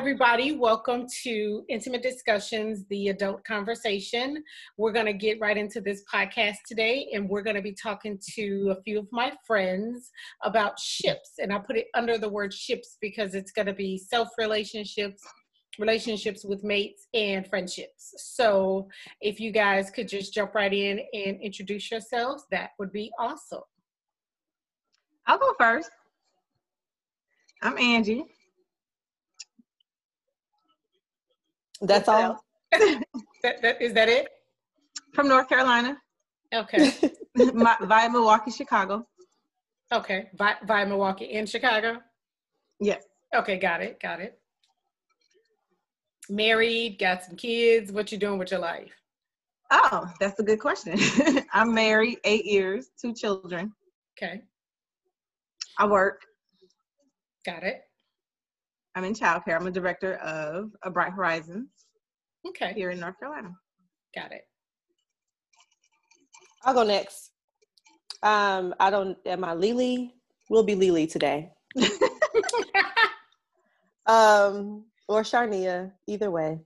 everybody. 0.00 0.52
Welcome 0.56 1.04
to 1.24 1.62
Intimate 1.68 2.02
Discussions, 2.02 2.86
the 2.88 3.08
adult 3.08 3.44
conversation. 3.44 4.42
We're 4.78 4.92
going 4.92 5.04
to 5.04 5.12
get 5.12 5.38
right 5.42 5.58
into 5.58 5.82
this 5.82 6.02
podcast 6.10 6.56
today, 6.66 7.10
and 7.12 7.28
we're 7.28 7.42
going 7.42 7.56
to 7.56 7.60
be 7.60 7.74
talking 7.74 8.18
to 8.32 8.74
a 8.74 8.82
few 8.82 8.98
of 8.98 9.08
my 9.12 9.30
friends 9.46 10.10
about 10.42 10.78
ships. 10.78 11.32
And 11.38 11.52
I 11.52 11.58
put 11.58 11.76
it 11.76 11.88
under 11.94 12.16
the 12.16 12.30
word 12.30 12.54
ships 12.54 12.96
because 13.02 13.34
it's 13.34 13.52
going 13.52 13.66
to 13.66 13.74
be 13.74 13.98
self 13.98 14.30
relationships, 14.38 15.22
relationships 15.78 16.46
with 16.46 16.64
mates, 16.64 17.06
and 17.12 17.46
friendships. 17.46 18.14
So 18.16 18.88
if 19.20 19.38
you 19.38 19.52
guys 19.52 19.90
could 19.90 20.08
just 20.08 20.32
jump 20.32 20.54
right 20.54 20.72
in 20.72 21.00
and 21.12 21.38
introduce 21.42 21.90
yourselves, 21.90 22.46
that 22.50 22.70
would 22.78 22.90
be 22.90 23.12
awesome. 23.18 23.64
I'll 25.26 25.38
go 25.38 25.52
first. 25.58 25.90
I'm 27.60 27.76
Angie. 27.76 28.24
That's 31.80 32.08
all. 32.08 32.44
that, 32.72 33.62
that, 33.62 33.82
is 33.82 33.92
that 33.94 34.08
it? 34.08 34.28
From 35.14 35.28
North 35.28 35.48
Carolina. 35.48 35.96
Okay. 36.54 36.92
My, 37.54 37.76
via 37.82 38.10
Milwaukee, 38.10 38.50
Chicago. 38.50 39.06
Okay. 39.92 40.28
Via, 40.34 40.56
via 40.66 40.86
Milwaukee 40.86 41.26
in 41.26 41.46
Chicago? 41.46 41.98
Yes. 42.80 43.04
Okay, 43.34 43.58
got 43.58 43.82
it. 43.82 44.00
Got 44.00 44.20
it. 44.20 44.38
Married, 46.28 46.98
got 46.98 47.24
some 47.24 47.36
kids. 47.36 47.92
What 47.92 48.12
you 48.12 48.18
doing 48.18 48.38
with 48.38 48.50
your 48.50 48.60
life? 48.60 48.92
Oh, 49.70 50.10
that's 50.18 50.38
a 50.40 50.42
good 50.42 50.58
question. 50.58 50.98
I'm 51.52 51.72
married, 51.72 52.18
eight 52.24 52.44
years, 52.44 52.90
two 53.00 53.14
children. 53.14 53.72
Okay. 54.16 54.42
I 55.78 55.86
work. 55.86 56.22
Got 57.46 57.62
it. 57.62 57.82
I'm 58.94 59.04
in 59.04 59.14
childcare. 59.14 59.56
I'm 59.56 59.66
a 59.66 59.70
director 59.70 60.14
of 60.16 60.70
A 60.82 60.90
Bright 60.90 61.12
Horizons. 61.12 61.68
Okay. 62.46 62.72
Here 62.74 62.90
in 62.90 63.00
North 63.00 63.18
Carolina. 63.18 63.50
Got 64.14 64.32
it. 64.32 64.42
I'll 66.64 66.74
go 66.74 66.82
next. 66.82 67.30
Um, 68.22 68.74
I 68.80 68.90
don't. 68.90 69.16
Am 69.26 69.44
I 69.44 69.54
Lily? 69.54 70.14
We'll 70.48 70.64
be 70.64 70.74
Lily 70.74 71.06
today. 71.06 71.50
um, 74.06 74.84
or 75.08 75.22
Sharnia. 75.22 75.92
Either 76.06 76.30
way. 76.30 76.58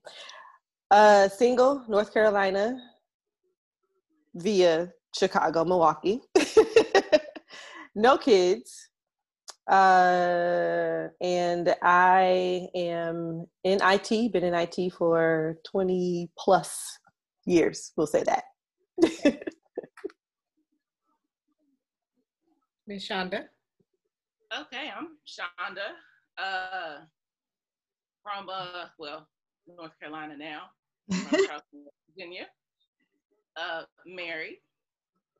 Uh, 0.90 1.28
single, 1.28 1.84
North 1.88 2.12
Carolina, 2.12 2.78
via 4.34 4.92
Chicago, 5.16 5.64
Milwaukee. 5.64 6.20
no 7.94 8.16
kids. 8.16 8.90
Uh, 9.66 11.08
and 11.20 11.74
I 11.82 12.68
am 12.74 13.46
in 13.64 13.78
IT, 13.82 14.32
been 14.32 14.44
in 14.44 14.54
IT 14.54 14.92
for 14.92 15.56
20 15.64 16.30
plus 16.38 16.98
years, 17.46 17.92
we'll 17.96 18.06
say 18.06 18.22
that. 18.24 18.44
Miss 22.86 23.08
Shonda. 23.08 23.46
Okay, 24.60 24.90
I'm 24.94 25.16
Shonda. 25.26 25.94
Uh, 26.36 26.98
from 28.22 28.48
uh, 28.50 28.86
well, 28.98 29.26
North 29.66 29.98
Carolina 29.98 30.36
now, 30.36 30.64
Virginia. 31.08 32.46
Uh, 33.56 33.84
married, 34.04 34.60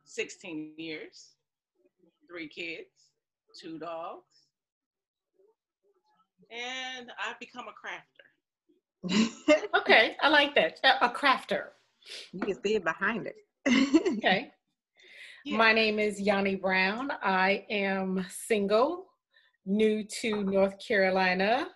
16 0.04 0.72
years, 0.78 1.34
three 2.28 2.48
kids 2.48 2.93
two 3.60 3.78
dogs, 3.78 4.22
and 6.50 7.10
I've 7.24 7.38
become 7.38 7.66
a 7.68 7.72
crafter. 7.72 8.24
okay, 9.74 10.16
I 10.22 10.28
like 10.28 10.54
that. 10.54 10.78
A, 11.00 11.08
crafter. 11.08 11.66
You 12.32 12.40
can 12.40 12.62
see 12.62 12.76
it 12.76 12.84
behind 12.84 13.26
it. 13.26 13.36
okay. 14.18 14.50
Yeah. 15.44 15.58
My 15.58 15.72
name 15.72 15.98
is 15.98 16.20
Yanni 16.20 16.56
Brown. 16.56 17.10
I 17.22 17.66
am 17.70 18.24
single, 18.30 19.06
new 19.66 20.04
to 20.22 20.42
North 20.42 20.78
Carolina 20.86 21.68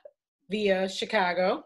via 0.50 0.88
Chicago. 0.88 1.64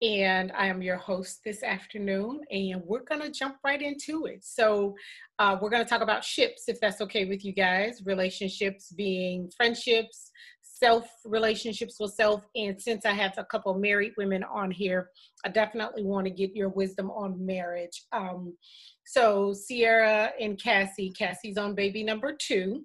And 0.00 0.52
I 0.52 0.66
am 0.66 0.80
your 0.80 0.96
host 0.96 1.40
this 1.44 1.64
afternoon, 1.64 2.40
and 2.52 2.82
we're 2.84 3.02
going 3.02 3.20
to 3.20 3.30
jump 3.30 3.56
right 3.64 3.82
into 3.82 4.26
it. 4.26 4.44
So, 4.44 4.94
uh, 5.40 5.56
we're 5.60 5.70
going 5.70 5.82
to 5.82 5.88
talk 5.88 6.02
about 6.02 6.22
ships, 6.22 6.64
if 6.68 6.80
that's 6.80 7.00
okay 7.00 7.24
with 7.24 7.44
you 7.44 7.52
guys. 7.52 8.00
Relationships 8.04 8.92
being 8.92 9.50
friendships, 9.56 10.30
self 10.62 11.08
relationships 11.24 11.96
with 11.98 12.12
self. 12.12 12.44
And 12.54 12.80
since 12.80 13.04
I 13.04 13.12
have 13.12 13.34
a 13.38 13.44
couple 13.44 13.74
married 13.74 14.12
women 14.16 14.44
on 14.44 14.70
here, 14.70 15.10
I 15.44 15.48
definitely 15.48 16.04
want 16.04 16.26
to 16.26 16.32
get 16.32 16.54
your 16.54 16.68
wisdom 16.68 17.10
on 17.10 17.44
marriage. 17.44 18.04
Um, 18.12 18.56
so, 19.04 19.52
Sierra 19.52 20.30
and 20.40 20.62
Cassie, 20.62 21.12
Cassie's 21.18 21.58
on 21.58 21.74
baby 21.74 22.04
number 22.04 22.36
two. 22.38 22.84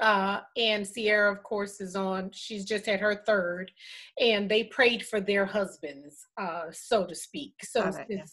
Uh, 0.00 0.40
and 0.56 0.86
Sierra, 0.86 1.32
of 1.32 1.42
course, 1.42 1.80
is 1.80 1.94
on, 1.94 2.30
she's 2.32 2.64
just 2.64 2.86
had 2.86 3.00
her 3.00 3.22
third, 3.26 3.70
and 4.18 4.50
they 4.50 4.64
prayed 4.64 5.04
for 5.04 5.20
their 5.20 5.44
husbands, 5.44 6.26
uh, 6.38 6.64
so 6.70 7.06
to 7.06 7.14
speak. 7.14 7.54
So, 7.62 7.90
since 7.90 8.06
yeah 8.08 8.24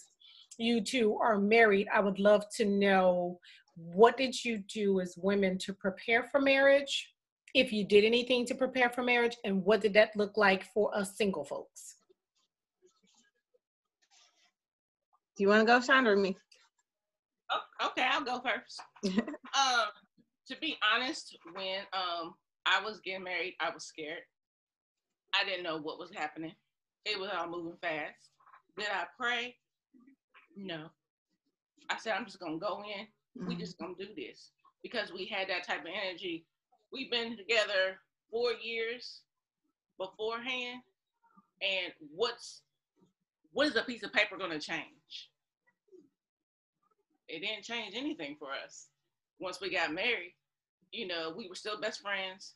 you 0.60 0.82
two 0.82 1.18
are 1.22 1.40
married, 1.40 1.88
I 1.94 2.02
would 2.02 2.20
love 2.20 2.44
to 2.58 2.66
know 2.66 3.40
what 3.76 4.18
did 4.18 4.44
you 4.44 4.58
do 4.58 5.00
as 5.00 5.16
women 5.18 5.58
to 5.60 5.74
prepare 5.74 6.24
for 6.26 6.42
marriage? 6.42 7.14
If 7.56 7.72
you 7.72 7.86
did 7.86 8.04
anything 8.04 8.46
to 8.48 8.56
prepare 8.56 8.90
for 8.90 9.02
marriage, 9.02 9.38
and 9.46 9.64
what 9.64 9.82
did 9.82 9.94
that 9.94 10.16
look 10.16 10.38
like 10.38 10.66
for 10.66 10.96
us 10.96 11.18
single 11.18 11.46
folks? 11.46 11.96
Do 15.38 15.44
you 15.44 15.48
want 15.48 15.62
to 15.62 15.66
go, 15.66 15.80
Chandra, 15.80 16.14
or 16.14 16.18
me? 16.18 16.36
Oh, 17.52 17.88
okay, 17.88 18.06
I'll 18.12 18.24
go 18.24 18.42
first. 18.42 18.82
um, 19.18 19.88
to 20.50 20.58
be 20.60 20.78
honest, 20.94 21.38
when 21.54 21.80
um 21.94 22.34
I 22.66 22.84
was 22.84 23.00
getting 23.00 23.24
married, 23.24 23.56
I 23.60 23.74
was 23.74 23.86
scared. 23.86 24.24
I 25.34 25.46
didn't 25.46 25.64
know 25.64 25.80
what 25.80 26.00
was 26.00 26.12
happening. 26.14 26.54
It 27.06 27.20
was 27.20 27.30
all 27.36 27.50
moving 27.50 27.78
fast. 27.82 28.32
Did 28.78 28.88
I 28.92 29.06
pray? 29.18 29.56
No. 30.56 30.88
I 31.90 31.98
said, 31.98 32.14
I'm 32.14 32.26
just 32.26 32.40
gonna 32.40 32.58
go 32.58 32.84
in. 32.84 33.06
Mm-hmm. 33.06 33.48
We 33.48 33.56
just 33.56 33.78
gonna 33.78 33.94
do 33.98 34.08
this 34.16 34.52
because 34.84 35.14
we 35.14 35.26
had 35.26 35.50
that 35.50 35.66
type 35.66 35.82
of 35.82 35.92
energy. 36.06 36.46
We've 36.92 37.12
been 37.12 37.38
together 37.38 38.00
four 38.32 38.54
years 38.54 39.22
beforehand, 39.98 40.82
and 41.62 41.94
what's 42.16 42.62
what 43.52 43.68
is 43.68 43.76
a 43.76 43.84
piece 43.84 44.04
of 44.04 44.14
paper 44.14 44.38
gonna 44.38 44.60
change? 44.60 45.30
It 47.28 47.42
didn't 47.42 47.64
change 47.64 47.94
anything 47.96 48.36
for 48.40 48.50
us. 48.66 48.88
Once 49.40 49.62
we 49.62 49.72
got 49.72 49.94
married, 49.94 50.34
you 50.92 51.08
know, 51.08 51.34
we 51.36 51.48
were 51.48 51.56
still 51.56 51.80
best 51.80 52.02
friends. 52.02 52.56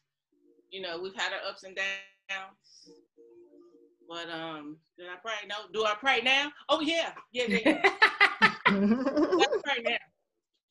You 0.70 0.82
know, 0.82 1.00
we've 1.02 1.16
had 1.16 1.34
our 1.34 1.50
ups 1.50 1.64
and 1.64 1.76
downs. 1.76 2.90
But 4.10 4.30
um, 4.30 4.78
did 4.98 5.08
I 5.08 5.16
pray? 5.22 5.48
No. 5.48 5.56
Do 5.74 5.86
I 5.86 5.96
pray 6.00 6.22
now? 6.24 6.52
Oh 6.70 6.82
yeah, 6.82 7.12
yeah, 7.32 7.46
yeah. 7.48 7.60
yeah. 7.66 7.92
pray 9.64 9.84
now. 9.84 9.98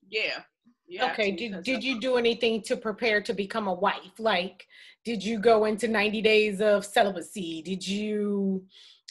Yeah. 0.08 1.10
okay. 1.12 1.30
Did 1.32 1.62
Did 1.62 1.82
you 1.82 2.00
do 2.00 2.16
anything 2.16 2.62
to 2.62 2.76
prepare 2.76 3.22
to 3.22 3.32
become 3.32 3.68
a 3.68 3.72
wife? 3.74 4.18
Like, 4.18 4.66
did 5.04 5.24
you 5.24 5.38
go 5.38 5.64
into 5.64 5.88
ninety 5.88 6.20
days 6.20 6.60
of 6.60 6.84
celibacy? 6.84 7.62
Did 7.62 7.86
you, 7.86 8.64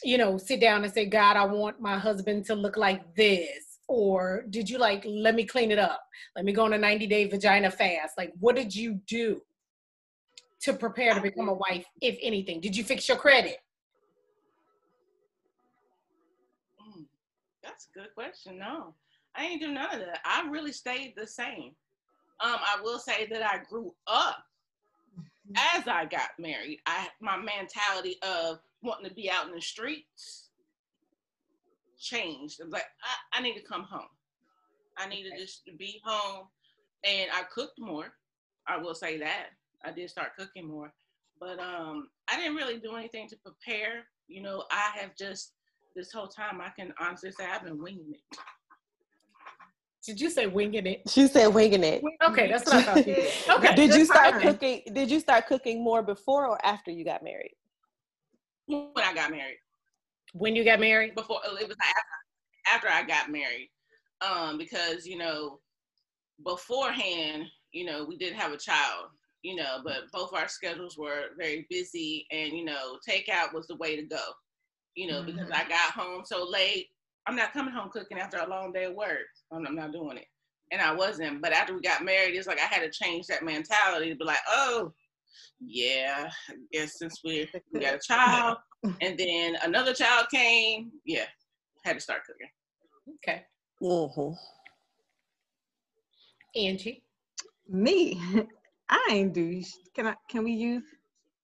you 0.04 0.18
know, 0.18 0.38
sit 0.38 0.60
down 0.60 0.84
and 0.84 0.92
say, 0.92 1.06
God, 1.06 1.36
I 1.36 1.44
want 1.44 1.80
my 1.80 1.98
husband 1.98 2.44
to 2.46 2.54
look 2.54 2.76
like 2.76 3.14
this? 3.16 3.71
Or 3.88 4.44
did 4.48 4.70
you 4.70 4.78
like, 4.78 5.04
let 5.06 5.34
me 5.34 5.44
clean 5.44 5.70
it 5.70 5.78
up? 5.78 6.02
Let 6.36 6.44
me 6.44 6.52
go 6.52 6.64
on 6.64 6.72
a 6.72 6.78
90 6.78 7.06
day 7.06 7.26
vagina 7.26 7.70
fast. 7.70 8.16
Like, 8.16 8.32
what 8.40 8.56
did 8.56 8.74
you 8.74 9.00
do 9.06 9.42
to 10.60 10.72
prepare 10.72 11.14
to 11.14 11.20
become 11.20 11.48
a 11.48 11.54
wife, 11.54 11.84
if 12.00 12.18
anything? 12.22 12.60
Did 12.60 12.76
you 12.76 12.84
fix 12.84 13.08
your 13.08 13.18
credit? 13.18 13.58
That's 17.62 17.88
a 17.94 17.98
good 17.98 18.14
question. 18.14 18.58
No, 18.58 18.94
I 19.34 19.44
ain't 19.44 19.60
do 19.60 19.72
none 19.72 19.94
of 19.94 20.00
that. 20.00 20.20
I 20.24 20.46
really 20.48 20.72
stayed 20.72 21.14
the 21.16 21.26
same. 21.26 21.72
Um, 22.40 22.56
I 22.58 22.80
will 22.82 22.98
say 22.98 23.26
that 23.30 23.42
I 23.42 23.62
grew 23.68 23.94
up 24.06 24.44
mm-hmm. 25.18 25.78
as 25.78 25.86
I 25.86 26.04
got 26.06 26.30
married. 26.38 26.80
I 26.86 27.08
my 27.20 27.36
mentality 27.36 28.16
of 28.22 28.58
wanting 28.82 29.08
to 29.08 29.14
be 29.14 29.30
out 29.30 29.46
in 29.46 29.54
the 29.54 29.60
streets 29.60 30.41
changed. 32.02 32.60
I 32.60 32.64
was 32.64 32.72
like 32.72 32.84
I, 33.32 33.38
I 33.38 33.42
need 33.42 33.54
to 33.54 33.62
come 33.62 33.84
home. 33.84 34.08
I 34.98 35.08
need 35.08 35.22
to 35.30 35.38
just 35.38 35.62
be 35.78 36.00
home, 36.04 36.48
and 37.04 37.30
I 37.32 37.44
cooked 37.44 37.78
more. 37.78 38.12
I 38.66 38.76
will 38.76 38.94
say 38.94 39.18
that 39.18 39.46
I 39.84 39.92
did 39.92 40.10
start 40.10 40.36
cooking 40.38 40.68
more, 40.68 40.92
but 41.40 41.58
um, 41.58 42.08
I 42.28 42.36
didn't 42.36 42.56
really 42.56 42.78
do 42.78 42.94
anything 42.96 43.28
to 43.28 43.36
prepare. 43.36 44.04
You 44.28 44.42
know, 44.42 44.64
I 44.70 44.90
have 44.98 45.16
just 45.16 45.52
this 45.94 46.12
whole 46.12 46.28
time, 46.28 46.60
I 46.60 46.70
can 46.70 46.92
honestly 47.00 47.32
say 47.32 47.44
I've 47.46 47.64
been 47.64 47.82
winging 47.82 48.14
it. 48.14 48.38
Did 50.04 50.20
you 50.20 50.30
say 50.30 50.46
winging 50.46 50.86
it? 50.86 51.02
She 51.08 51.28
said 51.28 51.48
winging 51.48 51.84
it. 51.84 52.02
Okay, 52.24 52.50
that's 52.50 52.66
what 52.66 52.76
I 52.76 52.82
thought. 52.82 52.96
You 53.06 53.14
did. 53.14 53.32
Okay. 53.48 53.74
Did 53.76 53.94
you 53.94 54.04
start 54.04 54.42
cooking? 54.42 54.82
Did 54.92 55.10
you 55.10 55.20
start 55.20 55.46
cooking 55.46 55.82
more 55.82 56.02
before 56.02 56.48
or 56.48 56.64
after 56.64 56.90
you 56.90 57.04
got 57.04 57.22
married? 57.22 57.54
when 58.66 59.04
I 59.04 59.12
got 59.14 59.30
married. 59.30 59.58
When 60.32 60.56
you 60.56 60.64
got 60.64 60.80
married? 60.80 61.14
Before 61.14 61.40
it 61.44 61.68
was 61.68 61.76
after, 61.82 62.86
after 62.86 62.88
I 62.88 63.06
got 63.06 63.30
married, 63.30 63.70
um, 64.26 64.58
because 64.58 65.06
you 65.06 65.18
know, 65.18 65.60
beforehand, 66.44 67.44
you 67.72 67.84
know, 67.84 68.04
we 68.04 68.16
did 68.16 68.32
have 68.34 68.52
a 68.52 68.58
child, 68.58 69.06
you 69.42 69.56
know, 69.56 69.80
but 69.84 70.10
both 70.12 70.32
our 70.34 70.48
schedules 70.48 70.96
were 70.96 71.26
very 71.38 71.66
busy, 71.68 72.26
and 72.30 72.52
you 72.52 72.64
know, 72.64 72.98
takeout 73.08 73.52
was 73.54 73.66
the 73.66 73.76
way 73.76 73.96
to 73.96 74.02
go, 74.02 74.22
you 74.94 75.10
know, 75.10 75.22
mm-hmm. 75.22 75.32
because 75.32 75.50
I 75.50 75.68
got 75.68 75.92
home 75.92 76.22
so 76.24 76.48
late. 76.48 76.88
I'm 77.26 77.36
not 77.36 77.52
coming 77.52 77.72
home 77.72 77.90
cooking 77.92 78.18
after 78.18 78.38
a 78.38 78.48
long 78.48 78.72
day 78.72 78.84
of 78.84 78.94
work. 78.94 79.28
I'm, 79.52 79.66
I'm 79.66 79.76
not 79.76 79.92
doing 79.92 80.16
it, 80.16 80.26
and 80.72 80.80
I 80.80 80.92
wasn't. 80.92 81.42
But 81.42 81.52
after 81.52 81.74
we 81.74 81.80
got 81.80 82.04
married, 82.04 82.34
it's 82.34 82.48
like 82.48 82.60
I 82.60 82.74
had 82.74 82.82
to 82.82 82.90
change 82.90 83.26
that 83.26 83.44
mentality 83.44 84.10
to 84.10 84.16
be 84.16 84.24
like, 84.24 84.40
oh, 84.48 84.92
yeah, 85.60 86.30
I 86.48 86.54
guess 86.72 86.98
since 86.98 87.20
we 87.24 87.48
we 87.72 87.80
got 87.80 87.94
a 87.94 88.00
child, 88.06 88.58
and 89.00 89.18
then 89.18 89.56
another 89.62 89.94
child 89.94 90.26
came, 90.30 90.92
yeah, 91.04 91.24
had 91.84 91.94
to 91.94 92.00
start 92.00 92.22
cooking. 92.26 92.48
Okay. 93.16 93.42
Mm-hmm. 93.82 94.32
Angie. 96.56 97.02
Me, 97.68 98.20
I 98.88 99.08
ain't 99.10 99.32
do. 99.32 99.62
Can 99.94 100.08
I? 100.08 100.14
Can 100.28 100.44
we 100.44 100.52
use 100.52 100.84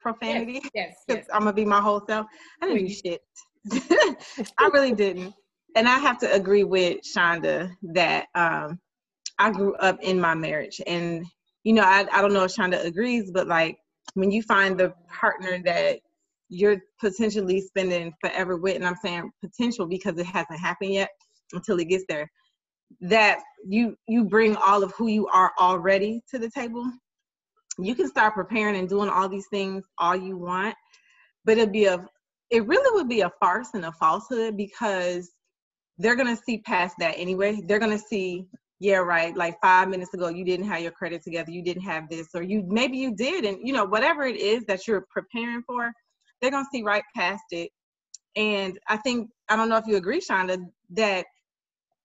profanity? 0.01 0.55
Yes. 0.55 0.71
yes, 0.75 0.97
yes. 1.09 1.27
I'm 1.33 1.41
gonna 1.41 1.53
be 1.53 1.65
my 1.65 1.81
whole 1.81 2.03
self. 2.07 2.27
I 2.61 2.67
didn't 2.67 2.87
do 2.87 2.95
shit. 2.95 3.23
I 4.59 4.71
really 4.73 4.93
didn't. 4.93 5.35
And 5.77 5.89
I 5.89 5.99
have 5.99 6.19
to 6.19 6.33
agree 6.33 6.65
with 6.65 6.99
Shonda 7.03 7.71
that 7.95 8.27
um, 8.35 8.81
I 9.39 9.51
grew 9.51 9.75
up 9.77 9.99
in 10.03 10.21
my 10.21 10.35
marriage, 10.35 10.81
and 10.87 11.25
you 11.65 11.73
know, 11.73 11.83
I, 11.83 12.07
I 12.13 12.21
don't 12.21 12.33
know 12.33 12.45
if 12.45 12.55
Shonda 12.55 12.85
agrees, 12.85 13.31
but 13.31 13.47
like 13.47 13.79
when 14.15 14.31
you 14.31 14.43
find 14.43 14.79
the 14.79 14.93
partner 15.09 15.61
that 15.65 16.01
you're 16.49 16.79
potentially 17.01 17.61
spending 17.61 18.13
forever 18.21 18.57
with, 18.57 18.77
and 18.77 18.87
I'm 18.87 18.97
saying 19.03 19.31
potential 19.43 19.87
because 19.87 20.19
it 20.19 20.27
hasn't 20.27 20.61
happened 20.61 20.95
yet 20.95 21.11
until 21.53 21.79
it 21.79 21.89
gets 21.89 22.05
there, 22.09 22.31
that 23.01 23.41
you 23.67 23.97
you 24.07 24.25
bring 24.25 24.57
all 24.57 24.83
of 24.83 24.93
who 24.93 25.09
you 25.09 25.27
are 25.29 25.53
already 25.61 26.23
to 26.31 26.39
the 26.39 26.51
table. 26.51 26.91
You 27.79 27.95
can 27.95 28.09
start 28.09 28.35
preparing 28.35 28.77
and 28.77 28.89
doing 28.89 29.09
all 29.09 29.29
these 29.29 29.47
things 29.51 29.85
all 29.99 30.17
you 30.17 30.37
want, 30.37 30.75
but 31.45 31.59
it'd 31.59 31.73
be 31.73 31.85
a 31.85 32.05
it 32.51 32.67
really 32.67 32.95
would 32.95 33.09
be 33.09 33.21
a 33.21 33.33
farce 33.41 33.69
and 33.75 33.85
a 33.85 33.93
falsehood 33.93 34.57
because 34.57 35.31
they're 35.99 36.17
gonna 36.17 36.37
see 36.37 36.59
past 36.59 36.97
that 36.99 37.15
anyway. 37.19 37.61
They're 37.67 37.79
gonna 37.79 37.99
see 37.99 38.47
yeah 38.81 38.97
right 38.97 39.37
like 39.37 39.59
five 39.61 39.89
minutes 39.89 40.15
ago 40.15 40.29
you 40.29 40.45
didn't 40.45 40.69
have 40.69 40.81
your 40.81 40.93
credit 40.93 41.23
together 41.23 41.51
you 41.51 41.63
didn't 41.63 41.83
have 41.83 42.09
this 42.09 42.29
or 42.35 42.43
you 42.43 42.63
maybe 42.69 42.97
you 42.97 43.15
did 43.15 43.45
and 43.45 43.59
you 43.61 43.73
know 43.73 43.85
whatever 43.85 44.25
it 44.25 44.37
is 44.37 44.65
that 44.67 44.87
you're 44.87 45.05
preparing 45.11 45.63
for 45.67 45.93
they're 46.41 46.51
to 46.51 46.65
see 46.73 46.83
right 46.83 47.05
past 47.17 47.45
it 47.51 47.71
and 48.37 48.79
i 48.89 48.97
think 48.97 49.29
i 49.49 49.57
don't 49.57 49.69
know 49.69 49.77
if 49.77 49.87
you 49.87 49.97
agree 49.97 50.21
shonda 50.21 50.59
that 50.91 51.25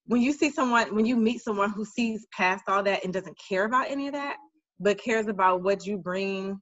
when 0.06 0.21
you 0.21 0.33
see 0.33 0.50
someone 0.50 0.94
when 0.95 1.06
you 1.06 1.15
meet 1.15 1.41
someone 1.41 1.71
who 1.71 1.85
sees 1.85 2.25
past 2.35 2.63
all 2.68 2.83
that 2.83 3.03
and 3.03 3.13
doesn't 3.13 3.38
care 3.38 3.65
about 3.65 3.89
any 3.89 4.07
of 4.07 4.13
that 4.13 4.38
but 4.80 5.01
cares 5.01 5.27
about 5.27 5.62
what 5.62 5.85
you 5.85 5.97
bring 5.97 6.59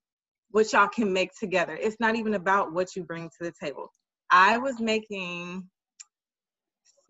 what 0.52 0.72
y'all 0.74 0.88
can 0.88 1.12
make 1.12 1.32
together 1.40 1.78
it's 1.80 1.98
not 2.00 2.16
even 2.16 2.34
about 2.34 2.74
what 2.74 2.96
you 2.96 3.04
bring 3.04 3.30
to 3.30 3.44
the 3.44 3.54
table 3.62 3.88
i 4.32 4.58
was 4.58 4.80
making 4.80 5.64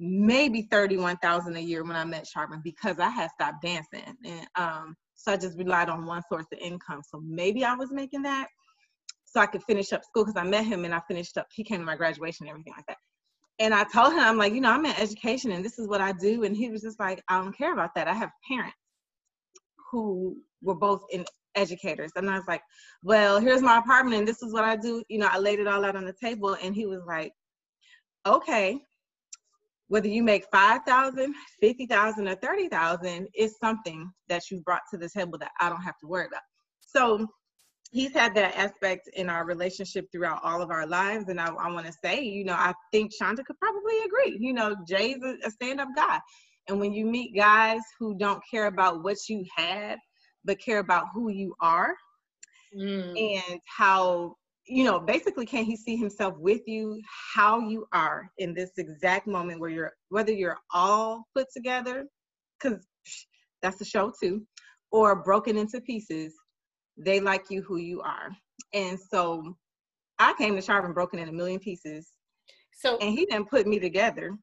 maybe 0.01 0.63
31,000 0.63 1.55
a 1.55 1.59
year 1.59 1.83
when 1.83 1.95
I 1.95 2.03
met 2.03 2.25
Sharpen 2.25 2.59
because 2.63 2.97
I 2.99 3.09
had 3.09 3.29
stopped 3.29 3.61
dancing. 3.61 4.15
And 4.25 4.47
um, 4.55 4.95
so 5.13 5.31
I 5.31 5.37
just 5.37 5.57
relied 5.59 5.89
on 5.89 6.07
one 6.07 6.23
source 6.27 6.47
of 6.51 6.57
income. 6.59 7.01
So 7.07 7.21
maybe 7.23 7.63
I 7.63 7.75
was 7.75 7.91
making 7.91 8.23
that 8.23 8.47
so 9.31 9.39
I 9.39 9.45
could 9.45 9.63
finish 9.63 9.93
up 9.93 10.03
school 10.03 10.25
because 10.25 10.39
I 10.39 10.43
met 10.43 10.65
him 10.65 10.83
and 10.83 10.93
I 10.93 10.99
finished 11.07 11.37
up, 11.37 11.47
he 11.51 11.63
came 11.63 11.79
to 11.79 11.85
my 11.85 11.95
graduation 11.95 12.45
and 12.45 12.51
everything 12.51 12.73
like 12.75 12.85
that. 12.87 12.97
And 13.59 13.73
I 13.73 13.85
told 13.85 14.13
him, 14.13 14.19
I'm 14.19 14.37
like, 14.37 14.53
you 14.53 14.59
know, 14.59 14.71
I'm 14.71 14.85
in 14.85 14.95
education 14.97 15.51
and 15.51 15.63
this 15.63 15.79
is 15.79 15.87
what 15.87 16.01
I 16.01 16.11
do. 16.11 16.43
And 16.43 16.55
he 16.55 16.69
was 16.69 16.81
just 16.81 16.99
like, 16.99 17.23
I 17.29 17.37
don't 17.37 17.57
care 17.57 17.73
about 17.73 17.91
that. 17.95 18.07
I 18.07 18.13
have 18.13 18.31
parents 18.47 18.75
who 19.91 20.35
were 20.61 20.75
both 20.75 21.03
in 21.11 21.25
educators. 21.55 22.11
And 22.15 22.29
I 22.29 22.35
was 22.35 22.47
like, 22.47 22.61
well, 23.03 23.39
here's 23.39 23.61
my 23.61 23.77
apartment 23.77 24.17
and 24.17 24.27
this 24.27 24.41
is 24.41 24.53
what 24.53 24.63
I 24.63 24.75
do. 24.75 25.03
You 25.09 25.19
know, 25.19 25.29
I 25.31 25.37
laid 25.37 25.59
it 25.59 25.67
all 25.67 25.85
out 25.85 25.95
on 25.95 26.05
the 26.05 26.15
table. 26.21 26.57
And 26.61 26.75
he 26.75 26.85
was 26.85 27.01
like, 27.07 27.31
okay, 28.25 28.81
whether 29.87 30.07
you 30.07 30.23
make 30.23 30.45
5,000, 30.51 31.33
50,000 31.61 32.27
or 32.27 32.35
30,000 32.35 33.27
is 33.35 33.55
something 33.59 34.11
that 34.27 34.49
you 34.49 34.61
brought 34.61 34.81
to 34.91 34.97
the 34.97 35.09
table 35.09 35.37
that 35.37 35.51
I 35.59 35.69
don't 35.69 35.83
have 35.83 35.97
to 35.99 36.07
worry 36.07 36.27
about. 36.27 36.41
So 36.79 37.27
he's 37.91 38.13
had 38.13 38.33
that 38.35 38.57
aspect 38.57 39.09
in 39.13 39.29
our 39.29 39.45
relationship 39.45 40.07
throughout 40.11 40.41
all 40.43 40.61
of 40.61 40.71
our 40.71 40.87
lives. 40.87 41.25
And 41.27 41.39
I, 41.39 41.47
I 41.47 41.71
want 41.71 41.85
to 41.85 41.93
say, 42.03 42.21
you 42.21 42.43
know, 42.43 42.53
I 42.53 42.73
think 42.91 43.11
Shonda 43.13 43.45
could 43.45 43.59
probably 43.59 43.99
agree. 44.05 44.37
You 44.39 44.53
know, 44.53 44.75
Jay's 44.87 45.21
a, 45.23 45.35
a 45.45 45.51
stand 45.51 45.79
up 45.79 45.89
guy. 45.95 46.19
And 46.67 46.79
when 46.79 46.93
you 46.93 47.05
meet 47.05 47.35
guys 47.35 47.81
who 47.99 48.17
don't 48.17 48.41
care 48.49 48.67
about 48.67 49.03
what 49.03 49.17
you 49.27 49.45
have, 49.55 49.99
but 50.45 50.59
care 50.59 50.79
about 50.79 51.05
who 51.13 51.29
you 51.29 51.53
are 51.61 51.95
mm. 52.75 53.35
and 53.35 53.59
how 53.65 54.35
you 54.67 54.83
know, 54.83 54.99
basically, 54.99 55.45
can 55.45 55.65
he 55.65 55.75
see 55.75 55.97
himself 55.97 56.35
with 56.37 56.61
you, 56.67 57.01
how 57.33 57.59
you 57.59 57.85
are 57.93 58.29
in 58.37 58.53
this 58.53 58.71
exact 58.77 59.27
moment 59.27 59.59
where 59.59 59.69
you're, 59.69 59.91
whether 60.09 60.31
you're 60.31 60.59
all 60.73 61.25
put 61.35 61.47
together, 61.51 62.05
because 62.61 62.85
that's 63.61 63.77
the 63.77 63.85
show 63.85 64.13
too, 64.21 64.45
or 64.91 65.23
broken 65.23 65.57
into 65.57 65.81
pieces, 65.81 66.33
they 66.97 67.19
like 67.19 67.45
you 67.49 67.61
who 67.61 67.77
you 67.77 68.01
are. 68.01 68.29
And 68.73 68.99
so 68.99 69.55
I 70.19 70.33
came 70.37 70.55
to 70.55 70.61
Sharpen 70.61 70.93
broken 70.93 71.19
in 71.19 71.29
a 71.29 71.33
million 71.33 71.59
pieces. 71.59 72.11
So, 72.73 72.97
and 72.97 73.11
he 73.11 73.25
didn't 73.25 73.49
put 73.49 73.67
me 73.67 73.79
together. 73.79 74.37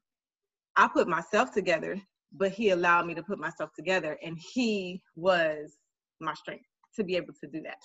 I 0.75 0.87
put 0.87 1.07
myself 1.07 1.51
together, 1.51 1.99
but 2.31 2.51
he 2.51 2.69
allowed 2.69 3.05
me 3.05 3.13
to 3.15 3.23
put 3.23 3.39
myself 3.39 3.71
together, 3.75 4.17
and 4.23 4.37
he 4.53 5.01
was 5.15 5.77
my 6.21 6.33
strength 6.33 6.65
to 6.95 7.03
be 7.03 7.15
able 7.15 7.33
to 7.41 7.47
do 7.47 7.61
that. 7.63 7.77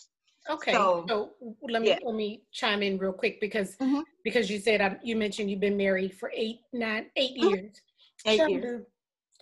Okay, 0.51 0.73
so, 0.73 1.07
so 1.09 1.31
let 1.71 1.81
me 1.81 1.89
yeah. 1.89 1.99
let 2.05 2.15
me 2.15 2.43
chime 2.53 2.83
in 2.83 2.99
real 2.99 3.13
quick 3.13 3.41
because 3.41 3.77
mm-hmm. 3.77 4.01
because 4.23 4.51
you 4.51 4.59
said 4.59 4.83
um, 4.83 4.99
you 5.03 5.17
mentioned 5.17 5.51
you've 5.51 5.61
been 5.61 5.77
married 5.77 6.13
for 6.15 6.31
eight 6.37 6.59
nine 6.73 7.07
eight 7.17 7.37
mm-hmm. 7.39 7.55
years. 7.55 7.81
Eight 8.27 8.49
years. 8.49 8.83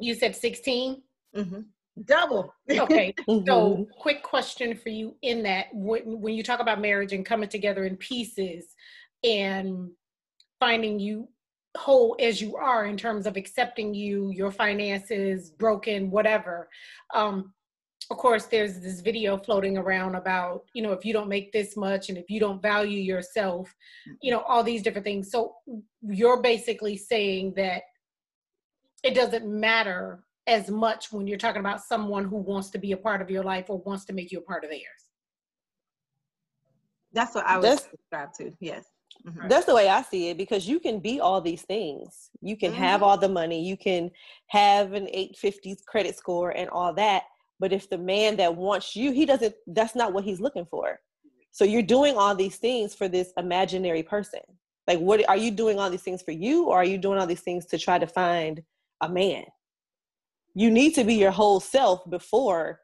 You 0.00 0.14
said 0.14 0.34
16 0.34 1.02
mm-hmm. 1.36 1.60
Double. 2.04 2.54
okay. 2.70 3.14
So, 3.28 3.34
mm-hmm. 3.36 3.82
quick 3.98 4.22
question 4.22 4.74
for 4.74 4.88
you 4.88 5.14
in 5.22 5.42
that 5.44 5.66
when 5.72 6.20
when 6.20 6.34
you 6.34 6.42
talk 6.42 6.60
about 6.60 6.80
marriage 6.80 7.12
and 7.12 7.24
coming 7.24 7.48
together 7.48 7.84
in 7.84 7.96
pieces 7.96 8.74
and 9.22 9.90
finding 10.58 10.98
you 10.98 11.28
whole 11.76 12.16
as 12.20 12.40
you 12.40 12.56
are 12.56 12.86
in 12.86 12.96
terms 12.96 13.26
of 13.26 13.36
accepting 13.36 13.94
you, 13.94 14.30
your 14.30 14.50
finances 14.50 15.50
broken, 15.50 16.10
whatever. 16.10 16.68
Um, 17.14 17.52
of 18.10 18.16
course 18.16 18.46
there's 18.46 18.80
this 18.80 19.00
video 19.00 19.38
floating 19.38 19.78
around 19.78 20.14
about 20.14 20.64
you 20.74 20.82
know 20.82 20.92
if 20.92 21.04
you 21.04 21.12
don't 21.12 21.28
make 21.28 21.52
this 21.52 21.76
much 21.76 22.08
and 22.08 22.18
if 22.18 22.28
you 22.28 22.40
don't 22.40 22.60
value 22.60 22.98
yourself 22.98 23.72
you 24.20 24.30
know 24.30 24.40
all 24.40 24.62
these 24.62 24.82
different 24.82 25.04
things 25.04 25.30
so 25.30 25.54
you're 26.02 26.42
basically 26.42 26.96
saying 26.96 27.54
that 27.56 27.82
it 29.04 29.14
doesn't 29.14 29.46
matter 29.46 30.24
as 30.46 30.70
much 30.70 31.12
when 31.12 31.26
you're 31.26 31.38
talking 31.38 31.60
about 31.60 31.82
someone 31.82 32.24
who 32.24 32.36
wants 32.36 32.70
to 32.70 32.78
be 32.78 32.92
a 32.92 32.96
part 32.96 33.22
of 33.22 33.30
your 33.30 33.44
life 33.44 33.66
or 33.68 33.78
wants 33.78 34.04
to 34.04 34.12
make 34.12 34.32
you 34.32 34.38
a 34.38 34.42
part 34.42 34.64
of 34.64 34.70
theirs 34.70 34.82
that's 37.12 37.34
what 37.34 37.46
i 37.46 37.56
would 37.56 37.64
that's, 37.64 37.88
subscribe 37.90 38.32
to 38.32 38.52
yes 38.60 38.84
mm-hmm. 39.26 39.46
That's 39.46 39.66
the 39.66 39.74
way 39.74 39.88
I 39.88 40.02
see 40.02 40.30
it 40.30 40.38
because 40.38 40.66
you 40.66 40.80
can 40.80 40.98
be 40.98 41.20
all 41.20 41.40
these 41.40 41.62
things. 41.62 42.30
You 42.40 42.56
can 42.56 42.72
mm-hmm. 42.72 42.80
have 42.80 43.02
all 43.02 43.18
the 43.18 43.28
money, 43.28 43.62
you 43.62 43.76
can 43.76 44.10
have 44.48 44.94
an 44.94 45.06
850 45.08 45.76
credit 45.86 46.16
score 46.16 46.50
and 46.50 46.68
all 46.70 46.92
that, 46.94 47.24
but 47.62 47.72
if 47.72 47.88
the 47.88 47.98
man 47.98 48.34
that 48.38 48.56
wants 48.56 48.96
you, 48.96 49.12
he 49.12 49.24
doesn't, 49.24 49.54
that's 49.68 49.94
not 49.94 50.12
what 50.12 50.24
he's 50.24 50.40
looking 50.40 50.66
for. 50.66 50.98
So 51.52 51.64
you're 51.64 51.82
doing 51.82 52.16
all 52.16 52.34
these 52.34 52.56
things 52.56 52.92
for 52.92 53.06
this 53.06 53.32
imaginary 53.36 54.02
person. 54.02 54.40
Like, 54.88 54.98
what 54.98 55.24
are 55.28 55.36
you 55.36 55.52
doing 55.52 55.78
all 55.78 55.88
these 55.88 56.02
things 56.02 56.22
for 56.22 56.32
you, 56.32 56.64
or 56.64 56.78
are 56.78 56.84
you 56.84 56.98
doing 56.98 57.20
all 57.20 57.26
these 57.26 57.42
things 57.42 57.66
to 57.66 57.78
try 57.78 58.00
to 58.00 58.06
find 58.06 58.62
a 59.00 59.08
man? 59.08 59.44
You 60.54 60.70
need 60.70 60.94
to 60.94 61.04
be 61.04 61.14
your 61.14 61.30
whole 61.30 61.60
self 61.60 62.08
before 62.10 62.80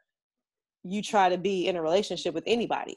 you 0.84 1.02
try 1.02 1.28
to 1.28 1.38
be 1.38 1.68
in 1.68 1.76
a 1.76 1.82
relationship 1.82 2.34
with 2.34 2.44
anybody. 2.46 2.96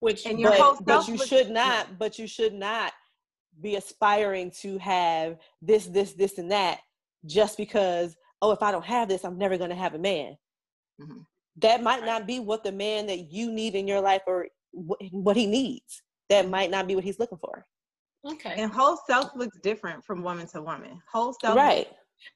Which 0.00 0.26
and 0.26 0.38
your 0.38 0.50
but, 0.50 0.60
whole 0.60 0.76
but 0.84 1.08
you 1.08 1.16
should 1.16 1.50
not, 1.50 1.98
but 1.98 2.18
you 2.18 2.26
should 2.26 2.52
not 2.52 2.92
be 3.62 3.76
aspiring 3.76 4.52
to 4.60 4.76
have 4.78 5.38
this, 5.62 5.86
this, 5.86 6.12
this, 6.12 6.38
and 6.38 6.50
that 6.50 6.80
just 7.24 7.56
because, 7.56 8.16
oh, 8.42 8.50
if 8.50 8.62
I 8.62 8.70
don't 8.70 8.84
have 8.84 9.08
this, 9.08 9.24
I'm 9.24 9.38
never 9.38 9.56
gonna 9.56 9.74
have 9.74 9.94
a 9.94 9.98
man. 9.98 10.36
Mm-hmm. 11.00 11.20
That 11.58 11.82
might 11.82 12.04
not 12.04 12.26
be 12.26 12.40
what 12.40 12.64
the 12.64 12.72
man 12.72 13.06
that 13.06 13.30
you 13.32 13.50
need 13.50 13.74
in 13.74 13.88
your 13.88 14.00
life 14.00 14.22
or 14.26 14.48
what 14.72 15.36
he 15.36 15.46
needs. 15.46 16.02
That 16.28 16.48
might 16.50 16.70
not 16.70 16.86
be 16.86 16.94
what 16.94 17.04
he's 17.04 17.18
looking 17.18 17.38
for. 17.38 17.64
Okay. 18.26 18.54
And 18.56 18.72
whole 18.72 18.98
self 19.06 19.30
looks 19.36 19.58
different 19.62 20.04
from 20.04 20.22
woman 20.22 20.46
to 20.48 20.62
woman. 20.62 21.00
Whole 21.10 21.34
self. 21.40 21.56
Right. 21.56 21.88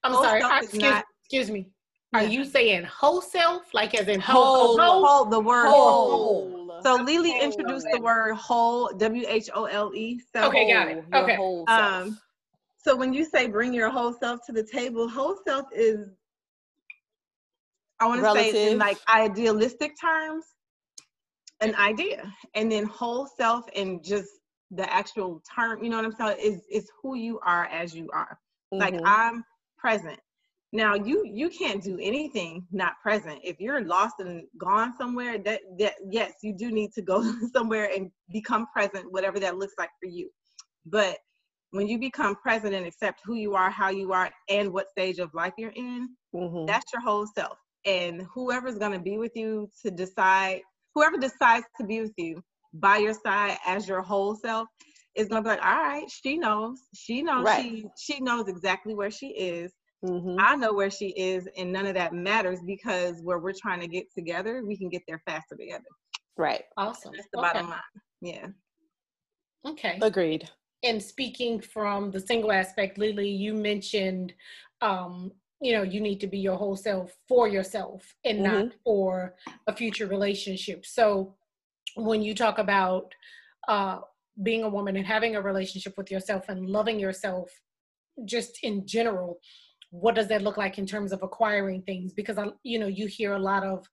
I'm 0.04 0.12
sorry. 0.12 0.42
I, 0.42 0.58
excuse, 0.60 0.82
not, 0.82 1.04
excuse 1.28 1.50
me. 1.50 1.68
Are 2.14 2.24
you 2.24 2.42
saying 2.42 2.84
whole 2.84 3.20
self, 3.20 3.74
like 3.74 3.94
as 3.94 4.08
in 4.08 4.18
whole, 4.18 4.46
whole, 4.78 5.04
whole, 5.04 5.24
the 5.26 5.38
word 5.38 5.66
whole, 5.66 6.80
So 6.82 6.94
Lily 6.94 7.34
introduced 7.38 7.86
the 7.92 8.00
word 8.00 8.34
whole, 8.34 8.88
W 8.96 9.24
H 9.28 9.50
O 9.54 9.66
L 9.66 9.92
E. 9.94 10.18
So 10.34 10.48
Okay, 10.48 10.66
got 10.66 10.88
it. 10.88 11.04
Your 11.10 11.24
Okay. 11.24 11.36
whole 11.36 11.66
self. 11.66 12.06
Um, 12.06 12.18
so 12.78 12.96
when 12.96 13.12
you 13.12 13.26
say 13.26 13.46
bring 13.46 13.74
your 13.74 13.90
whole 13.90 14.14
self 14.14 14.40
to 14.46 14.52
the 14.52 14.62
table, 14.62 15.06
whole 15.06 15.36
self 15.46 15.66
is, 15.74 16.08
I 18.00 18.06
want 18.06 18.24
to 18.24 18.32
say 18.32 18.72
in 18.72 18.78
like 18.78 18.98
idealistic 19.12 19.92
terms, 20.00 20.46
an 21.60 21.74
idea, 21.74 22.32
and 22.54 22.72
then 22.72 22.86
whole 22.86 23.26
self 23.26 23.66
and 23.76 24.02
just 24.02 24.30
the 24.70 24.90
actual 24.90 25.42
term, 25.54 25.84
you 25.84 25.90
know 25.90 25.96
what 25.96 26.06
I'm 26.06 26.12
saying, 26.12 26.38
is 26.40 26.62
is 26.70 26.90
who 27.02 27.16
you 27.16 27.38
are 27.40 27.66
as 27.66 27.94
you 27.94 28.08
are. 28.14 28.38
Like 28.72 28.94
Mhm. 28.94 29.02
I'm 29.04 29.44
present. 29.76 30.18
Now 30.72 30.94
you 30.94 31.24
you 31.26 31.48
can't 31.48 31.82
do 31.82 31.98
anything 32.00 32.66
not 32.70 32.94
present. 33.02 33.40
If 33.42 33.58
you're 33.58 33.84
lost 33.84 34.16
and 34.18 34.42
gone 34.58 34.94
somewhere, 34.98 35.38
that 35.38 35.62
that 35.78 35.94
yes, 36.10 36.34
you 36.42 36.54
do 36.54 36.70
need 36.70 36.92
to 36.94 37.02
go 37.02 37.22
somewhere 37.52 37.90
and 37.94 38.10
become 38.30 38.66
present, 38.72 39.10
whatever 39.10 39.40
that 39.40 39.56
looks 39.56 39.74
like 39.78 39.90
for 40.00 40.08
you. 40.10 40.30
But 40.84 41.18
when 41.70 41.88
you 41.88 41.98
become 41.98 42.34
present 42.36 42.74
and 42.74 42.86
accept 42.86 43.20
who 43.24 43.34
you 43.34 43.54
are, 43.54 43.70
how 43.70 43.88
you 43.90 44.12
are, 44.12 44.30
and 44.48 44.72
what 44.72 44.90
stage 44.90 45.18
of 45.18 45.32
life 45.34 45.54
you're 45.58 45.72
in, 45.76 46.08
Mhm. 46.34 46.66
that's 46.66 46.92
your 46.92 47.02
whole 47.02 47.26
self. 47.26 47.58
And 47.86 48.22
whoever's 48.34 48.78
gonna 48.78 48.98
be 48.98 49.16
with 49.18 49.32
you 49.36 49.70
to 49.82 49.90
decide, 49.90 50.62
whoever 50.94 51.16
decides 51.16 51.66
to 51.78 51.86
be 51.86 52.00
with 52.02 52.14
you 52.18 52.42
by 52.74 52.98
your 52.98 53.14
side 53.14 53.58
as 53.66 53.88
your 53.88 54.02
whole 54.02 54.34
self 54.36 54.68
is 55.14 55.28
gonna 55.28 55.42
be 55.42 55.48
like, 55.48 55.64
all 55.64 55.82
right, 55.82 56.10
she 56.10 56.36
knows, 56.36 56.78
she 56.94 57.22
knows, 57.22 57.46
Right. 57.46 57.62
she 57.62 57.86
she 57.98 58.20
knows 58.20 58.48
exactly 58.48 58.94
where 58.94 59.10
she 59.10 59.28
is. 59.28 59.72
Mhm. 60.04 60.36
I 60.38 60.54
know 60.56 60.72
where 60.72 60.90
she 60.90 61.08
is, 61.08 61.48
and 61.56 61.72
none 61.72 61.86
of 61.86 61.94
that 61.94 62.12
matters 62.14 62.60
because 62.64 63.20
where 63.22 63.38
we're 63.38 63.52
trying 63.60 63.80
to 63.80 63.88
get 63.88 64.12
together, 64.14 64.62
we 64.64 64.76
can 64.76 64.88
get 64.88 65.02
there 65.08 65.20
faster 65.26 65.56
together. 65.56 65.84
Right. 66.36 66.64
Awesome. 66.76 67.12
That's 67.16 67.28
the 67.32 67.38
okay. 67.40 67.48
bottom 67.48 67.70
line. 67.70 67.80
Yeah. 68.20 68.46
Okay. 69.66 69.98
Agreed. 70.02 70.48
and 70.84 71.02
speaking 71.02 71.60
from 71.60 72.12
the 72.12 72.20
single 72.20 72.52
aspect, 72.52 72.98
Lily, 72.98 73.28
you 73.28 73.52
mentioned, 73.52 74.32
um, 74.80 75.32
you 75.60 75.72
know, 75.72 75.82
you 75.82 76.00
need 76.00 76.20
to 76.20 76.28
be 76.28 76.38
your 76.38 76.56
whole 76.56 76.76
self 76.76 77.16
for 77.26 77.48
yourself 77.48 78.14
and 78.24 78.40
not 78.44 78.68
for 78.84 79.34
a 79.66 79.74
future 79.74 80.06
relationship. 80.06 80.86
So 80.86 81.34
when 81.96 82.22
you 82.22 82.32
talk 82.32 82.58
about 82.58 83.12
uh, 83.66 83.98
being 84.44 84.62
a 84.62 84.68
woman 84.68 84.96
and 84.96 85.04
having 85.04 85.34
a 85.34 85.42
relationship 85.42 85.94
with 85.98 86.12
yourself 86.12 86.48
and 86.48 86.70
loving 86.70 87.00
yourself 87.00 87.50
just 88.24 88.60
in 88.62 88.86
general, 88.86 89.40
what 89.90 90.14
does 90.14 90.28
that 90.28 90.42
look 90.42 90.56
like 90.56 90.78
in 90.78 90.86
terms 90.86 91.12
of 91.12 91.22
acquiring 91.22 91.82
things? 91.82 92.12
Because, 92.12 92.38
I, 92.38 92.48
you 92.62 92.78
know, 92.78 92.86
you 92.86 93.06
hear 93.06 93.32
a 93.32 93.38
lot 93.38 93.64
of 93.64 93.86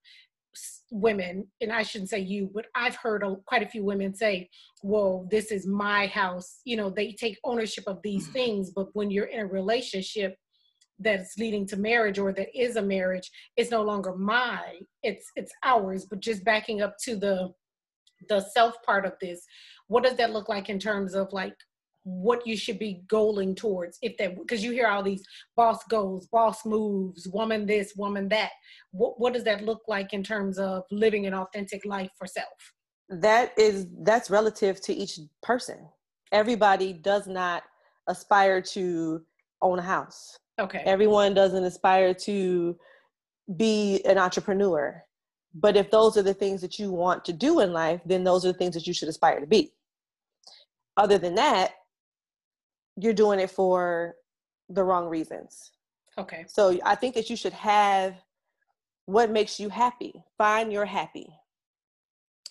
women, 0.92 1.48
and 1.62 1.72
I 1.72 1.84
shouldn't 1.84 2.10
say 2.10 2.20
you, 2.20 2.50
but 2.54 2.68
I've 2.76 2.96
heard 2.96 3.24
a, 3.24 3.36
quite 3.46 3.64
a 3.64 3.68
few 3.68 3.84
women 3.84 4.14
say, 4.14 4.50
well, 4.84 5.28
this 5.32 5.52
is 5.52 5.68
my 5.68 6.08
house. 6.08 6.62
You 6.66 6.78
know, 6.78 6.90
they 6.90 7.14
take 7.14 7.40
ownership 7.44 7.86
of 7.88 8.02
these 8.04 8.28
mm. 8.28 8.34
things, 8.34 8.72
but 8.72 8.88
when 8.94 9.12
you're 9.12 9.26
in 9.26 9.42
a 9.42 9.48
relationship 9.48 10.36
that's 11.00 11.38
leading 11.38 11.68
to 11.68 11.78
marriage 11.78 12.20
or 12.20 12.32
that 12.34 12.48
is 12.58 12.78
a 12.78 12.82
marriage, 12.82 13.30
it's 13.58 13.72
no 13.72 13.82
longer 13.82 14.16
my, 14.16 14.80
it's 15.04 15.30
it's 15.36 15.52
ours. 15.64 16.06
But 16.10 16.22
just 16.22 16.44
backing 16.46 16.82
up 16.82 16.96
to 17.04 17.16
the 17.16 17.50
the 18.30 18.46
self 18.54 18.76
part 18.86 19.06
of 19.06 19.14
this, 19.20 19.46
what 19.88 20.04
does 20.04 20.16
that 20.18 20.32
look 20.32 20.48
like 20.48 20.70
in 20.70 20.80
terms 20.80 21.14
of 21.14 21.28
like 21.34 21.56
what 22.06 22.46
you 22.46 22.56
should 22.56 22.78
be 22.78 23.02
goaling 23.08 23.56
towards 23.56 23.98
if 24.04 24.16
that 24.18 24.38
because 24.38 24.64
you 24.64 24.72
hear 24.72 24.86
all 24.86 25.02
these 25.02 25.24
boss 25.58 25.84
goals 25.90 26.28
boss 26.28 26.64
moves 26.64 27.28
woman 27.28 27.66
this 27.66 27.94
woman 27.98 28.30
that. 28.30 28.52
What, 28.92 29.20
what 29.20 29.34
does 29.34 29.44
that 29.46 29.66
look 29.66 29.82
like 29.88 30.14
in 30.14 30.24
terms 30.24 30.60
of 30.60 30.84
living 30.92 31.26
an 31.26 31.34
authentic 31.34 31.84
life 31.84 32.12
for 32.16 32.28
self? 32.28 32.48
That 33.10 33.58
is 33.58 33.88
that's 34.04 34.30
relative 34.30 34.80
to 34.82 34.94
each 34.94 35.20
person. 35.42 35.90
Everybody 36.32 36.94
does 36.94 37.26
not 37.26 37.64
aspire 38.08 38.62
to 38.62 39.24
own 39.64 39.80
a 39.80 39.84
house. 39.84 40.38
Okay. 40.60 40.84
Everyone 40.86 41.34
doesn't 41.34 41.64
aspire 41.64 42.14
to 42.14 42.78
be 43.58 44.02
an 44.06 44.20
entrepreneur. 44.20 45.04
But 45.56 45.76
if 45.76 45.90
those 45.90 46.18
are 46.18 46.24
the 46.24 46.34
things 46.36 46.62
that 46.62 46.78
you 46.78 46.92
want 46.92 47.26
to 47.26 47.34
do 47.34 47.62
in 47.62 47.74
life 47.74 48.02
then 48.06 48.24
those 48.24 48.46
are 48.46 48.52
the 48.52 48.58
things 48.60 48.76
that 48.76 48.86
you 48.86 48.94
should 48.94 49.10
aspire 49.10 49.40
to 49.40 49.48
be. 49.48 49.72
Other 50.98 51.18
than 51.18 51.34
that 51.36 51.74
you're 52.98 53.14
doing 53.14 53.40
it 53.40 53.52
for 53.52 54.16
the 54.70 54.84
wrong 54.84 55.08
reasons. 55.08 55.72
Okay. 56.18 56.46
So 56.48 56.80
i 56.86 56.96
think 56.96 57.14
that 57.16 57.30
you 57.30 57.36
should 57.36 57.54
have 57.54 58.16
what 59.06 59.30
makes 59.30 59.60
you 59.60 59.70
happy. 59.70 60.24
Find 60.38 60.72
your 60.72 60.86
happy. 60.86 61.28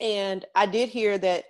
And 0.00 0.44
i 0.54 0.66
did 0.66 0.88
hear 0.88 1.18
that 1.18 1.44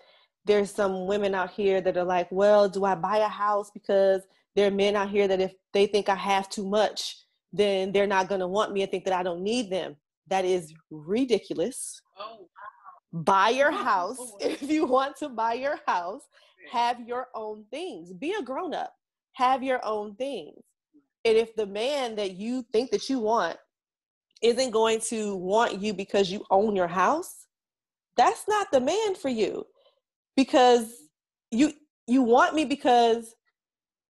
there's 0.47 0.71
some 0.71 1.07
women 1.07 1.35
out 1.35 1.51
here 1.51 1.81
that 1.81 1.97
are 1.97 2.05
like 2.05 2.29
well 2.31 2.69
do 2.69 2.85
i 2.85 2.95
buy 2.95 3.19
a 3.19 3.29
house 3.29 3.71
because 3.71 4.23
there 4.55 4.67
are 4.69 4.71
men 4.71 4.95
out 4.95 5.09
here 5.11 5.27
that 5.27 5.41
if 5.41 5.55
they 5.73 5.87
think 5.87 6.09
i 6.09 6.15
have 6.15 6.49
too 6.49 6.67
much 6.67 7.17
then 7.53 7.93
they're 7.93 8.07
not 8.07 8.29
going 8.29 8.41
to 8.41 8.49
want 8.49 8.73
me 8.73 8.83
and 8.83 8.91
think 8.91 9.05
that 9.05 9.15
i 9.15 9.23
don't 9.23 9.43
need 9.43 9.71
them? 9.71 9.97
That 10.29 10.45
is 10.45 10.73
ridiculous. 10.91 12.01
Oh, 12.19 12.49
buy 13.13 13.51
your 13.51 13.73
Oh, 13.73 13.77
house 13.77 14.19
oh. 14.19 14.37
if 14.41 14.63
you 14.63 14.87
want 14.87 15.17
to 15.19 15.29
buy 15.29 15.55
your 15.55 15.79
house 15.87 16.23
have 16.71 17.07
your 17.07 17.29
own 17.35 17.65
things. 17.71 18.13
Be 18.13 18.35
a 18.39 18.43
grown-up. 18.43 18.93
Have 19.35 19.63
your 19.63 19.85
own 19.85 20.15
things. 20.17 20.63
And 21.25 21.37
if 21.37 21.55
the 21.57 21.67
man 21.67 22.17
that 22.17 22.33
you 22.33 22.65
think 22.73 22.91
that 22.91 23.09
you 23.09 23.19
want 23.19 23.57
isn't 24.43 24.71
going 24.71 25.01
to 25.01 25.37
want 25.37 25.81
you 25.81 25.95
because 25.95 26.31
you 26.31 26.45
own 26.51 26.77
your 26.77 26.89
house 26.89 27.45
that's 28.17 28.45
not 28.49 28.71
the 28.71 28.81
man 28.81 29.15
for 29.15 29.29
you. 29.29 29.67
Because 30.37 30.93
you 31.51 31.73
you 32.07 32.23
want 32.23 32.55
me 32.55 32.65
because 32.65 33.35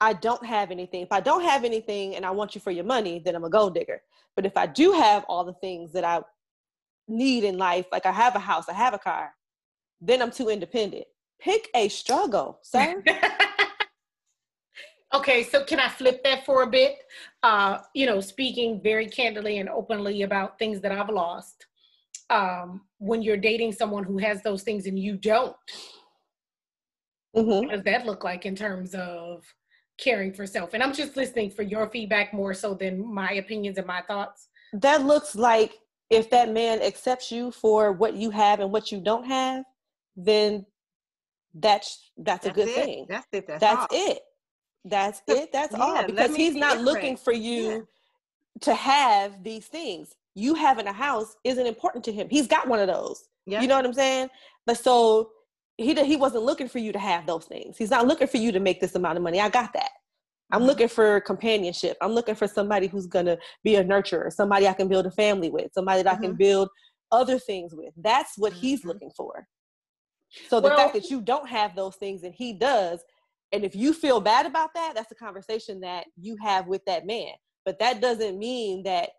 i 0.02 0.14
don't 0.14 0.46
have 0.46 0.72
anything. 0.72 1.02
If 1.02 1.12
i 1.12 1.20
don't 1.20 1.44
have 1.44 1.64
anything 1.64 2.16
and 2.16 2.26
i 2.26 2.32
want 2.32 2.56
you 2.56 2.62
for 2.62 2.72
your 2.72 2.86
money 2.86 3.22
then 3.24 3.36
i'm 3.36 3.44
a 3.44 3.50
gold 3.50 3.76
digger. 3.76 4.02
But 4.36 4.46
if 4.46 4.58
i 4.58 4.66
do 4.66 4.94
have 4.94 5.26
all 5.28 5.44
the 5.44 5.54
things 5.54 5.92
that 5.94 6.04
i 6.04 6.22
need 7.08 7.44
in 7.44 7.58
life 7.58 7.86
like 7.92 8.06
i 8.06 8.12
have 8.12 8.36
a 8.36 8.40
house 8.40 8.70
i 8.70 8.74
have 8.74 8.94
a 8.94 8.98
car 8.98 9.34
then 10.00 10.22
i'm 10.22 10.32
too 10.32 10.50
independent 10.50 11.04
pick 11.44 11.70
a 11.76 11.90
struggle 11.90 12.60
sir. 12.64 13.04
Okay 15.16 15.44
so 15.44 15.64
can 15.64 15.80
i 15.80 15.88
flip 15.88 16.24
that 16.24 16.44
for 16.44 16.64
a 16.64 16.68
bit? 16.68 16.96
Uh 17.44 17.80
you 17.94 18.08
know 18.08 18.20
speaking 18.20 18.82
very 18.82 19.08
candidly 19.08 19.60
and 19.60 19.70
openly 19.70 20.24
about 20.24 20.58
things 20.58 20.82
that 20.82 20.92
i've 20.92 21.10
lost 21.10 21.68
um 22.32 22.82
when 22.98 23.22
you're 23.22 23.38
dating 23.38 23.74
someone 23.74 24.04
who 24.04 24.18
has 24.18 24.42
those 24.42 24.64
things 24.64 24.88
and 24.88 24.98
you 24.98 25.16
don't. 25.16 25.56
Mm-hmm. 27.36 27.68
what 27.68 27.70
does 27.70 27.84
that 27.84 28.06
look 28.06 28.24
like 28.24 28.46
in 28.46 28.56
terms 28.56 28.96
of 28.96 29.44
caring 30.00 30.34
for 30.34 30.48
self? 30.48 30.74
And 30.74 30.82
i'm 30.82 30.94
just 30.94 31.16
listening 31.16 31.52
for 31.52 31.62
your 31.62 31.88
feedback 31.90 32.34
more 32.34 32.56
so 32.56 32.74
than 32.74 33.14
my 33.14 33.34
opinions 33.34 33.78
and 33.78 33.86
my 33.86 34.02
thoughts. 34.02 34.48
That 34.74 35.06
looks 35.06 35.36
like 35.36 35.74
if 36.10 36.32
that 36.32 36.52
man 36.52 36.82
accepts 36.82 37.32
you 37.32 37.52
for 37.52 37.92
what 37.92 38.16
you 38.16 38.32
have 38.32 38.62
and 38.62 38.72
what 38.72 38.92
you 38.92 39.00
don't 39.00 39.26
have 39.26 39.64
then 40.16 40.66
that's 41.54 42.12
that's, 42.18 42.46
a 42.46 42.52
good 42.52 42.68
it. 42.68 42.76
thing 42.76 43.06
That's 43.10 43.28
it. 43.32 43.48
That's, 43.48 43.60
that's 43.62 43.82
all. 43.82 43.88
it 43.92 44.20
that's 44.86 45.22
it 45.28 45.52
that's 45.54 45.76
yeah, 45.78 45.84
all 45.84 46.06
because 46.06 46.36
he's 46.36 46.56
not 46.56 46.80
looking 46.82 47.16
for 47.16 47.32
you 47.34 47.62
Yeah. 47.70 47.80
to 48.62 48.74
have 48.76 49.44
these 49.44 49.68
things 49.68 50.14
you 50.36 50.56
having 50.56 50.88
a 50.88 50.94
house 50.94 51.36
isn't 51.44 51.66
important 51.66 52.04
to 52.06 52.12
him 52.12 52.28
he's 52.30 52.48
got 52.48 52.68
one 52.68 52.80
of 52.80 52.88
those 52.88 53.24
Yeah. 53.46 53.62
you 53.62 53.68
know 53.68 53.76
what 53.76 53.86
i'm 53.86 53.94
saying 53.94 54.30
but 54.66 54.78
so 54.78 55.30
he 55.78 55.94
he 56.04 56.16
wasn't 56.18 56.44
looking 56.44 56.68
for 56.68 56.80
you 56.80 56.92
to 56.92 57.00
have 57.00 57.26
those 57.26 57.46
things 57.46 57.78
he's 57.78 57.92
not 57.92 58.08
looking 58.08 58.28
for 58.28 58.38
you 58.38 58.52
to 58.52 58.60
make 58.60 58.82
this 58.82 58.96
amount 58.96 59.18
of 59.18 59.24
money 59.24 59.40
i 59.40 59.48
got 59.48 59.72
that 59.74 59.92
i'm 60.52 60.64
Mhm. 60.64 60.66
looking 60.68 60.88
for 60.90 61.22
companionship 61.22 61.96
i'm 62.02 62.12
looking 62.12 62.36
for 62.36 62.48
somebody 62.48 62.88
who's 62.88 63.08
going 63.08 63.26
to 63.26 63.38
be 63.64 63.76
a 63.76 63.84
nurturer 63.84 64.32
somebody 64.32 64.68
i 64.68 64.74
can 64.74 64.88
build 64.88 65.06
a 65.06 65.12
family 65.12 65.50
with 65.50 65.72
somebody 65.74 66.02
that 66.02 66.12
i 66.18 66.20
can 66.22 66.34
Mhm. 66.34 66.38
build 66.40 66.70
other 67.12 67.40
things 67.40 67.74
with 67.74 67.94
that's 67.98 68.38
what 68.38 68.52
he's 68.54 68.82
Mhm. 68.82 68.88
looking 68.88 69.12
for 69.16 69.48
so 70.50 70.60
the 70.60 70.70
Well- 70.70 70.78
fact 70.78 70.94
that 70.94 71.10
you 71.10 71.22
don't 71.22 71.48
have 71.48 71.76
those 71.76 71.96
things 71.96 72.24
and 72.24 72.34
he 72.34 72.54
does 72.54 73.04
and 73.52 73.64
if 73.64 73.76
you 73.76 73.94
feel 73.94 74.20
bad 74.20 74.46
about 74.46 74.74
that 74.74 74.94
that's 74.96 75.12
a 75.12 75.16
conversation 75.16 75.80
that 75.82 76.06
you 76.18 76.36
have 76.42 76.68
with 76.68 76.84
that 76.86 77.06
man 77.06 77.34
but 77.66 77.80
that 77.80 78.02
doesn't 78.02 78.38
mean 78.40 78.84
that 78.84 79.10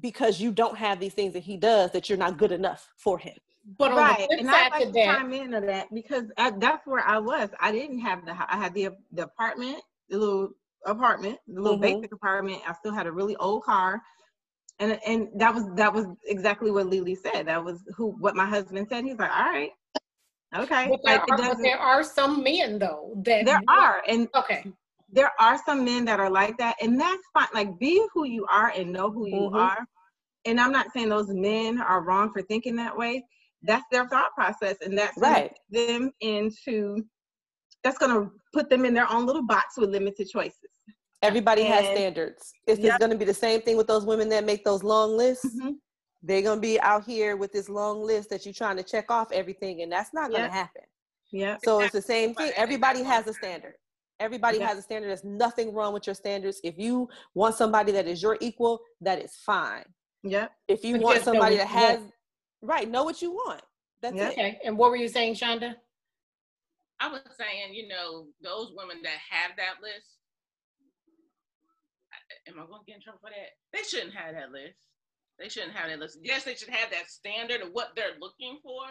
because 0.00 0.40
you 0.40 0.52
don't 0.52 0.76
have 0.76 1.00
these 1.00 1.14
things 1.14 1.32
that 1.34 1.42
he 1.42 1.56
does 1.56 1.90
that 1.92 2.08
you're 2.08 2.18
not 2.18 2.38
good 2.38 2.52
enough 2.52 2.88
for 2.96 3.18
him 3.18 3.36
but 3.78 3.92
on 3.92 3.98
right, 3.98 4.18
the 4.18 4.24
flip 4.26 4.40
and 4.40 4.50
I'd 4.50 4.70
like 4.70 4.80
to 4.80 4.86
to 4.86 4.92
that 4.92 5.04
chime 5.18 5.32
into 5.32 5.60
that 5.60 5.92
because 5.92 6.24
I, 6.38 6.50
that's 6.50 6.86
where 6.86 7.06
I 7.06 7.18
was. 7.18 7.50
I 7.60 7.70
didn't 7.70 7.98
have 8.00 8.24
the. 8.24 8.32
I 8.32 8.56
had 8.56 8.72
the 8.72 8.88
the 9.12 9.24
apartment, 9.24 9.82
the 10.08 10.16
little 10.16 10.48
apartment, 10.86 11.38
the 11.46 11.60
little 11.60 11.76
Mhm. 11.78 11.82
basic 11.82 12.12
apartment. 12.12 12.62
I 12.66 12.72
still 12.72 12.94
had 12.94 13.06
a 13.06 13.12
really 13.12 13.36
old 13.36 13.62
car, 13.64 14.02
and 14.80 14.98
and 15.06 15.28
that 15.36 15.54
was 15.54 15.64
that 15.76 15.92
was 15.94 16.06
exactly 16.26 16.70
what 16.70 16.86
Lily 16.86 17.14
said. 17.14 17.46
That 17.48 17.64
was 17.64 17.80
who 17.96 18.12
what 18.12 18.34
my 18.36 18.46
husband 18.46 18.88
said. 18.90 19.04
He's 19.04 19.18
like, 19.18 19.30
all 19.30 19.52
right, 19.52 19.70
okay. 20.56 20.88
but 20.88 21.00
there, 21.04 21.20
Like 21.20 21.30
are, 21.30 21.38
but 21.38 21.58
there 21.62 21.78
are 21.78 22.02
some 22.02 22.42
men 22.42 22.78
though 22.78 23.14
that 23.24 23.46
There 23.46 23.60
are, 23.68 24.02
and 24.08 24.28
okay 24.36 24.64
there 25.12 25.32
are 25.40 25.58
some 25.66 25.84
men 25.84 26.04
that 26.06 26.20
are 26.20 26.30
like 26.30 26.56
that, 26.58 26.76
and 26.82 27.00
that's 27.00 27.22
fine. 27.34 27.48
Like, 27.54 27.78
be 27.78 28.06
who 28.14 28.24
you 28.24 28.46
are 28.50 28.72
and 28.76 28.92
know 28.92 29.10
who 29.10 29.26
you 29.26 29.50
Mhm. 29.50 29.54
are. 29.60 29.86
And 30.46 30.60
I'm 30.60 30.72
not 30.72 30.92
saying 30.92 31.08
those 31.08 31.28
men 31.28 31.80
are 31.80 32.02
wrong 32.02 32.32
for 32.32 32.42
thinking 32.42 32.76
that 32.76 32.96
way. 32.96 33.24
that's 33.62 33.84
their 33.90 34.08
thought 34.08 34.32
process, 34.34 34.76
and 34.82 34.96
that's 34.96 35.18
right. 35.18 35.52
them 35.70 36.10
into 36.20 37.04
that's 37.84 37.98
going 37.98 38.12
to 38.12 38.30
put 38.52 38.70
them 38.70 38.84
in 38.84 38.94
their 38.94 39.10
own 39.10 39.26
little 39.26 39.46
box 39.46 39.76
with 39.78 39.90
limited 39.90 40.28
choices. 40.28 40.79
Everybody 41.22 41.62
and, 41.62 41.74
has 41.74 41.84
standards. 41.84 42.52
It's, 42.66 42.80
yep. 42.80 42.98
going 42.98 43.10
to 43.10 43.16
be 43.16 43.24
the 43.24 43.34
same 43.34 43.60
thing 43.60 43.76
with 43.76 43.86
those 43.86 44.06
women 44.06 44.28
that 44.30 44.44
make 44.44 44.64
those 44.64 44.82
long 44.82 45.16
lists. 45.16 45.46
Mm-hmm. 45.46 45.72
They're 46.22 46.42
going 46.42 46.58
to 46.58 46.62
be 46.62 46.80
out 46.80 47.04
here 47.04 47.36
with 47.36 47.52
this 47.52 47.68
long 47.68 48.02
list 48.02 48.30
that 48.30 48.44
you're 48.44 48.54
trying 48.54 48.76
to 48.76 48.82
check 48.82 49.10
off 49.10 49.32
everything, 49.32 49.82
and 49.82 49.90
that's 49.90 50.12
not 50.12 50.30
going 50.30 50.42
to 50.42 50.46
yep. 50.46 50.52
happen. 50.52 50.82
Yeah. 51.30 51.56
So 51.62 51.80
it's 51.80 51.92
the 51.92 52.02
same 52.02 52.34
thing. 52.34 52.52
Everybody 52.56 53.02
has 53.02 53.26
a 53.26 53.32
standard. 53.32 53.74
Everybody 54.18 54.58
yep. 54.58 54.68
has 54.68 54.78
a 54.78 54.82
standard. 54.82 55.08
There's 55.08 55.24
nothing 55.24 55.72
wrong 55.72 55.94
with 55.94 56.06
your 56.06 56.14
standards. 56.14 56.60
If 56.62 56.78
you 56.78 57.08
want 57.34 57.54
somebody 57.54 57.92
that 57.92 58.06
is 58.06 58.22
your 58.22 58.36
equal, 58.40 58.80
that 59.00 59.22
is 59.22 59.36
fine. 59.46 59.84
Yeah. 60.22 60.48
If 60.68 60.84
you 60.84 60.96
but 60.96 61.02
want 61.02 61.22
somebody 61.22 61.56
that 61.56 61.68
has, 61.68 62.00
right, 62.60 62.90
know 62.90 63.04
what 63.04 63.22
you 63.22 63.32
want. 63.32 63.62
That's 64.02 64.16
it. 64.16 64.32
Okay. 64.32 64.58
And 64.64 64.76
what 64.76 64.90
were 64.90 64.96
you 64.96 65.08
saying, 65.08 65.34
Shonda? 65.34 65.74
I 67.00 67.08
was 67.08 67.22
saying, 67.38 67.72
you 67.72 67.88
know, 67.88 68.26
those 68.42 68.72
women 68.76 68.98
that 69.02 69.16
have 69.30 69.52
that 69.56 69.82
list, 69.82 70.19
am 72.48 72.60
I 72.60 72.66
going 72.66 72.80
to 72.80 72.86
get 72.86 72.96
in 72.96 73.02
trouble 73.02 73.20
for 73.20 73.30
that? 73.30 73.52
They 73.72 73.84
shouldn't 73.84 74.14
have 74.14 74.34
that 74.34 74.52
list. 74.52 74.80
They 75.38 75.48
shouldn't 75.48 75.76
have 75.76 75.88
that 75.88 75.98
list. 75.98 76.18
Yes, 76.22 76.44
they 76.44 76.54
should 76.54 76.68
have 76.68 76.90
that 76.90 77.10
standard 77.10 77.62
of 77.62 77.72
what 77.72 77.96
they're 77.96 78.20
looking 78.20 78.60
for, 78.62 78.84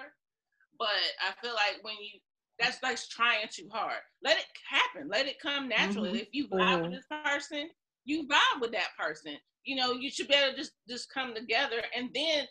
but 0.77 1.01
I 1.21 1.33
feel 1.41 1.53
like 1.53 1.83
when 1.83 1.95
you 2.01 2.19
that's 2.59 2.83
like 2.83 2.97
trying 3.09 3.47
too 3.49 3.69
hard. 3.71 3.99
Let 4.21 4.37
it 4.37 4.45
happen. 4.69 5.07
Let 5.09 5.27
it 5.27 5.39
come 5.39 5.69
naturally. 5.69 6.09
Mm-hmm. 6.09 6.17
If 6.17 6.27
you 6.33 6.47
vibe 6.49 6.59
mm-hmm. 6.59 6.81
with 6.83 6.91
this 6.91 7.05
person, 7.23 7.69
you 8.03 8.27
vibe 8.27 8.61
with 8.61 8.71
that 8.73 8.89
person. 8.99 9.37
You 9.63 9.77
know, 9.77 9.93
you 9.93 10.11
should 10.11 10.27
better 10.27 10.55
just 10.55 10.73
just 10.87 11.11
come 11.13 11.33
together, 11.33 11.81
and 11.95 12.09
then 12.13 12.45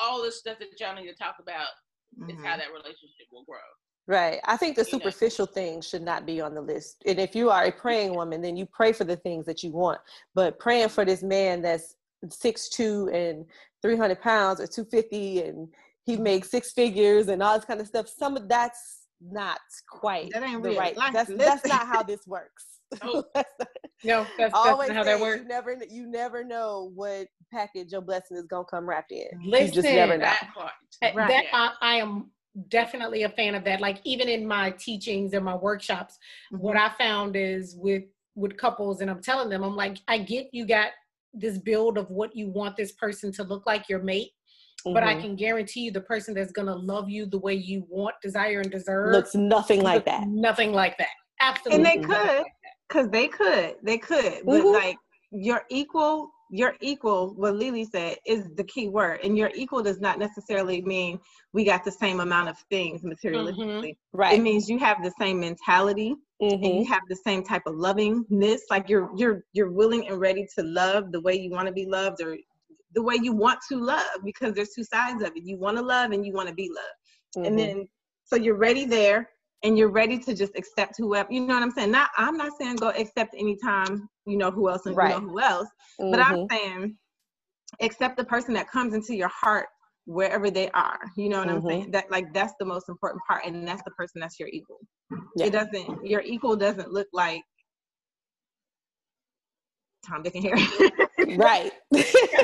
all 0.00 0.22
the 0.22 0.32
stuff 0.32 0.58
that 0.58 0.68
y'all 0.80 0.94
need 0.94 1.08
to 1.08 1.14
talk 1.14 1.36
about 1.40 1.68
mm-hmm. 2.18 2.30
is 2.30 2.36
how 2.36 2.52
mm-hmm. 2.52 2.60
that 2.60 2.72
relationship 2.72 3.30
will 3.32 3.44
grow. 3.44 3.58
Right. 4.08 4.40
I 4.44 4.56
think 4.56 4.74
the 4.74 4.86
superficial 4.86 5.44
things 5.44 5.86
should 5.86 6.00
not 6.00 6.24
be 6.24 6.40
on 6.40 6.54
the 6.54 6.62
list. 6.62 7.02
And 7.04 7.20
if 7.20 7.36
you 7.36 7.50
are 7.50 7.64
a 7.64 7.70
praying 7.70 8.14
woman, 8.14 8.40
then 8.40 8.56
you 8.56 8.64
pray 8.64 8.92
for 8.92 9.04
the 9.04 9.16
things 9.16 9.44
that 9.44 9.62
you 9.62 9.70
want. 9.70 10.00
But 10.34 10.58
praying 10.58 10.88
for 10.88 11.04
this 11.04 11.22
man 11.22 11.60
that's 11.60 11.94
six 12.30 12.70
two 12.70 13.10
and 13.12 13.44
300 13.82 14.18
pounds 14.22 14.60
or 14.60 14.66
250 14.66 15.42
and 15.42 15.68
he 16.04 16.14
mm-hmm. 16.14 16.22
makes 16.22 16.50
six 16.50 16.72
figures 16.72 17.28
and 17.28 17.42
all 17.42 17.54
this 17.54 17.66
kind 17.66 17.82
of 17.82 17.86
stuff, 17.86 18.08
some 18.08 18.34
of 18.38 18.48
that's 18.48 19.02
not 19.20 19.60
quite 19.90 20.30
that 20.32 20.42
ain't 20.42 20.62
the 20.62 20.70
real. 20.70 20.78
right. 20.78 20.96
That's, 21.12 21.30
that's 21.34 21.66
not 21.66 21.86
how 21.86 22.02
this 22.02 22.26
works. 22.26 22.64
Oh. 23.02 23.22
no, 24.02 24.26
that's, 24.38 24.54
that's 24.54 24.90
how 24.90 25.04
that 25.04 25.20
works. 25.20 25.42
You 25.42 25.48
never, 25.48 25.76
you 25.90 26.06
never 26.06 26.42
know 26.42 26.90
what 26.94 27.26
package 27.52 27.92
your 27.92 28.00
blessing 28.00 28.38
is 28.38 28.46
gonna 28.46 28.64
come 28.64 28.88
wrapped 28.88 29.12
in. 29.12 29.26
Listen, 29.44 29.66
you 29.66 29.72
just 29.72 29.84
never 29.84 30.16
know. 30.16 30.24
That, 30.24 30.48
part. 30.54 30.72
Right. 31.14 31.28
that 31.28 31.44
I, 31.52 31.72
I 31.82 31.96
am 31.96 32.30
definitely 32.68 33.22
a 33.22 33.28
fan 33.28 33.54
of 33.54 33.64
that. 33.64 33.80
Like 33.80 34.00
even 34.04 34.28
in 34.28 34.46
my 34.46 34.70
teachings 34.72 35.32
and 35.32 35.44
my 35.44 35.54
workshops, 35.54 36.18
mm-hmm. 36.52 36.62
what 36.62 36.76
I 36.76 36.90
found 36.90 37.36
is 37.36 37.76
with 37.76 38.04
with 38.34 38.56
couples, 38.56 39.00
and 39.00 39.10
I'm 39.10 39.20
telling 39.20 39.48
them, 39.48 39.64
I'm 39.64 39.74
like, 39.74 39.98
I 40.06 40.18
get 40.18 40.48
you 40.52 40.66
got 40.66 40.90
this 41.34 41.58
build 41.58 41.98
of 41.98 42.08
what 42.10 42.36
you 42.36 42.48
want 42.48 42.76
this 42.76 42.92
person 42.92 43.32
to 43.32 43.42
look 43.42 43.66
like, 43.66 43.88
your 43.88 44.00
mate. 44.00 44.30
Mm-hmm. 44.86 44.94
But 44.94 45.02
I 45.02 45.14
mm-hmm. 45.14 45.22
can 45.22 45.36
guarantee 45.36 45.80
you, 45.80 45.90
the 45.90 46.00
person 46.00 46.34
that's 46.34 46.52
gonna 46.52 46.76
love 46.76 47.10
you 47.10 47.26
the 47.26 47.38
way 47.38 47.54
you 47.54 47.84
want, 47.88 48.14
desire, 48.22 48.60
and 48.60 48.70
deserve 48.70 49.12
looks 49.12 49.34
nothing 49.34 49.82
like 49.82 50.04
that. 50.04 50.26
Nothing 50.28 50.72
like 50.72 50.96
that. 50.98 51.08
Absolutely. 51.40 51.76
And 51.76 51.86
they 51.86 52.06
could, 52.06 52.44
because 52.88 53.10
they 53.10 53.28
could, 53.28 53.74
they 53.82 53.98
could, 53.98 54.42
but 54.44 54.62
mm-hmm. 54.62 54.72
like 54.72 54.96
your 55.30 55.62
equal 55.70 56.30
your 56.50 56.74
equal, 56.80 57.34
what 57.34 57.56
Lily 57.56 57.84
said, 57.84 58.16
is 58.26 58.48
the 58.56 58.64
key 58.64 58.88
word. 58.88 59.20
And 59.22 59.36
your 59.36 59.50
equal 59.54 59.82
does 59.82 60.00
not 60.00 60.18
necessarily 60.18 60.82
mean 60.82 61.20
we 61.52 61.64
got 61.64 61.84
the 61.84 61.92
same 61.92 62.20
amount 62.20 62.48
of 62.48 62.58
things 62.70 63.02
materialistically. 63.02 63.56
Mm-hmm. 63.56 64.18
Right. 64.18 64.38
It 64.38 64.42
means 64.42 64.68
you 64.68 64.78
have 64.78 65.02
the 65.02 65.12
same 65.18 65.40
mentality 65.40 66.14
mm-hmm. 66.42 66.54
and 66.54 66.62
you 66.62 66.82
mm-hmm. 66.82 66.92
have 66.92 67.02
the 67.08 67.16
same 67.16 67.44
type 67.44 67.62
of 67.66 67.74
lovingness. 67.74 68.62
Like 68.70 68.88
you're 68.88 69.10
you're 69.16 69.44
you're 69.52 69.70
willing 69.70 70.08
and 70.08 70.20
ready 70.20 70.46
to 70.56 70.62
love 70.62 71.12
the 71.12 71.20
way 71.20 71.34
you 71.34 71.50
want 71.50 71.66
to 71.68 71.72
be 71.72 71.86
loved 71.86 72.22
or 72.22 72.36
the 72.94 73.02
way 73.02 73.16
you 73.20 73.32
want 73.32 73.58
to 73.70 73.76
love 73.76 74.20
because 74.24 74.54
there's 74.54 74.70
two 74.70 74.84
sides 74.84 75.22
of 75.22 75.32
it. 75.36 75.42
You 75.44 75.58
want 75.58 75.76
to 75.76 75.82
love 75.82 76.12
and 76.12 76.24
you 76.24 76.32
want 76.32 76.48
to 76.48 76.54
be 76.54 76.68
loved. 76.68 77.36
Mm-hmm. 77.36 77.44
And 77.46 77.58
then 77.58 77.88
so 78.24 78.36
you're 78.36 78.56
ready 78.56 78.84
there 78.84 79.28
and 79.64 79.76
you're 79.76 79.90
ready 79.90 80.18
to 80.18 80.34
just 80.34 80.56
accept 80.56 80.94
whoever 80.98 81.32
you 81.32 81.40
know 81.40 81.54
what 81.54 81.62
i'm 81.62 81.70
saying 81.70 81.90
not 81.90 82.10
i'm 82.16 82.36
not 82.36 82.52
saying 82.58 82.76
go 82.76 82.90
accept 82.90 83.34
anytime 83.36 84.08
you 84.28 84.36
know 84.36 84.50
who 84.50 84.68
else 84.68 84.86
and 84.86 84.96
right. 84.96 85.14
you 85.14 85.20
know 85.20 85.28
who 85.28 85.40
else 85.40 85.68
mm-hmm. 86.00 86.10
but 86.10 86.20
i'm 86.20 86.36
mm-hmm. 86.36 86.54
saying 86.54 86.96
accept 87.80 88.16
the 88.16 88.24
person 88.24 88.54
that 88.54 88.70
comes 88.70 88.94
into 88.94 89.14
your 89.14 89.28
heart 89.28 89.66
wherever 90.06 90.50
they 90.50 90.70
are 90.70 90.98
you 91.16 91.28
know 91.28 91.38
what 91.38 91.48
mm-hmm. 91.48 91.56
i'm 91.56 91.62
saying 91.66 91.90
that 91.90 92.10
like 92.10 92.32
that's 92.32 92.54
the 92.58 92.64
most 92.64 92.88
important 92.88 93.20
part 93.28 93.44
and 93.44 93.66
that's 93.66 93.82
the 93.84 93.90
person 93.92 94.20
that's 94.20 94.38
your 94.38 94.48
equal 94.48 94.78
yeah. 95.36 95.46
it 95.46 95.52
doesn't 95.52 96.06
your 96.06 96.22
equal 96.22 96.56
doesn't 96.56 96.92
look 96.92 97.08
like 97.12 97.42
Tom, 100.06 100.22
Dick, 100.22 100.34
and 100.36 100.44
Harry. 100.44 100.90
Right. 101.36 101.72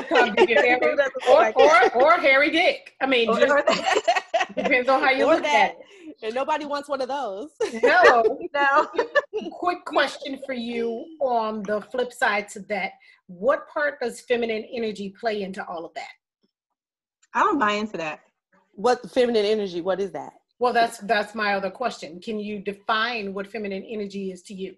Tom, 0.09 0.35
Dick, 0.35 0.49
and 0.49 0.59
Harry. 0.59 0.97
or, 1.29 1.53
or, 1.55 2.03
or 2.03 2.11
Harry 2.13 2.51
Dick. 2.51 2.93
I 3.01 3.05
mean, 3.05 3.27
just 3.27 3.67
depends 4.55 4.89
on 4.89 5.01
how 5.01 5.11
you 5.11 5.25
or 5.25 5.35
look 5.35 5.43
that. 5.43 5.55
at 5.55 5.71
it 5.71 5.85
and 6.23 6.33
nobody 6.33 6.65
wants 6.65 6.89
one 6.89 7.01
of 7.01 7.07
those. 7.07 7.51
No, 7.83 8.39
no. 8.53 8.87
Quick 9.51 9.85
question 9.85 10.39
for 10.45 10.53
you 10.53 11.05
on 11.21 11.63
the 11.63 11.81
flip 11.81 12.13
side 12.13 12.49
to 12.49 12.59
that. 12.61 12.91
What 13.27 13.67
part 13.67 13.99
does 13.99 14.21
feminine 14.21 14.65
energy 14.73 15.13
play 15.19 15.43
into 15.43 15.65
all 15.65 15.85
of 15.85 15.93
that? 15.95 16.11
I 17.33 17.41
don't 17.41 17.59
buy 17.59 17.73
into 17.73 17.97
that. 17.97 18.21
What 18.73 19.09
feminine 19.11 19.45
energy? 19.45 19.81
What 19.81 19.99
is 19.99 20.11
that? 20.11 20.33
Well, 20.59 20.73
that's 20.73 20.99
that's 20.99 21.35
my 21.35 21.53
other 21.53 21.69
question. 21.69 22.19
Can 22.21 22.39
you 22.39 22.59
define 22.59 23.33
what 23.33 23.47
feminine 23.47 23.83
energy 23.83 24.31
is 24.31 24.41
to 24.43 24.53
you? 24.53 24.75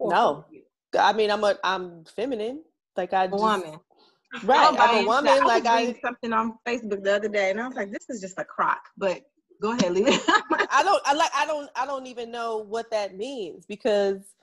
no, 0.00 0.44
you? 0.50 0.62
I 0.98 1.12
mean 1.12 1.30
I'm 1.30 1.44
a 1.44 1.56
I'm 1.62 2.04
feminine. 2.04 2.62
Like 3.00 3.14
I 3.14 3.28
just, 3.28 3.42
woman. 3.42 3.80
Right, 4.44 4.76
I'm 4.78 5.04
a 5.04 5.06
woman. 5.06 5.44
like 5.44 5.64
I 5.64 5.98
something 6.04 6.34
on 6.34 6.58
Facebook 6.68 7.02
the 7.02 7.16
other 7.16 7.28
day, 7.28 7.50
and 7.50 7.58
I 7.58 7.66
was 7.66 7.76
like, 7.76 7.90
"This 7.90 8.10
is 8.10 8.20
just 8.20 8.38
a 8.38 8.44
crock." 8.44 8.82
But 8.98 9.22
Go 9.60 9.72
ahead, 9.72 9.92
Lily. 9.92 10.12
I 10.70 10.82
don't. 10.82 11.02
I 11.04 11.14
like. 11.14 11.30
I 11.34 11.46
don't. 11.46 11.70
I 11.76 11.86
don't 11.86 12.06
even 12.06 12.30
know 12.30 12.58
what 12.58 12.90
that 12.90 13.16
means 13.16 13.66
because, 13.66 14.34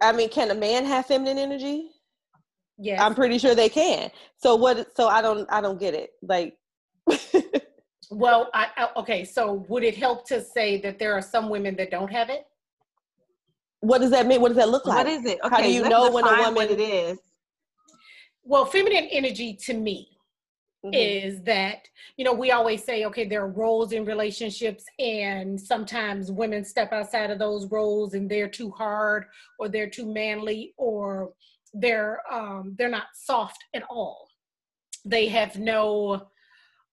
I 0.00 0.12
mean, 0.12 0.28
can 0.28 0.50
a 0.50 0.54
man 0.54 0.84
have 0.84 1.06
feminine 1.06 1.38
energy? 1.38 1.90
Yeah, 2.78 3.04
I'm 3.04 3.14
pretty 3.14 3.38
sure 3.38 3.54
they 3.54 3.68
can. 3.68 4.10
So 4.36 4.54
what? 4.54 4.96
So 4.96 5.08
I 5.08 5.22
don't. 5.22 5.50
I 5.52 5.60
don't 5.60 5.78
get 5.78 5.94
it. 5.94 6.10
Like. 6.22 6.56
well, 8.10 8.48
I, 8.54 8.68
I 8.76 8.88
okay. 8.96 9.24
So 9.24 9.64
would 9.68 9.82
it 9.82 9.96
help 9.96 10.26
to 10.28 10.40
say 10.40 10.80
that 10.80 10.98
there 10.98 11.12
are 11.14 11.22
some 11.22 11.48
women 11.48 11.74
that 11.76 11.90
don't 11.90 12.10
have 12.10 12.28
it? 12.28 12.44
What 13.80 14.00
does 14.00 14.12
that 14.12 14.26
mean? 14.26 14.40
What 14.40 14.48
does 14.48 14.58
that 14.58 14.68
look 14.68 14.86
like? 14.86 14.98
What 14.98 15.08
is 15.08 15.24
it? 15.24 15.38
Okay, 15.44 15.54
How 15.54 15.62
do 15.62 15.72
you 15.72 15.88
know 15.88 16.12
when 16.12 16.24
a 16.24 16.30
woman? 16.30 16.54
What 16.54 16.70
it 16.70 16.80
is. 16.80 17.18
Well, 18.44 18.64
feminine 18.64 19.08
energy 19.10 19.54
to 19.66 19.74
me 19.74 20.12
Mm-hmm. 20.84 20.94
is 20.94 21.40
that 21.42 21.86
you 22.16 22.24
know 22.24 22.32
we 22.32 22.50
always 22.50 22.82
say 22.82 23.04
okay 23.04 23.24
there 23.24 23.42
are 23.42 23.52
roles 23.52 23.92
in 23.92 24.04
relationships 24.04 24.84
and 24.98 25.60
sometimes 25.60 26.32
women 26.32 26.64
step 26.64 26.92
outside 26.92 27.30
of 27.30 27.38
those 27.38 27.70
roles 27.70 28.14
and 28.14 28.28
they're 28.28 28.48
too 28.48 28.68
hard 28.72 29.26
or 29.60 29.68
they're 29.68 29.88
too 29.88 30.12
manly 30.12 30.74
or 30.76 31.34
they're 31.72 32.20
um 32.32 32.74
they're 32.76 32.88
not 32.88 33.06
soft 33.14 33.62
at 33.74 33.84
all. 33.88 34.28
They 35.04 35.28
have 35.28 35.56
no 35.56 36.26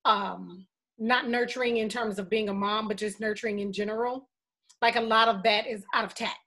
um 0.05 0.67
not 0.99 1.27
nurturing 1.27 1.77
in 1.77 1.89
terms 1.89 2.19
of 2.19 2.29
being 2.29 2.49
a 2.49 2.53
mom 2.53 2.87
but 2.87 2.97
just 2.97 3.19
nurturing 3.19 3.57
in 3.57 3.73
general. 3.73 4.29
Like 4.83 4.97
a 4.97 5.01
lot 5.01 5.29
of 5.29 5.41
that 5.43 5.65
is 5.65 5.83
out 5.95 6.05
of 6.05 6.13
tact 6.13 6.37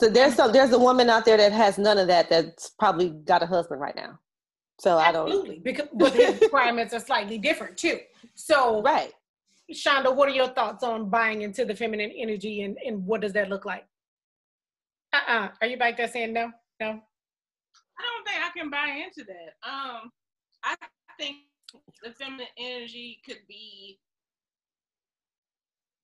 so 0.00 0.08
there's 0.08 0.34
some 0.34 0.52
there's 0.52 0.72
a 0.72 0.78
woman 0.78 1.08
out 1.10 1.24
there 1.24 1.36
that 1.36 1.52
has 1.52 1.78
none 1.78 1.98
of 1.98 2.06
that 2.06 2.28
that's 2.28 2.70
probably 2.70 3.10
got 3.10 3.42
a 3.42 3.46
husband 3.46 3.80
right 3.80 3.96
now 3.96 4.18
so 4.80 4.98
Absolutely, 4.98 5.50
I 5.50 5.54
don't. 5.54 5.64
because 5.64 5.88
but 5.92 6.14
his 6.14 6.40
requirements 6.40 6.94
are 6.94 7.00
slightly 7.00 7.36
different 7.36 7.76
too. 7.76 7.98
So 8.34 8.80
right, 8.80 9.12
Shonda, 9.70 10.14
what 10.14 10.26
are 10.30 10.32
your 10.32 10.48
thoughts 10.48 10.82
on 10.82 11.10
buying 11.10 11.42
into 11.42 11.66
the 11.66 11.76
feminine 11.76 12.10
energy 12.16 12.62
and, 12.62 12.78
and 12.84 13.04
what 13.06 13.20
does 13.20 13.34
that 13.34 13.50
look 13.50 13.66
like? 13.66 13.84
Uh-uh. 15.12 15.48
Are 15.60 15.66
you 15.66 15.76
back 15.76 15.98
there 15.98 16.08
saying 16.08 16.32
no? 16.32 16.50
No. 16.80 16.88
I 16.88 18.02
don't 18.02 18.26
think 18.26 18.42
I 18.42 18.58
can 18.58 18.70
buy 18.70 19.04
into 19.04 19.26
that. 19.28 19.68
Um, 19.68 20.10
I 20.64 20.74
think 21.18 21.36
the 22.02 22.12
feminine 22.12 22.46
energy 22.56 23.20
could 23.26 23.40
be 23.46 23.98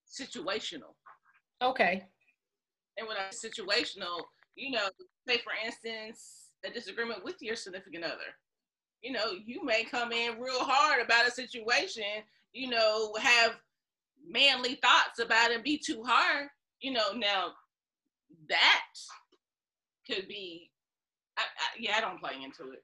situational. 0.06 0.94
Okay. 1.62 2.04
And 2.98 3.06
when 3.06 3.16
I 3.16 3.28
situational, 3.30 4.22
you 4.54 4.70
know, 4.70 4.88
say 5.26 5.38
for 5.38 5.52
instance, 5.64 6.50
a 6.64 6.70
disagreement 6.70 7.24
with 7.24 7.37
your 7.40 7.56
significant 7.56 8.04
other 8.04 8.35
you 9.02 9.12
know, 9.12 9.32
you 9.44 9.64
may 9.64 9.85
come 9.85 10.12
in 10.12 10.40
real 10.40 10.64
hard 10.64 11.04
about 11.04 11.28
a 11.28 11.30
situation, 11.30 12.02
you 12.52 12.68
know, 12.68 13.14
have 13.20 13.52
manly 14.28 14.76
thoughts 14.76 15.20
about 15.20 15.50
it 15.50 15.56
and 15.56 15.64
be 15.64 15.78
too 15.78 16.02
hard, 16.04 16.48
you 16.80 16.92
know, 16.92 17.12
now 17.14 17.52
that 18.48 18.82
could 20.06 20.26
be, 20.28 20.70
I, 21.38 21.42
I, 21.42 21.78
yeah, 21.78 21.94
I 21.96 22.00
don't 22.00 22.20
play 22.20 22.32
into 22.42 22.72
it. 22.72 22.82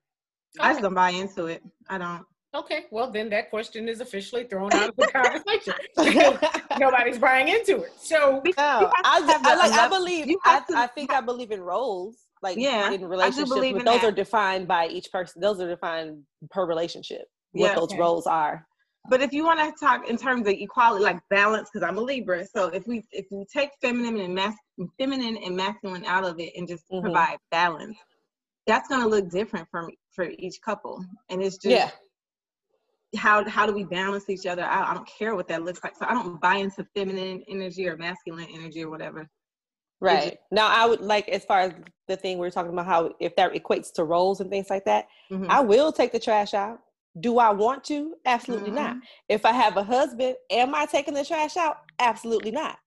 I 0.60 0.72
just 0.72 0.82
don't 0.82 0.94
buy 0.94 1.10
into 1.10 1.46
it. 1.46 1.62
I 1.88 1.98
don't. 1.98 2.24
Okay, 2.54 2.84
well 2.90 3.10
then 3.10 3.30
that 3.30 3.48
question 3.48 3.88
is 3.88 4.00
officially 4.00 4.44
thrown 4.44 4.72
out 4.74 4.90
of 4.90 4.96
the 4.96 5.06
conversation 5.08 5.74
nobody's 6.78 7.18
buying 7.18 7.48
into 7.48 7.82
it. 7.82 7.92
So 7.98 8.42
no, 8.44 8.52
I, 8.58 8.90
I, 9.04 9.54
like, 9.54 9.72
I 9.72 9.88
believe 9.88 10.36
I, 10.44 10.62
I 10.74 10.86
think 10.86 11.12
I 11.12 11.22
believe 11.22 11.50
in 11.50 11.62
roles 11.62 12.16
like 12.42 12.58
yeah, 12.58 12.90
in 12.90 13.04
relationships, 13.06 13.50
but 13.50 13.64
in 13.64 13.84
those 13.84 14.00
that. 14.00 14.04
are 14.04 14.12
defined 14.12 14.66
by 14.68 14.88
each 14.88 15.10
person. 15.12 15.40
Those 15.40 15.60
are 15.60 15.68
defined 15.68 16.22
per 16.50 16.66
relationship. 16.66 17.22
What 17.52 17.68
yeah, 17.68 17.74
those 17.74 17.92
okay. 17.92 17.98
roles 17.98 18.26
are. 18.26 18.66
But 19.08 19.20
if 19.20 19.32
you 19.32 19.44
want 19.44 19.58
to 19.60 19.84
talk 19.84 20.08
in 20.08 20.16
terms 20.16 20.46
of 20.46 20.54
equality, 20.54 21.04
like 21.04 21.20
balance, 21.28 21.70
because 21.72 21.86
I'm 21.86 21.98
a 21.98 22.00
Libra, 22.00 22.46
so 22.46 22.68
if 22.68 22.86
we 22.86 23.04
if 23.10 23.26
we 23.30 23.44
take 23.52 23.70
feminine 23.80 24.20
and 24.20 24.34
mas- 24.34 24.88
feminine 24.98 25.36
and 25.38 25.56
masculine 25.56 26.04
out 26.04 26.24
of 26.24 26.38
it 26.38 26.52
and 26.56 26.68
just 26.68 26.84
mm-hmm. 26.90 27.02
provide 27.02 27.38
balance, 27.50 27.96
that's 28.66 28.88
going 28.88 29.00
to 29.00 29.08
look 29.08 29.30
different 29.30 29.68
for 29.70 29.90
for 30.12 30.28
each 30.38 30.60
couple, 30.64 31.04
and 31.30 31.42
it's 31.42 31.56
just 31.56 31.70
yeah. 31.70 31.90
How 33.16 33.48
how 33.48 33.66
do 33.66 33.72
we 33.72 33.84
balance 33.84 34.28
each 34.30 34.46
other 34.46 34.62
out? 34.62 34.88
I 34.88 34.94
don't 34.94 35.08
care 35.08 35.34
what 35.34 35.48
that 35.48 35.64
looks 35.64 35.82
like. 35.84 35.96
So 35.96 36.06
I 36.08 36.14
don't 36.14 36.40
buy 36.40 36.56
into 36.56 36.86
feminine 36.94 37.42
energy 37.48 37.86
or 37.88 37.96
masculine 37.96 38.48
energy 38.52 38.82
or 38.82 38.90
whatever. 38.90 39.28
Right. 40.00 40.38
Now 40.50 40.66
I 40.66 40.84
would 40.84 41.00
like 41.00 41.28
as 41.28 41.44
far 41.44 41.60
as 41.60 41.72
the 42.08 42.16
thing 42.16 42.38
we 42.38 42.46
are 42.46 42.50
talking 42.50 42.72
about 42.72 42.86
how 42.86 43.14
if 43.20 43.36
that 43.36 43.52
equates 43.52 43.92
to 43.94 44.04
roles 44.04 44.40
and 44.40 44.50
things 44.50 44.68
like 44.68 44.84
that, 44.86 45.06
mm-hmm. 45.30 45.46
I 45.48 45.60
will 45.60 45.92
take 45.92 46.10
the 46.10 46.18
trash 46.18 46.54
out. 46.54 46.80
Do 47.20 47.38
I 47.38 47.50
want 47.50 47.84
to? 47.84 48.14
Absolutely 48.26 48.70
mm-hmm. 48.70 48.76
not. 48.76 48.96
If 49.28 49.44
I 49.44 49.52
have 49.52 49.76
a 49.76 49.84
husband, 49.84 50.34
am 50.50 50.74
I 50.74 50.86
taking 50.86 51.14
the 51.14 51.24
trash 51.24 51.56
out? 51.56 51.76
Absolutely 52.00 52.50
not. 52.50 52.78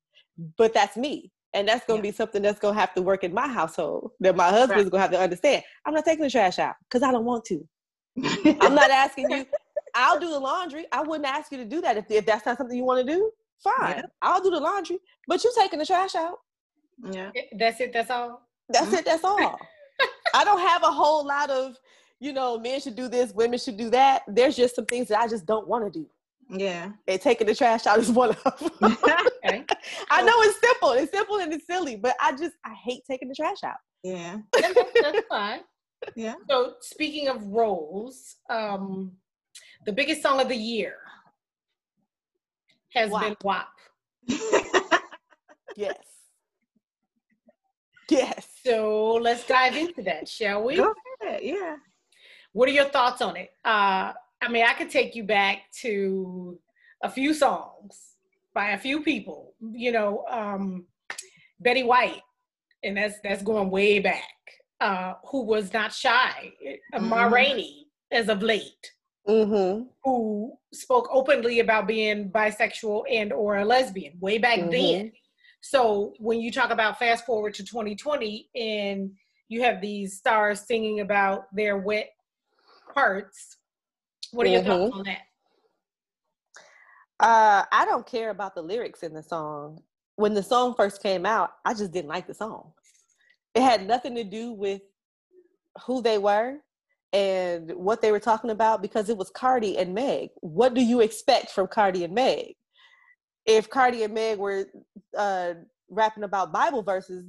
But 0.58 0.74
that's 0.74 0.98
me. 0.98 1.32
And 1.54 1.66
that's 1.70 1.86
going 1.86 2.02
to 2.02 2.06
yeah. 2.06 2.12
be 2.12 2.18
something 2.18 2.42
that's 2.42 2.60
going 2.60 2.74
to 2.74 2.80
have 2.80 2.94
to 2.96 3.02
work 3.02 3.24
in 3.24 3.34
my 3.34 3.48
household 3.48 4.12
that 4.20 4.36
my 4.36 4.50
husband's 4.50 4.86
right. 4.86 4.92
going 4.92 5.00
to 5.00 5.00
have 5.00 5.12
to 5.12 5.20
understand. 5.20 5.64
I'm 5.86 5.94
not 5.94 6.04
taking 6.04 6.24
the 6.24 6.30
trash 6.30 6.60
out 6.60 6.76
because 6.90 7.02
I 7.02 7.14
don't 7.14 7.24
want 7.24 7.46
to. 7.46 7.66
I'm 8.60 8.76
not 8.76 8.92
asking 8.92 9.30
you. 9.30 9.46
I'll 9.96 10.20
do 10.20 10.30
the 10.30 10.40
laundry. 10.40 10.86
I 10.92 11.02
wouldn't 11.02 11.26
ask 11.26 11.52
you 11.52 11.58
to 11.58 11.66
do 11.66 11.82
that 11.82 11.98
if, 11.98 12.06
if 12.10 12.26
that's 12.26 12.46
not 12.46 12.58
something 12.58 12.78
you 12.78 12.84
want 12.84 13.06
to 13.06 13.14
do. 13.14 13.32
Fine. 13.64 13.98
Yeah. 13.98 14.02
I'll 14.22 14.42
do 14.42 14.52
the 14.52 14.60
laundry. 14.60 15.00
But 15.28 15.44
you 15.44 15.52
taking 15.58 15.80
the 15.80 15.86
trash 15.86 16.16
out. 16.16 16.40
Yeah. 17.12 17.32
That's 17.58 17.80
it. 17.80 17.94
That's 17.94 18.12
all. 18.12 18.48
That's 18.70 18.88
mm-hmm. 18.88 18.96
it. 18.96 19.06
That's 19.06 19.24
all. 19.24 19.58
I 20.34 20.44
don't 20.44 20.60
have 20.60 20.84
a 20.84 20.92
whole 20.92 21.26
lot 21.26 21.50
of, 21.50 21.78
you 22.20 22.34
know, 22.34 22.60
men 22.60 22.80
should 22.82 22.96
do 22.96 23.08
this, 23.08 23.34
women 23.34 23.58
should 23.58 23.78
do 23.78 23.90
that. 23.92 24.24
There's 24.28 24.56
just 24.56 24.76
some 24.76 24.86
things 24.86 25.08
that 25.08 25.20
I 25.20 25.28
just 25.28 25.46
don't 25.46 25.68
want 25.68 25.92
to 25.92 26.00
do. 26.00 26.08
Yeah. 26.50 26.92
And 27.08 27.22
taking 27.22 27.48
the 27.48 27.56
trash 27.56 27.86
out 27.86 28.00
is 28.00 28.12
one 28.12 28.30
of 28.30 28.44
them. 28.44 28.54
okay. 29.46 29.66
I 30.12 30.22
know 30.22 30.34
it's 30.42 30.60
simple. 30.60 30.92
It's 30.92 31.12
simple 31.12 31.38
and 31.38 31.54
it's 31.54 31.66
silly, 31.66 31.96
but 31.96 32.16
I 32.22 32.32
just 32.34 32.54
I 32.64 32.74
hate 32.74 33.04
taking 33.10 33.30
the 33.30 33.36
trash 33.36 33.64
out. 33.64 33.78
Yeah. 34.04 34.38
That's 34.54 35.22
fine. 35.30 35.62
Yeah. 36.16 36.36
So 36.50 36.74
speaking 36.82 37.30
of 37.30 37.44
roles, 37.46 38.36
um, 38.50 39.14
the 39.86 39.94
biggest 39.94 40.22
song 40.22 40.42
of 40.42 40.50
the 40.50 40.56
year 40.56 40.96
has 42.90 43.10
WAP. 43.12 43.24
been 43.24 43.36
WAP. 43.44 43.68
yes. 45.76 45.98
Yes. 48.10 48.48
So 48.64 49.14
let's 49.22 49.46
dive 49.46 49.76
into 49.76 50.02
that, 50.04 50.28
shall 50.28 50.64
we? 50.64 50.78
Go 50.78 50.94
ahead. 51.22 51.42
Yeah. 51.44 51.78
What 52.54 52.70
are 52.70 52.74
your 52.74 52.86
thoughts 52.86 53.22
on 53.22 53.36
it? 53.36 53.52
Uh, 53.64 54.14
I 54.42 54.50
mean, 54.50 54.66
I 54.66 54.74
could 54.74 54.90
take 54.90 55.16
you 55.16 55.24
back 55.24 55.72
to 55.82 56.60
a 57.04 57.10
few 57.10 57.34
songs 57.34 58.16
by 58.54 58.72
a 58.72 58.78
few 58.78 59.02
people. 59.02 59.54
You 59.60 59.92
know, 59.92 60.26
um, 60.30 60.86
Betty 61.60 61.84
Wright, 61.84 62.22
and 62.84 62.98
that's 62.98 63.20
that's 63.24 63.44
going 63.44 63.70
way 63.70 64.00
back. 64.00 64.24
Uh, 64.82 65.14
who 65.30 65.44
was 65.46 65.72
not 65.74 65.94
shy, 65.94 66.52
uh, 66.94 66.98
mm-hmm. 66.98 67.10
Ma 67.10 67.26
Rainey, 67.26 67.88
as 68.12 68.30
of 68.30 68.44
late, 68.44 68.92
mm-hmm. 69.28 69.84
who 70.04 70.54
spoke 70.74 71.10
openly 71.12 71.60
about 71.60 71.88
being 71.88 72.30
bisexual 72.30 73.04
and 73.12 73.34
or 73.34 73.58
a 73.58 73.66
lesbian 73.66 74.14
way 74.20 74.38
back 74.38 74.60
mm-hmm. 74.60 74.72
then. 74.72 75.12
So 75.62 76.14
when 76.20 76.42
you 76.42 76.52
talk 76.52 76.70
about 76.70 77.00
fast 77.00 77.26
forward 77.26 77.56
to 77.56 77.64
2020 77.64 78.50
and 78.56 79.12
you 79.48 79.64
have 79.64 79.82
these 79.82 80.18
stars 80.18 80.62
singing 80.62 81.00
about 81.00 81.54
their 81.56 81.78
wet 81.78 82.10
parts, 82.94 83.58
what 84.32 84.46
are 84.46 84.50
your 84.50 84.62
mm-hmm. 84.62 84.70
thoughts 84.70 84.96
on 84.96 85.04
that? 85.06 85.22
Uh, 87.20 87.64
I 87.72 87.86
don't 87.86 88.06
care 88.06 88.30
about 88.30 88.56
the 88.56 88.62
lyrics 88.62 89.02
in 89.04 89.14
the 89.14 89.24
song. 89.24 89.82
When 90.18 90.34
the 90.34 90.44
song 90.44 90.76
first 90.76 91.02
came 91.02 91.26
out, 91.26 91.52
I 91.64 91.74
just 91.74 91.92
didn't 91.92 92.10
like 92.10 92.28
the 92.28 92.34
song. 92.34 92.74
It 93.54 93.62
had 93.62 93.88
nothing 93.88 94.16
to 94.16 94.24
do 94.24 94.52
with 94.52 94.82
who 95.86 96.02
they 96.02 96.18
were 96.18 96.58
and 97.16 97.72
what 97.76 98.02
they 98.02 98.12
were 98.12 98.20
talking 98.20 98.50
about 98.50 98.82
because 98.82 99.10
it 99.10 99.18
was 99.18 99.30
Cardi 99.30 99.78
and 99.78 99.94
Meg. 99.94 100.30
What 100.42 100.74
do 100.74 100.82
you 100.82 101.00
expect 101.02 101.52
from 101.52 101.68
Cardi 101.68 102.04
and 102.04 102.14
Meg? 102.14 102.56
if 103.46 103.70
Cardi 103.70 104.04
and 104.04 104.14
Meg 104.14 104.38
were 104.38 104.66
uh, 105.18 105.54
rapping 105.90 106.24
about 106.24 106.52
Bible 106.52 106.82
verses, 106.82 107.26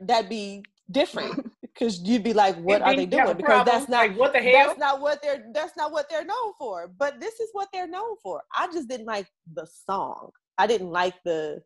that'd 0.00 0.28
be 0.28 0.64
different 0.90 1.50
because 1.62 2.00
you'd 2.00 2.24
be 2.24 2.32
like, 2.32 2.56
"What 2.56 2.82
are 2.82 2.94
they 2.94 3.06
doing?" 3.06 3.36
Because 3.36 3.64
that's 3.64 3.88
not 3.88 4.08
like, 4.08 4.18
what 4.18 4.32
the 4.32 4.40
hell. 4.40 4.68
That's 4.68 4.78
not 4.78 5.00
what 5.00 5.22
they're. 5.22 5.44
That's 5.54 5.76
not 5.76 5.92
what 5.92 6.08
they're 6.10 6.24
known 6.24 6.52
for. 6.58 6.88
But 6.98 7.20
this 7.20 7.38
is 7.40 7.50
what 7.52 7.68
they're 7.72 7.88
known 7.88 8.16
for. 8.22 8.42
I 8.54 8.66
just 8.72 8.88
didn't 8.88 9.06
like 9.06 9.28
the 9.54 9.66
song. 9.86 10.30
I 10.58 10.66
didn't 10.66 10.90
like 10.90 11.14
the. 11.24 11.62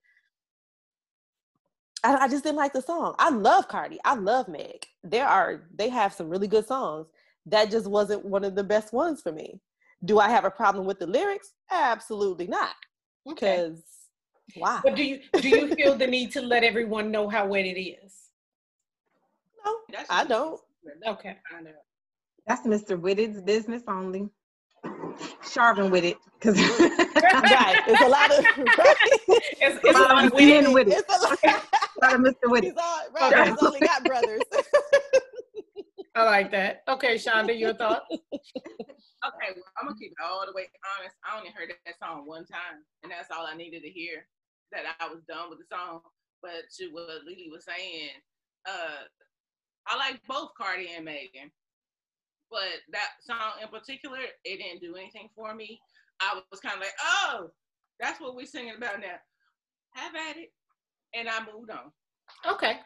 I, 2.03 2.17
I 2.17 2.29
just 2.29 2.45
didn't 2.45 2.59
like 2.59 2.75
the 2.75 2.83
song. 2.83 3.15
I 3.19 3.31
love 3.31 3.69
Cardi. 3.69 3.99
I 4.05 4.15
love 4.15 4.49
Meg. 4.49 4.87
There 5.03 5.27
are 5.27 5.63
they 5.75 5.89
have 5.89 6.13
some 6.13 6.29
really 6.29 6.49
good 6.49 6.67
songs. 6.67 7.07
That 7.47 7.71
just 7.71 7.87
wasn't 7.87 8.25
one 8.25 8.45
of 8.45 8.55
the 8.55 8.65
best 8.65 8.93
ones 8.93 9.21
for 9.21 9.33
me. 9.33 9.61
Do 10.05 10.19
I 10.19 10.29
have 10.29 10.45
a 10.45 10.51
problem 10.51 10.87
with 10.87 10.99
the 10.99 11.07
lyrics? 11.07 11.53
Absolutely 11.71 12.47
not. 12.47 12.75
Because 13.27 13.83
okay. 14.51 14.61
Wow. 14.61 14.81
But 14.85 14.97
do 14.97 15.05
you 15.05 15.21
do 15.41 15.49
you 15.49 15.75
feel 15.75 15.97
the 15.97 16.07
need 16.07 16.31
to 16.33 16.43
let 16.43 16.65
everyone 16.65 17.11
know 17.11 17.29
how 17.29 17.47
wet 17.47 17.65
it 17.65 17.81
is? 17.81 18.13
No, 19.65 19.99
I 20.11 20.25
don't. 20.25 20.61
Okay. 21.07 21.37
I 21.57 21.63
know. 21.63 21.71
That's 22.47 22.67
Mr. 22.67 23.01
Whitted's 23.01 23.41
business 23.41 23.83
only. 23.89 24.29
Sharpen 25.51 25.91
with 25.91 26.05
it, 26.05 26.19
because 26.35 26.59
right, 26.79 27.83
it's 27.87 28.03
a 28.03 28.09
lot 28.09 28.31
of 28.31 28.45
right? 28.79 28.97
it's, 29.19 29.79
it's 29.83 29.99
a 29.99 30.03
lot 30.03 30.25
of 30.27 30.33
with 30.33 30.89
it. 30.89 31.05
It's 31.09 31.09
a 31.09 31.23
lot, 31.23 31.39
a 31.45 32.05
lot 32.05 32.15
of 32.15 32.21
Mr. 32.21 32.51
Whitted. 32.51 32.73
He's, 32.73 32.83
all, 32.83 33.01
right, 33.15 33.33
okay. 33.33 33.51
he's 33.51 33.63
only 33.63 33.81
got 33.81 34.05
brothers. 34.05 34.43
I 36.15 36.23
like 36.25 36.51
that. 36.53 36.83
Okay, 36.89 37.17
Shonda, 37.17 37.59
your 37.59 37.75
thought? 37.75 38.03
Okay, 39.25 39.57
well, 39.57 39.65
I'm 39.81 39.89
gonna 39.89 39.99
keep 39.99 40.13
it 40.13 40.23
all 40.23 40.45
the 40.45 40.53
way 40.53 40.69
honest. 40.85 41.17
I 41.25 41.39
only 41.39 41.49
heard 41.49 41.73
that 41.73 41.99
song 41.99 42.27
one 42.27 42.45
time, 42.45 42.85
and 43.03 43.11
that's 43.11 43.31
all 43.31 43.47
I 43.47 43.57
needed 43.57 43.81
to 43.83 43.89
hear. 43.89 44.27
That 44.71 44.85
I 45.01 45.09
was 45.09 45.23
done 45.27 45.49
with 45.49 45.61
the 45.61 45.65
song. 45.65 46.01
But 46.43 46.69
to 46.77 46.89
what 46.93 47.25
Lily 47.25 47.49
was 47.51 47.65
saying, 47.65 48.21
uh, 48.69 49.09
I 49.87 49.97
like 49.97 50.21
both 50.29 50.51
Cardi 50.61 50.91
and 50.95 51.07
Megan, 51.07 51.51
but 52.51 52.85
that 52.93 53.17
song 53.25 53.63
in 53.63 53.69
particular, 53.69 54.19
it 54.45 54.59
didn't 54.59 54.83
do 54.83 54.97
anything 54.97 55.31
for 55.35 55.55
me. 55.55 55.81
I 56.21 56.41
was 56.51 56.61
kind 56.61 56.75
of 56.75 56.81
like, 56.81 56.97
oh, 57.01 57.49
that's 57.99 58.21
what 58.21 58.37
we're 58.37 58.45
singing 58.45 58.75
about 58.77 59.01
now. 59.01 59.17
Have 59.95 60.15
at 60.15 60.37
it, 60.37 60.53
and 61.15 61.31
I 61.31 61.41
moved 61.51 61.71
on. 61.71 61.93
Okay. 62.47 62.77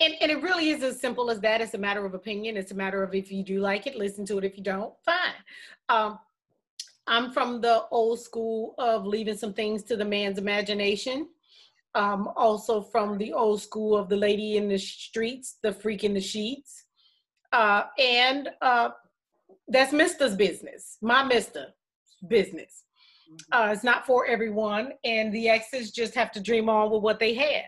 And, 0.00 0.14
and 0.20 0.30
it 0.30 0.42
really 0.42 0.70
is 0.70 0.82
as 0.82 1.00
simple 1.00 1.30
as 1.30 1.40
that. 1.40 1.60
It's 1.60 1.74
a 1.74 1.78
matter 1.78 2.06
of 2.06 2.14
opinion. 2.14 2.56
It's 2.56 2.70
a 2.70 2.74
matter 2.74 3.02
of 3.02 3.14
if 3.14 3.32
you 3.32 3.42
do 3.42 3.60
like 3.60 3.86
it, 3.86 3.96
listen 3.96 4.24
to 4.26 4.38
it. 4.38 4.44
If 4.44 4.56
you 4.56 4.62
don't, 4.62 4.94
fine. 5.04 5.34
Um, 5.88 6.18
I'm 7.06 7.32
from 7.32 7.60
the 7.60 7.84
old 7.90 8.20
school 8.20 8.74
of 8.78 9.06
leaving 9.06 9.36
some 9.36 9.52
things 9.52 9.82
to 9.84 9.96
the 9.96 10.04
man's 10.04 10.38
imagination. 10.38 11.28
Um, 11.94 12.28
also 12.36 12.80
from 12.80 13.18
the 13.18 13.32
old 13.32 13.60
school 13.62 13.96
of 13.96 14.08
the 14.08 14.16
lady 14.16 14.56
in 14.56 14.68
the 14.68 14.78
streets, 14.78 15.56
the 15.62 15.72
freak 15.72 16.04
in 16.04 16.14
the 16.14 16.20
sheets. 16.20 16.84
Uh, 17.50 17.84
and 17.98 18.50
uh, 18.60 18.90
that's 19.66 19.92
Mister's 19.92 20.36
business, 20.36 20.98
my 21.00 21.24
Mister 21.24 21.68
business. 22.28 22.84
Uh, 23.50 23.70
it's 23.72 23.84
not 23.84 24.06
for 24.06 24.26
everyone, 24.26 24.92
and 25.02 25.32
the 25.32 25.48
exes 25.48 25.90
just 25.90 26.14
have 26.14 26.30
to 26.32 26.40
dream 26.40 26.68
on 26.68 26.90
with 26.90 27.02
what 27.02 27.18
they 27.18 27.34
had. 27.34 27.64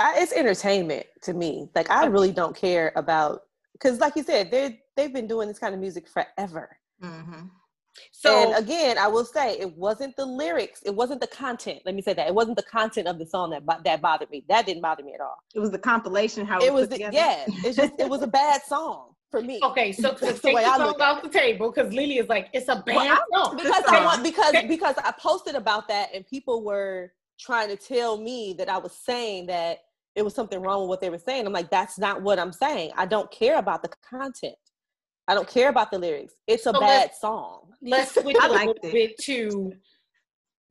I, 0.00 0.14
it's 0.18 0.32
entertainment 0.32 1.06
to 1.22 1.34
me. 1.34 1.68
Like 1.74 1.90
I 1.90 2.06
really 2.06 2.32
don't 2.32 2.56
care 2.56 2.92
about 2.96 3.42
because, 3.74 4.00
like 4.00 4.16
you 4.16 4.22
said, 4.22 4.50
they 4.50 4.80
they've 4.96 5.12
been 5.12 5.26
doing 5.26 5.46
this 5.46 5.58
kind 5.58 5.74
of 5.74 5.80
music 5.80 6.08
forever. 6.08 6.76
Mm-hmm. 7.02 7.46
So 8.12 8.54
and 8.54 8.64
again, 8.64 8.96
I 8.98 9.08
will 9.08 9.24
say 9.24 9.58
it 9.58 9.76
wasn't 9.76 10.16
the 10.16 10.24
lyrics, 10.24 10.80
it 10.84 10.94
wasn't 10.94 11.20
the 11.20 11.26
content. 11.26 11.80
Let 11.84 11.94
me 11.94 12.02
say 12.02 12.14
that 12.14 12.26
it 12.26 12.34
wasn't 12.34 12.56
the 12.56 12.62
content 12.62 13.08
of 13.08 13.18
the 13.18 13.26
song 13.26 13.50
that 13.50 13.84
that 13.84 14.00
bothered 14.00 14.30
me. 14.30 14.42
That 14.48 14.64
didn't 14.64 14.82
bother 14.82 15.02
me 15.02 15.12
at 15.14 15.20
all. 15.20 15.36
It 15.54 15.60
was 15.60 15.70
the 15.70 15.78
compilation 15.78 16.46
how 16.46 16.60
it, 16.60 16.68
it 16.68 16.72
was. 16.72 16.88
The, 16.88 16.98
yeah, 16.98 17.44
it's 17.46 17.76
just 17.76 17.92
it 17.98 18.08
was 18.08 18.22
a 18.22 18.26
bad 18.26 18.62
song 18.62 19.14
for 19.30 19.42
me. 19.42 19.60
Okay, 19.62 19.92
so, 19.92 20.14
so 20.20 20.32
take 20.32 20.56
the, 20.56 20.62
the 20.62 20.76
song 20.76 21.00
off 21.00 21.22
the 21.22 21.28
table 21.28 21.70
because 21.70 21.92
Lily 21.92 22.18
is 22.18 22.28
like, 22.28 22.48
it's 22.54 22.68
a 22.68 22.82
bad 22.86 23.18
well, 23.30 23.46
song. 23.46 23.56
Because 23.56 23.84
I 23.86 24.04
want 24.04 24.22
because 24.22 24.54
because 24.66 24.96
I 24.96 25.12
posted 25.18 25.56
about 25.56 25.88
that 25.88 26.14
and 26.14 26.26
people 26.26 26.64
were 26.64 27.12
trying 27.38 27.68
to 27.68 27.76
tell 27.76 28.16
me 28.16 28.54
that 28.58 28.68
I 28.68 28.78
was 28.78 28.92
saying 28.92 29.46
that 29.46 29.80
it 30.16 30.22
was 30.22 30.34
something 30.34 30.60
wrong 30.60 30.80
with 30.82 30.88
what 30.88 31.00
they 31.00 31.10
were 31.10 31.18
saying. 31.18 31.46
I'm 31.46 31.52
like, 31.52 31.70
that's 31.70 31.98
not 31.98 32.22
what 32.22 32.38
I'm 32.38 32.52
saying. 32.52 32.90
I 32.96 33.06
don't 33.06 33.30
care 33.30 33.58
about 33.58 33.82
the 33.82 33.90
content. 34.08 34.54
I 35.28 35.34
don't 35.34 35.46
care 35.48 35.68
about 35.68 35.90
the 35.90 35.98
lyrics. 35.98 36.34
It's 36.46 36.66
a 36.66 36.72
So 36.72 36.80
bad 36.80 37.02
let's- 37.02 37.20
song. 37.20 37.68
Let's 37.82 38.12
switch 38.20 38.36
a 38.42 38.48
little 38.48 38.74
it. 38.82 38.92
bit 38.92 39.18
to 39.24 39.72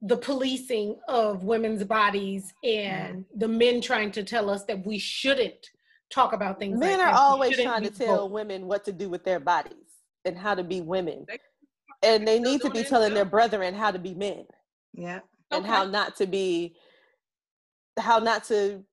the 0.01 0.17
policing 0.17 0.97
of 1.07 1.43
women's 1.43 1.83
bodies 1.83 2.53
and 2.63 3.25
the 3.35 3.47
men 3.47 3.81
trying 3.81 4.11
to 4.11 4.23
tell 4.23 4.49
us 4.49 4.63
that 4.65 4.85
we 4.85 4.97
shouldn't 4.99 5.69
talk 6.11 6.33
about 6.33 6.59
things. 6.59 6.77
Men 6.79 6.99
like 6.99 7.07
are 7.07 7.11
that. 7.11 7.19
Always 7.19 7.55
trying 7.57 7.83
to 7.83 7.89
tell 7.89 8.07
vocal. 8.15 8.29
women 8.29 8.65
what 8.67 8.83
to 8.85 8.91
do 8.91 9.09
with 9.09 9.23
their 9.23 9.39
bodies 9.39 9.73
and 10.25 10.37
how 10.37 10.53
to 10.55 10.63
be 10.63 10.81
women. 10.81 11.25
They- 11.27 11.39
And 12.03 12.27
they 12.27 12.39
need 12.39 12.61
to 12.61 12.69
be 12.69 12.83
telling 12.83 13.13
their 13.13 13.25
brethren 13.25 13.73
how 13.73 13.91
to 13.91 13.99
be 13.99 14.13
men 14.13 14.45
Yeah. 14.93 15.19
and 15.51 15.63
Okay. 15.65 15.67
how 15.73 15.83
not 15.85 16.15
to 16.17 16.27
be 16.27 16.75
how 17.97 18.19
not 18.19 18.45
to 18.45 18.83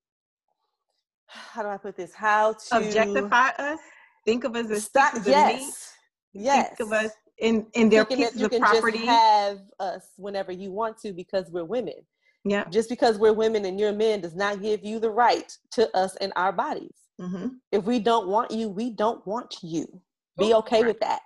how 1.26 1.62
do 1.62 1.68
I 1.68 1.76
put 1.76 1.96
this? 1.96 2.14
How 2.14 2.52
to 2.52 2.76
Objectify 2.78 3.50
us. 3.58 3.78
Think 4.24 4.44
of 4.44 4.56
us 4.56 4.70
as 4.70 4.84
stop 4.84 5.12
pieces 5.14 5.28
yes. 5.28 5.92
Yes. 6.32 6.68
Think 6.76 6.80
of 6.80 6.92
us 6.92 7.12
in 7.38 7.66
in 7.74 7.88
their 7.88 8.04
Thinking 8.04 8.26
pieces 8.26 8.40
you 8.40 8.46
of 8.46 8.50
can 8.52 8.60
property. 8.60 8.98
just 8.98 9.08
have 9.10 9.58
us 9.80 10.10
whenever 10.16 10.52
you 10.52 10.70
want 10.72 10.98
to 10.98 11.12
because 11.12 11.50
we're 11.50 11.64
women. 11.64 11.94
yeah. 12.44 12.64
Just 12.70 12.88
because 12.88 13.18
we're 13.18 13.32
women 13.32 13.64
and 13.64 13.78
you're 13.78 13.92
men 13.92 14.20
does 14.20 14.34
not 14.34 14.60
give 14.62 14.84
you 14.84 14.98
the 14.98 15.10
right 15.10 15.50
to 15.72 15.94
us 15.96 16.16
and 16.16 16.32
our 16.36 16.52
bodies. 16.52 16.96
hmm 17.20 17.48
If 17.72 17.84
we 17.84 17.98
don't 18.00 18.28
want 18.28 18.50
you, 18.50 18.68
we 18.68 18.90
don't 18.90 19.26
want 19.26 19.56
you. 19.62 19.86
Be 20.38 20.52
okay 20.54 20.82
right. 20.82 20.88
with 20.88 21.00
that. 21.00 21.22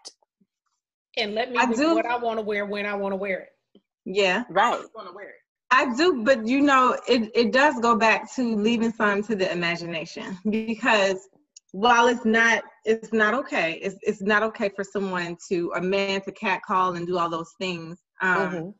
And 1.16 1.34
let 1.34 1.50
me 1.50 1.58
I 1.58 1.66
do- 1.72 1.94
what 1.96 2.06
I 2.06 2.16
want 2.16 2.38
to 2.38 2.42
wear 2.44 2.64
when 2.66 2.86
I 2.86 2.94
want 2.94 3.12
to 3.12 3.16
wear 3.16 3.40
it. 3.40 3.80
Yeah. 4.04 4.44
Right. 4.48 4.78
I'm 4.80 4.86
gonna 4.94 5.12
wear 5.12 5.28
it. 5.30 5.39
I 5.70 5.94
do, 5.94 6.22
but 6.24 6.46
you 6.46 6.60
know, 6.60 6.98
it, 7.08 7.30
it 7.34 7.52
does 7.52 7.78
go 7.80 7.96
back 7.96 8.32
to 8.34 8.56
leaving 8.56 8.92
some 8.92 9.22
to 9.24 9.36
the 9.36 9.50
imagination 9.52 10.36
because 10.50 11.28
while 11.72 12.08
it's 12.08 12.24
not 12.24 12.64
it's 12.84 13.12
not 13.12 13.34
okay, 13.34 13.78
it's 13.82 13.96
it's 14.02 14.22
not 14.22 14.42
okay 14.42 14.68
for 14.74 14.82
someone 14.82 15.36
to 15.48 15.72
a 15.76 15.80
man 15.80 16.20
to 16.22 16.32
catcall 16.32 16.94
and 16.94 17.06
do 17.06 17.18
all 17.18 17.30
those 17.30 17.52
things. 17.58 18.00
Um, 18.20 18.50
Mhm. 18.50 18.74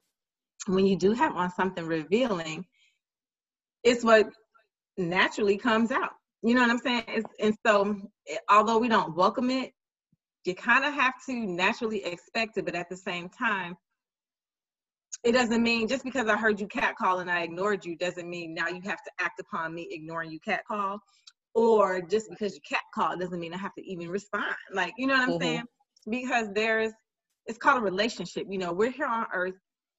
When 0.67 0.87
you 0.87 0.97
do 0.97 1.13
have 1.13 1.35
on 1.37 1.51
something 1.51 1.87
revealing, 1.87 2.67
it's 3.83 4.05
what 4.05 4.29
naturally 4.99 5.57
comes 5.57 5.91
out. 5.91 6.11
You 6.43 6.55
know 6.55 6.63
what 6.63 6.71
I'm 6.71 6.79
saying? 6.79 7.05
It's, 7.09 7.33
and 7.41 7.55
so, 7.65 7.97
eh, 8.29 8.37
although 8.49 8.79
we 8.79 8.89
don't 8.89 9.17
welcome 9.17 9.51
it, 9.51 9.73
you 10.45 10.55
kind 10.55 10.85
of 10.85 10.93
have 10.95 11.15
to 11.27 11.33
naturally 11.33 12.05
expect 12.05 12.59
it. 12.59 12.65
But 12.67 12.75
at 12.75 12.89
the 12.91 12.97
same 12.97 13.29
time, 13.31 13.77
it 15.23 15.33
doesn't 15.33 15.63
mean 15.63 15.87
just 15.87 16.05
because 16.05 16.29
I 16.29 16.37
heard 16.37 16.61
you 16.61 16.67
catcall 16.67 17.19
and 17.19 17.31
I 17.31 17.43
ignored 17.43 17.85
you 17.85 17.97
doesn't 17.97 18.29
mean 18.29 18.55
now 18.55 18.69
you 18.69 18.81
have 18.85 19.03
to 19.05 19.11
act 19.21 19.39
upon 19.41 19.75
me 19.75 19.87
ignoring 19.91 20.31
you 20.31 20.41
catcall. 20.41 20.99
Or 21.55 22.01
just 22.01 22.31
because 22.31 22.55
you 22.55 22.61
catcall 22.67 23.19
doesn't 23.19 23.39
mean 23.41 23.53
I 23.53 23.59
have 23.59 23.75
to 23.75 23.85
even 23.85 24.09
respond. 24.09 24.55
Like, 24.73 24.93
you 24.97 25.07
know 25.07 25.15
what 25.15 25.29
I'm 25.29 25.33
Mhm. 25.33 25.41
saying? 25.41 25.65
Because 26.09 26.49
there's, 26.55 26.93
it's 27.47 27.59
called 27.59 27.79
a 27.79 27.85
relationship. 27.85 28.47
You 28.49 28.59
know, 28.59 28.73
we're 28.73 28.93
here 28.93 29.07
on 29.07 29.27
earth. 29.33 29.57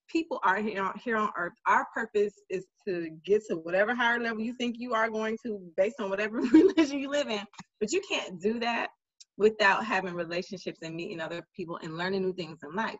People 0.08 0.40
are 0.44 0.60
here 0.62 0.82
on, 0.82 0.98
here 0.98 1.18
on 1.18 1.30
earth. 1.38 1.54
Our 1.68 1.86
purpose 1.94 2.34
is 2.50 2.66
to 2.88 3.10
get 3.26 3.44
to 3.50 3.58
whatever 3.58 3.94
higher 3.94 4.20
level 4.20 4.42
you 4.42 4.56
think 4.56 4.78
you 4.80 4.94
are 4.94 5.10
going 5.10 5.38
to 5.46 5.60
based 5.78 6.00
on 6.00 6.10
whatever 6.10 6.38
religion 6.54 7.00
you 7.00 7.10
live 7.10 7.30
in. 7.30 7.46
But 7.80 7.92
you 7.92 8.02
can't 8.10 8.42
do 8.42 8.60
that 8.62 8.90
without 9.38 9.86
having 9.86 10.14
relationships 10.14 10.80
and 10.82 10.96
meeting 10.96 11.20
other 11.20 11.46
people 11.56 11.78
and 11.84 11.98
learning 11.98 12.24
new 12.24 12.34
things 12.34 12.60
in 12.64 12.76
life 12.76 12.98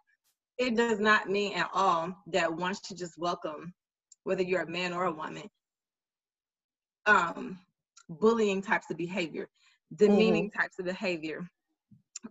it 0.62 0.78
does 0.78 1.00
not 1.00 1.28
mean 1.28 1.54
at 1.54 1.72
all 1.74 2.16
that 2.28 2.54
one 2.54 2.76
should 2.86 2.98
just 2.98 3.18
welcome, 3.18 3.74
whether 4.26 4.44
you're 4.44 4.62
a 4.62 4.70
man 4.70 4.94
or 4.94 5.06
a 5.06 5.12
woman, 5.12 5.50
um, 7.08 7.58
bullying 8.08 8.62
types 8.62 8.92
of 8.92 8.98
behavior, 8.98 9.50
demeaning 9.96 10.52
types 10.52 10.78
of 10.78 10.86
behavior, 10.86 11.50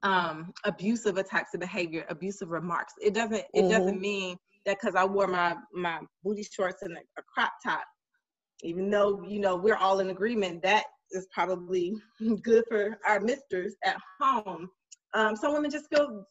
um, 0.04 0.52
abusive 0.62 1.16
types 1.28 1.54
of 1.54 1.60
behavior, 1.60 2.06
abusive 2.08 2.50
remarks. 2.50 2.92
It 3.02 3.14
doesn't. 3.14 3.42
It 3.52 3.68
doesn't 3.68 4.00
mean 4.00 4.36
that 4.64 4.78
because 4.80 4.94
I 4.94 5.04
wore 5.04 5.26
my 5.26 5.56
my 5.74 5.98
booty 6.22 6.44
shorts 6.44 6.82
and 6.82 6.96
a, 6.96 7.00
a 7.18 7.22
crop 7.34 7.52
top, 7.64 7.82
even 8.62 8.90
though 8.90 9.24
you 9.26 9.40
know 9.40 9.56
we're 9.56 9.74
all 9.74 9.98
in 9.98 10.10
agreement 10.10 10.62
that 10.62 10.84
is 11.10 11.26
probably 11.34 11.96
good 12.42 12.62
for 12.68 12.96
our 13.08 13.18
misters 13.18 13.74
at 13.84 13.96
home. 14.20 14.70
Um, 15.14 15.34
some 15.34 15.52
women 15.52 15.72
just 15.72 15.88
feel 15.92 16.24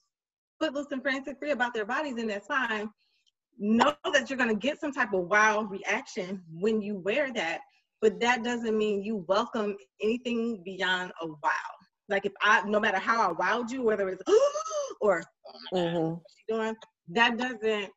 footloose 0.60 0.92
and 0.92 1.02
frantic 1.02 1.38
free 1.40 1.52
about 1.52 1.74
their 1.74 1.86
bodies, 1.86 2.16
and 2.18 2.30
that's 2.30 2.48
fine. 2.48 2.90
Know 3.58 3.94
that 4.14 4.30
you're 4.30 4.38
going 4.38 4.50
to 4.50 4.56
get 4.56 4.80
some 4.80 4.92
type 4.92 5.14
of 5.14 5.28
wild 5.28 5.70
reaction 5.70 6.42
when 6.52 6.82
you 6.82 6.98
wear 6.98 7.32
that, 7.34 7.60
but 8.02 8.20
that 8.22 8.44
doesn't 8.44 8.78
mean 8.78 9.04
you 9.04 9.26
welcome 9.28 9.76
anything 10.02 10.62
beyond 10.64 11.12
a 11.22 11.28
wow. 11.28 11.50
Like 12.08 12.26
if 12.26 12.34
I, 12.42 12.64
no 12.68 12.80
matter 12.80 13.00
how 13.00 13.30
I 13.30 13.34
wowed 13.34 13.70
you, 13.72 13.84
whether 13.84 14.10
it's 14.10 14.24
or 15.02 15.24
oh 15.48 15.60
my 15.74 15.82
God, 15.82 15.94
Mhm. 15.94 16.10
what 16.12 16.24
you 16.48 16.56
doing, 16.56 16.76
that 17.10 17.38
doesn't 17.38 17.92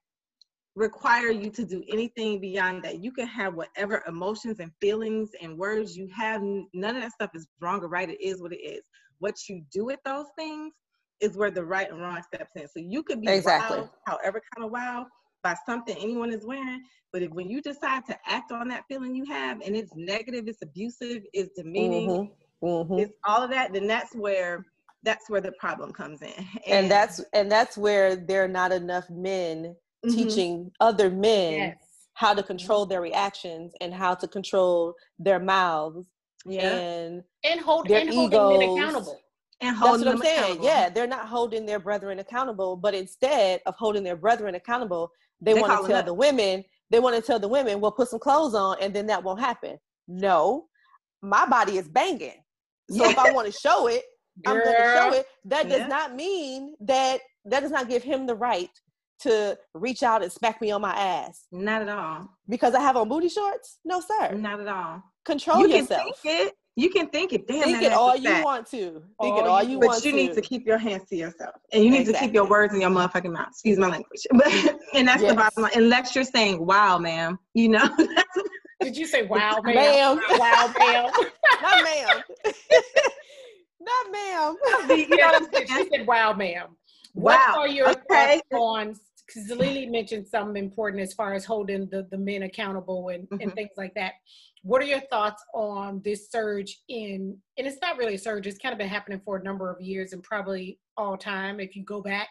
require 0.74 1.30
you 1.30 1.50
to 1.50 1.64
do 1.64 1.82
anything 1.92 2.40
beyond 2.40 2.82
that. 2.84 3.02
You 3.02 3.12
can 3.12 3.26
have 3.26 3.54
whatever 3.54 4.02
emotions 4.08 4.58
and 4.60 4.72
feelings 4.80 5.30
and 5.40 5.56
words 5.58 5.96
you 5.96 6.08
have. 6.16 6.42
None 6.42 6.96
of 6.96 7.02
that 7.02 7.12
stuff 7.12 7.30
is 7.34 7.46
wrong 7.60 7.82
or 7.82 7.88
right. 7.88 8.08
It 8.08 8.20
is 8.22 8.40
what 8.42 8.52
it 8.52 8.60
is. 8.64 8.82
What 9.18 9.36
you 9.48 9.62
do 9.72 9.84
with 9.84 10.00
those 10.04 10.26
things 10.36 10.72
is 11.22 11.36
where 11.36 11.50
the 11.50 11.64
right 11.64 11.90
and 11.90 12.00
wrong 12.00 12.20
steps 12.22 12.50
in. 12.56 12.66
So 12.68 12.80
you 12.80 13.02
could 13.02 13.20
be 13.20 13.28
Exactly. 13.28 13.78
wow, 13.78 13.90
however 14.06 14.42
kind 14.54 14.66
of 14.66 14.72
wow, 14.72 15.06
by 15.42 15.54
something 15.64 15.96
anyone 15.96 16.32
is 16.32 16.44
wearing. 16.44 16.82
But 17.12 17.22
if 17.22 17.30
when 17.30 17.48
you 17.48 17.62
decide 17.62 18.04
to 18.06 18.18
act 18.26 18.52
on 18.52 18.68
that 18.68 18.84
feeling 18.88 19.14
you 19.14 19.24
have 19.26 19.60
and 19.60 19.76
it's 19.76 19.92
negative, 19.94 20.48
it's 20.48 20.62
abusive, 20.62 21.22
it's 21.32 21.50
demeaning, 21.56 22.10
Mhm. 22.62 22.90
Mhm. 22.90 23.00
it's 23.00 23.12
all 23.26 23.42
of 23.42 23.50
that, 23.50 23.72
then 23.72 23.86
that's 23.86 24.14
where 24.14 24.66
that's 25.04 25.28
where 25.28 25.40
the 25.40 25.52
problem 25.58 25.92
comes 25.92 26.22
in. 26.22 26.32
And 26.68 26.90
that's 26.90 27.24
and 27.32 27.50
that's 27.50 27.76
where 27.78 28.14
there 28.16 28.44
are 28.44 28.48
not 28.48 28.72
enough 28.72 29.08
men 29.10 29.76
Mhm. 30.04 30.14
teaching 30.14 30.70
other 30.80 31.10
men 31.10 31.58
Yes. 31.58 31.76
how 32.14 32.34
to 32.34 32.42
control 32.42 32.86
their 32.86 33.00
reactions 33.00 33.72
and 33.80 33.94
how 33.94 34.14
to 34.14 34.28
control 34.28 34.94
their 35.18 35.38
mouths 35.40 36.06
yeah, 36.44 36.60
and 36.62 37.22
And 37.44 37.60
hold 37.60 37.88
Their 37.88 38.00
and 38.00 38.10
holding 38.10 38.48
men 38.48 38.62
egos. 38.62 38.76
accountable. 38.76 39.20
And 39.62 39.76
that's 39.76 39.78
holding 39.86 40.06
what 40.06 40.16
I'm 40.16 40.22
saying. 40.22 40.62
Yeah, 40.62 40.88
they're 40.88 41.06
not 41.06 41.26
holding 41.28 41.64
their 41.66 41.78
brethren 41.78 42.18
accountable, 42.18 42.76
but 42.76 42.94
instead 42.94 43.60
of 43.66 43.74
holding 43.78 44.02
their 44.02 44.16
brethren 44.16 44.54
accountable, 44.54 45.10
they 45.40 45.54
They 45.54 45.60
want 45.60 45.72
to 45.82 45.86
tell 45.88 46.00
up. 46.00 46.06
the 46.06 46.14
women, 46.14 46.64
they 46.90 47.00
want 47.00 47.16
to 47.16 47.22
tell 47.22 47.38
the 47.38 47.48
women, 47.48 47.80
well, 47.80 47.92
put 47.92 48.08
some 48.08 48.20
clothes 48.20 48.54
on 48.54 48.76
and 48.80 48.92
then 48.94 49.06
that 49.06 49.22
won't 49.22 49.40
happen. 49.40 49.78
No, 50.08 50.66
my 51.22 51.46
body 51.46 51.78
is 51.78 51.88
banging. 51.88 52.42
So 52.90 53.08
if 53.08 53.16
I 53.18 53.32
want 53.32 53.46
to 53.46 53.52
show 53.58 53.86
it, 53.86 54.02
I'm 54.46 54.62
going 54.62 54.76
to 54.76 54.92
show 54.94 55.12
it. 55.12 55.26
That 55.46 55.68
does 55.68 55.80
Yeah. 55.80 55.86
not 55.86 56.14
mean 56.14 56.74
that 56.80 57.20
that 57.44 57.60
does 57.60 57.70
not 57.70 57.88
give 57.88 58.02
him 58.02 58.26
the 58.26 58.34
right 58.34 58.70
to 59.20 59.56
reach 59.74 60.02
out 60.02 60.22
and 60.22 60.30
smack 60.32 60.60
me 60.60 60.70
on 60.72 60.80
my 60.80 60.92
ass 60.94 61.46
Not 61.52 61.82
at 61.82 61.88
all. 61.88 62.28
because 62.48 62.74
I 62.74 62.80
have 62.80 62.96
on 62.96 63.08
booty 63.08 63.28
shorts. 63.28 63.78
No, 63.84 64.00
sir. 64.00 64.32
Not 64.34 64.60
at 64.60 64.68
all. 64.68 65.02
Control 65.24 65.60
you 65.60 65.68
can 65.68 65.78
yourself. 65.82 66.02
think 66.02 66.16
it. 66.24 66.54
You 66.74 66.88
can 66.88 67.08
think 67.08 67.34
it. 67.34 67.46
Damn, 67.46 67.64
Think 67.64 67.82
it 67.82 67.92
all 67.92 68.16
you 68.16 68.30
fat. 68.30 68.44
want 68.44 68.66
to. 68.70 68.76
Think 68.92 69.02
All 69.18 69.38
it 69.40 69.46
all 69.46 69.62
you- 69.62 69.72
you 69.72 69.78
But 69.78 69.88
want 69.88 70.04
you 70.06 70.10
to. 70.12 70.16
need 70.16 70.32
to 70.32 70.40
keep 70.40 70.66
your 70.66 70.78
hands 70.78 71.06
to 71.10 71.16
yourself, 71.16 71.54
and 71.72 71.84
you 71.84 71.90
need 71.90 72.06
to 72.06 72.14
keep 72.14 72.32
your 72.32 72.46
words 72.46 72.72
in 72.72 72.80
your 72.80 72.88
motherfucking 72.90 73.30
mouth. 73.32 73.48
Excuse 73.50 73.78
my 73.78 73.88
language, 73.88 74.20
but 74.32 74.46
and 74.94 75.06
that's 75.06 75.20
the 75.20 75.28
Yes. 75.28 75.36
bottom 75.36 75.62
line. 75.64 75.72
Unless 75.74 76.14
you're 76.14 76.24
saying, 76.24 76.64
"Wow, 76.64 76.96
ma'am," 76.98 77.38
you 77.52 77.68
know. 77.68 77.88
Did 78.80 78.96
you 78.96 79.06
say 79.06 79.24
wow, 79.24 79.60
ma'am? 79.64 79.74
Ma'am. 79.74 80.20
Wow, 80.38 80.72
ma'am. 80.78 81.10
Not 81.60 81.84
ma'am. 81.84 82.22
Not 83.80 84.10
ma'am. 84.12 84.56
you 84.98 85.08
know 85.16 85.26
what 85.26 85.42
I'm 85.60 85.66
She 85.66 85.88
said 85.90 86.06
wow, 86.06 86.32
ma'am. 86.32 86.68
Wow. 87.14 87.32
What 87.36 87.56
are 87.58 87.68
your 87.68 87.90
Okay. 87.90 88.40
thoughts 88.50 88.62
on? 88.62 88.96
Because 89.26 89.48
Lily 89.50 89.86
mentioned 89.86 90.26
something 90.26 90.62
important 90.62 91.02
as 91.02 91.14
far 91.14 91.32
as 91.32 91.44
holding 91.44 91.88
the, 91.90 92.06
the 92.10 92.18
men 92.18 92.42
accountable 92.42 93.08
and, 93.08 93.26
and 93.40 93.50
Mhm. 93.50 93.54
things 93.54 93.70
like 93.76 93.94
that. 93.94 94.14
What 94.62 94.82
are 94.82 94.86
your 94.86 95.00
thoughts 95.00 95.42
on 95.54 96.02
this 96.04 96.30
surge 96.30 96.82
in? 96.88 97.40
And 97.56 97.66
it's 97.66 97.80
not 97.80 97.96
really 97.96 98.14
a 98.14 98.18
surge. 98.18 98.46
It's 98.46 98.58
kind 98.58 98.72
of 98.72 98.78
been 98.78 98.88
happening 98.88 99.20
for 99.24 99.36
a 99.36 99.42
number 99.42 99.70
of 99.70 99.80
years 99.80 100.12
and 100.12 100.22
probably 100.22 100.78
all 100.96 101.16
time 101.16 101.60
if 101.60 101.76
you 101.76 101.84
go 101.84 102.02
back. 102.02 102.28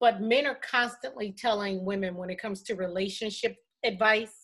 But 0.00 0.22
men 0.22 0.46
are 0.46 0.56
constantly 0.56 1.32
telling 1.32 1.84
women 1.84 2.16
when 2.16 2.30
it 2.30 2.40
comes 2.40 2.62
to 2.64 2.74
relationship 2.74 3.56
advice 3.84 4.39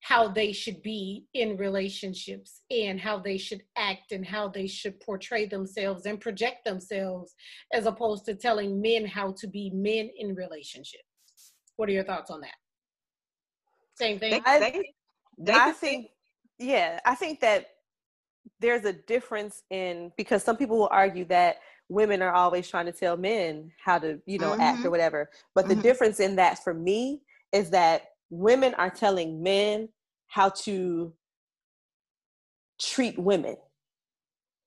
how 0.00 0.28
they 0.28 0.50
should 0.52 0.82
be 0.82 1.26
in 1.34 1.56
relationships 1.56 2.62
and 2.70 2.98
how 2.98 3.18
they 3.18 3.36
should 3.36 3.62
act 3.76 4.12
and 4.12 4.26
how 4.26 4.48
they 4.48 4.66
should 4.66 4.98
portray 5.00 5.44
themselves 5.46 6.06
and 6.06 6.20
project 6.20 6.64
themselves 6.64 7.34
as 7.72 7.86
opposed 7.86 8.24
to 8.24 8.34
telling 8.34 8.80
men 8.80 9.04
how 9.04 9.32
to 9.38 9.46
be 9.46 9.70
men 9.74 10.08
in 10.16 10.34
relationships. 10.34 11.04
What 11.76 11.88
are 11.88 11.92
your 11.92 12.04
thoughts 12.04 12.30
on 12.30 12.40
that? 12.40 12.54
Same 13.94 14.18
thing. 14.18 14.42
I- 14.46 14.58
they, 14.58 14.94
they 15.38 15.52
I 15.52 15.58
can 15.66 15.74
see- 15.74 15.86
think, 15.86 16.10
yeah, 16.58 17.00
I 17.04 17.14
think 17.14 17.40
that 17.40 17.66
there's 18.58 18.84
a 18.86 18.92
difference 18.92 19.62
in 19.70 20.12
because 20.16 20.42
some 20.42 20.56
people 20.56 20.78
will 20.78 20.88
argue 20.90 21.26
that 21.26 21.56
women 21.90 22.22
are 22.22 22.32
always 22.32 22.68
trying 22.68 22.86
to 22.86 22.92
tell 22.92 23.16
men 23.16 23.70
how 23.82 23.98
to, 23.98 24.18
you 24.24 24.38
know, 24.38 24.56
act 24.58 24.84
or 24.84 24.88
Mhm. 24.88 24.92
whatever. 24.92 25.30
But 25.54 25.68
the 25.68 25.74
Mhm. 25.74 25.82
difference 25.82 26.20
in 26.20 26.36
that 26.36 26.62
for 26.62 26.72
me 26.72 27.22
is 27.52 27.68
that 27.70 28.09
women 28.30 28.74
are 28.74 28.90
telling 28.90 29.42
men 29.42 29.88
how 30.28 30.48
to 30.50 31.12
treat 32.80 33.18
women. 33.18 33.56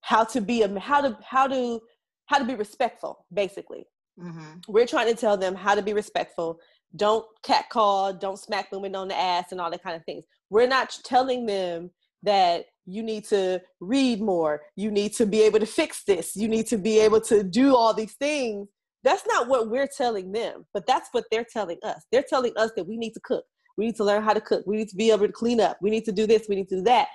how 0.02 0.24
to 0.24 0.42
be 0.42 0.62
a 0.64 0.80
how 0.80 1.02
to 1.02 1.18
how 1.24 1.48
to 1.48 1.80
how 2.28 2.38
to 2.38 2.46
be 2.46 2.56
respectful 2.56 3.26
basically. 3.34 3.86
Mm-hmm. 4.20 4.60
we're 4.68 4.86
trying 4.86 5.08
to 5.08 5.16
tell 5.20 5.38
them 5.38 5.56
how 5.56 5.74
to 5.76 5.82
be 5.82 5.94
respectful. 5.94 6.60
Don't 6.96 7.26
catcall 7.44 8.14
don't 8.14 8.38
smack 8.40 8.72
women 8.72 8.96
on 8.96 9.08
the 9.08 9.18
ass 9.18 9.52
and 9.52 9.62
all 9.62 9.72
that 9.72 9.84
kind 9.84 9.96
of 9.96 10.06
things. 10.06 10.26
We're 10.52 10.68
not 10.68 10.98
telling 11.04 11.46
them 11.48 11.92
that 12.24 12.66
you 12.86 13.02
need 13.04 13.26
to 13.26 13.62
read 13.80 14.22
more 14.22 14.62
you 14.76 14.92
need 14.92 15.14
to 15.14 15.26
be 15.26 15.42
able 15.42 15.60
to 15.60 15.66
fix 15.66 16.04
this 16.06 16.36
you 16.36 16.48
need 16.48 16.68
to 16.68 16.78
be 16.78 17.00
able 17.00 17.22
to 17.22 17.44
do 17.44 17.76
all 17.76 17.94
these 17.94 18.16
things. 18.16 18.68
That's 19.04 19.26
not 19.28 19.48
what 19.48 19.70
we're 19.70 19.88
telling 19.88 20.32
them 20.34 20.66
but 20.74 20.86
that's 20.86 21.10
what 21.14 21.26
they're 21.32 21.48
telling 21.52 21.80
us. 21.84 22.06
They're 22.12 22.26
telling 22.28 22.54
us 22.58 22.72
that 22.76 22.88
we 22.88 22.98
need 22.98 23.14
to 23.14 23.22
cook 23.24 23.46
we 23.78 23.86
need 23.86 23.96
to 23.96 24.04
learn 24.04 24.24
how 24.24 24.34
to 24.34 24.42
cook 24.42 24.64
we 24.66 24.78
need 24.78 24.90
to 24.90 24.96
be 24.96 25.12
able 25.12 25.26
to 25.26 25.32
clean 25.32 25.60
up 25.60 25.78
we 25.82 25.90
need 25.90 26.06
to 26.06 26.12
do 26.12 26.26
this 26.28 26.48
we 26.48 26.56
need 26.56 26.70
to 26.70 26.78
do 26.78 26.82
that 26.84 27.08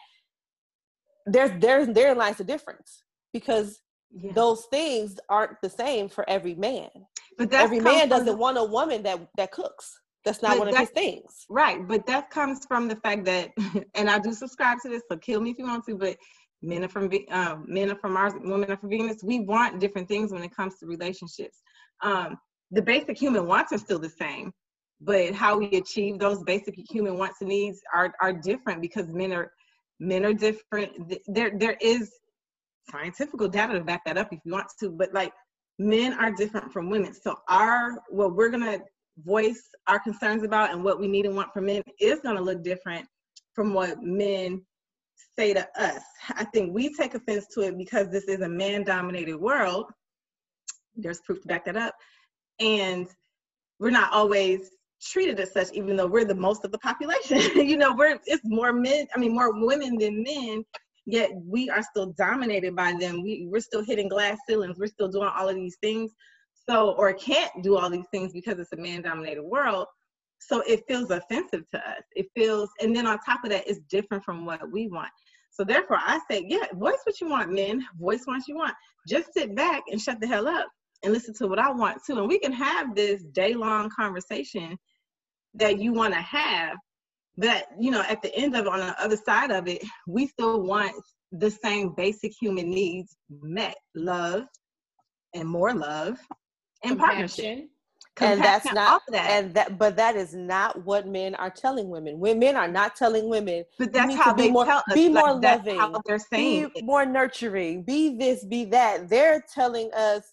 there's 1.27 1.51
there's 1.61 1.89
therein 1.89 2.17
lies 2.17 2.37
the 2.37 2.45
difference 2.45 3.03
because 3.33 3.81
yeah. 4.11 4.33
those 4.33 4.67
things 4.71 5.19
aren't 5.29 5.61
the 5.63 5.71
same 5.71 6.09
for 6.09 6.29
every 6.29 6.55
man. 6.55 6.89
But 7.37 7.53
every 7.53 7.81
man 7.81 8.09
doesn't 8.09 8.27
the, 8.27 8.37
want 8.37 8.59
a 8.59 8.65
woman 8.65 9.03
that 9.05 9.21
that 9.37 9.53
cooks. 9.53 9.93
That's 10.25 10.43
not 10.43 10.59
one 10.59 10.69
of 10.69 10.77
his 10.77 10.91
things. 10.91 11.47
Right, 11.49 11.87
but 11.87 12.05
that 12.07 12.31
comes 12.31 12.67
from 12.67 12.89
the 12.89 12.97
fact 12.97 13.25
that, 13.27 13.51
and 13.95 14.11
I 14.11 14.19
do 14.19 14.33
subscribe 14.33 14.79
to 14.83 14.89
this. 14.89 15.03
So 15.11 15.17
kill 15.17 15.41
me 15.41 15.51
if 15.51 15.59
you 15.59 15.65
want 15.65 15.87
to, 15.87 15.95
but 15.95 16.17
men 16.63 16.85
are 16.85 16.89
from 16.89 17.11
um, 17.31 17.65
men 17.69 17.91
are 17.91 17.97
from 17.97 18.15
Mars, 18.15 18.33
women 18.43 18.71
are 18.71 18.77
from 18.77 18.91
Venus. 18.91 19.23
We 19.23 19.41
want 19.41 19.81
different 19.81 20.09
things 20.09 20.33
when 20.33 20.43
it 20.43 20.55
comes 20.55 20.79
to 20.79 20.87
relationships. 20.87 21.63
Um, 22.03 22.37
the 22.71 22.83
basic 22.83 23.17
human 23.17 23.47
wants 23.47 23.73
are 23.73 23.79
still 23.79 23.99
the 23.99 24.11
same, 24.11 24.53
but 25.01 25.33
how 25.33 25.59
we 25.59 25.69
achieve 25.73 26.19
those 26.19 26.43
basic 26.43 26.75
human 26.91 27.19
wants 27.19 27.41
and 27.41 27.49
needs 27.49 27.81
are 27.95 28.13
are 28.21 28.33
different 28.33 28.81
because 28.81 29.07
men 29.09 29.33
are 29.33 29.53
men 30.01 30.25
are 30.25 30.33
different. 30.33 31.15
There 31.27 31.53
there 31.57 31.77
is 31.81 32.13
scientific 32.91 33.39
data 33.51 33.75
to 33.75 33.85
back 33.85 34.05
that 34.07 34.19
up 34.19 34.33
if 34.33 34.41
you 34.45 34.53
want 34.53 34.67
to, 34.81 34.91
but 34.91 35.13
like 35.13 35.33
men 35.79 36.15
are 36.15 36.33
different 36.33 36.73
from 36.73 36.91
women. 36.91 37.15
So 37.15 37.37
our 37.49 38.03
what 38.09 38.35
we're 38.35 38.51
gonna 38.51 38.81
voice 39.25 39.63
our 39.87 39.99
concerns 39.99 40.43
about 40.43 40.73
and 40.73 40.83
what 40.83 40.99
we 40.99 41.09
need 41.09 41.27
and 41.27 41.37
want 41.37 41.53
from 41.53 41.67
men 41.67 41.83
is 42.01 42.21
gonna 42.21 42.41
look 42.41 42.63
different 42.65 43.07
from 43.55 43.75
what 43.75 44.03
men 44.03 44.63
say 45.37 45.55
to 45.55 45.67
us. 45.81 46.03
I 46.31 46.45
think 46.45 46.75
we 46.75 46.95
take 46.95 47.15
offense 47.15 47.47
to 47.55 47.63
it 47.63 47.79
because 47.79 48.09
this 48.09 48.25
is 48.25 48.41
a 48.41 48.49
man 48.49 48.85
dominated 48.85 49.37
world. 49.37 49.87
There's 50.97 51.21
proof 51.21 51.41
to 51.43 51.49
back 51.49 51.65
that 51.67 51.77
up. 51.77 51.95
And 52.61 53.07
we're 53.79 53.91
not 53.91 54.13
always 54.13 54.71
treated 55.03 55.41
as 55.41 55.53
such, 55.53 55.69
even 55.73 55.97
though 55.97 56.07
we're 56.07 56.25
the 56.25 56.35
most 56.35 56.65
of 56.65 56.73
the 56.73 56.79
population. 56.79 57.39
you 57.55 57.77
know, 57.77 57.95
we're 57.95 58.19
it's 58.27 58.43
more 58.45 58.73
men, 58.73 59.07
I 59.15 59.19
mean 59.19 59.35
more 59.35 59.53
women 59.53 59.97
than 59.99 60.23
men 60.23 60.65
yet 61.09 61.31
we 61.47 61.71
are 61.71 61.83
still 61.83 62.13
dominated 62.19 62.77
by 62.77 62.95
them. 63.01 63.23
We, 63.23 63.49
we're 63.51 63.61
still 63.61 63.83
hitting 63.83 64.09
glass 64.09 64.37
ceilings. 64.47 64.79
We're 64.79 64.89
still 64.89 65.09
doing 65.09 65.31
all 65.35 65.49
of 65.49 65.57
these 65.57 65.79
things. 65.83 66.13
So, 66.69 66.91
or 66.93 67.15
can't 67.15 67.51
do 67.63 67.79
all 67.79 67.89
these 67.89 68.07
things 68.13 68.33
because 68.33 68.59
it's 68.59 68.75
a 68.75 68.77
man 68.77 69.01
dominated 69.01 69.43
world. 69.43 69.87
So 70.39 70.61
it 70.67 70.85
feels 70.87 71.11
offensive 71.11 71.63
to 71.71 71.79
us. 71.79 72.03
It 72.15 72.27
feels, 72.37 72.69
and 72.83 72.95
then 72.95 73.07
on 73.07 73.19
top 73.21 73.43
of 73.43 73.51
that, 73.51 73.67
it's 73.67 73.81
different 73.91 74.23
from 74.23 74.45
what 74.45 74.71
we 74.71 74.87
want. 74.89 75.09
So 75.51 75.65
therefore, 75.65 75.97
I 75.99 76.21
say, 76.31 76.45
yeah, 76.47 76.67
voice 76.75 76.99
what 77.05 77.21
you 77.23 77.29
want, 77.29 77.53
men. 77.53 77.85
Voice 77.99 78.23
what 78.27 78.47
you 78.47 78.55
want. 78.55 78.75
Just 79.09 79.33
sit 79.33 79.57
back 79.57 79.83
and 79.91 80.01
shut 80.01 80.21
the 80.21 80.27
hell 80.27 80.47
up 80.47 80.67
and 81.03 81.13
listen 81.13 81.35
to 81.35 81.47
what 81.47 81.59
I 81.59 81.71
want 81.71 81.99
too. 82.05 82.19
And 82.19 82.29
we 82.29 82.39
can 82.39 82.53
have 82.53 82.95
this 82.95 83.23
day 83.33 83.55
long 83.55 83.91
conversation 83.91 84.77
that 85.55 85.79
you 85.79 85.93
want 85.93 86.15
to 86.15 86.21
have 86.21 86.77
but 87.39 87.67
you 87.81 87.91
know 87.91 88.03
at 88.03 88.21
the 88.21 88.35
end 88.35 88.55
of 88.55 88.67
on 88.67 88.81
the 88.81 89.03
other 89.03 89.17
side 89.17 89.51
of 89.51 89.67
it 89.67 89.83
we 90.07 90.27
still 90.27 90.63
want 90.63 90.93
the 91.33 91.51
same 91.51 91.95
basic 91.97 92.33
human 92.41 92.69
needs 92.71 93.17
met 93.43 93.77
love 93.95 94.45
and 95.35 95.49
more 95.49 95.75
love 95.75 96.19
and 96.85 96.99
partnership. 96.99 97.69
And 98.21 98.43
that's 98.43 98.73
not 98.73 99.03
that. 99.11 99.31
and 99.31 99.55
that 99.55 99.79
but 99.79 99.97
that 99.97 100.17
is 100.17 100.35
not 100.35 100.85
what 100.85 101.07
men 101.07 101.37
are 101.37 101.51
telling 101.51 101.89
women. 101.89 102.19
When 102.19 102.41
men 102.41 102.57
are 102.57 102.67
not 102.67 102.97
telling 102.97 103.29
women 103.29 103.65
but 103.79 103.93
that's 103.93 104.17
how 104.17 104.35
be 104.35 104.45
they 104.45 104.51
more, 104.51 104.65
tell 104.65 104.79
us, 104.79 104.95
be 104.95 105.09
more 105.09 105.35
like, 105.35 105.65
loving 105.65 105.97
they're 106.05 106.19
saying 106.19 106.69
be 106.75 106.83
more 106.83 107.07
nurturing 107.07 107.85
be 107.85 108.17
this 108.17 108.45
be 108.45 108.65
that. 108.67 109.09
They're 109.09 109.45
telling 109.55 109.93
us 109.93 110.33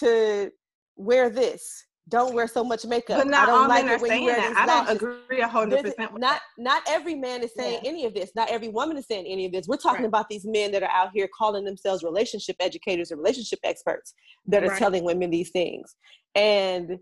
to 0.00 0.50
wear 0.96 1.30
this 1.30 1.84
don't 2.08 2.34
wear 2.34 2.46
so 2.46 2.64
much 2.64 2.84
makeup. 2.86 3.18
But 3.18 3.26
not 3.28 3.42
I 3.42 3.46
don't 3.46 3.62
all 3.62 3.68
like 3.68 3.84
men 3.84 3.94
are 3.94 3.98
saying 3.98 4.26
that. 4.26 4.54
I 4.56 4.66
don't 4.66 4.96
agree 4.96 5.40
a 5.40 5.48
hundred 5.48 5.82
percent. 5.82 6.18
Not 6.18 6.40
not 6.56 6.82
every 6.88 7.14
man 7.14 7.42
is 7.42 7.52
saying 7.54 7.80
yeah. 7.82 7.88
any 7.88 8.04
of 8.06 8.14
this. 8.14 8.30
Not 8.34 8.50
every 8.50 8.68
woman 8.68 8.96
is 8.96 9.06
saying 9.06 9.26
any 9.26 9.46
of 9.46 9.52
this. 9.52 9.68
We're 9.68 9.76
talking 9.76 10.02
right. 10.02 10.08
about 10.08 10.28
these 10.28 10.44
men 10.44 10.72
that 10.72 10.82
are 10.82 10.90
out 10.90 11.10
here 11.12 11.28
calling 11.36 11.64
themselves 11.64 12.02
relationship 12.02 12.56
educators 12.60 13.12
or 13.12 13.16
relationship 13.16 13.58
experts 13.62 14.14
that 14.46 14.64
are 14.64 14.68
right. 14.68 14.78
telling 14.78 15.04
women 15.04 15.30
these 15.30 15.50
things, 15.50 15.96
and 16.34 16.98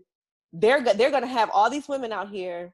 they're 0.51 0.81
they're 0.81 1.11
going 1.11 1.23
to 1.23 1.27
have 1.27 1.49
all 1.53 1.69
these 1.69 1.87
women 1.87 2.11
out 2.11 2.29
here 2.29 2.73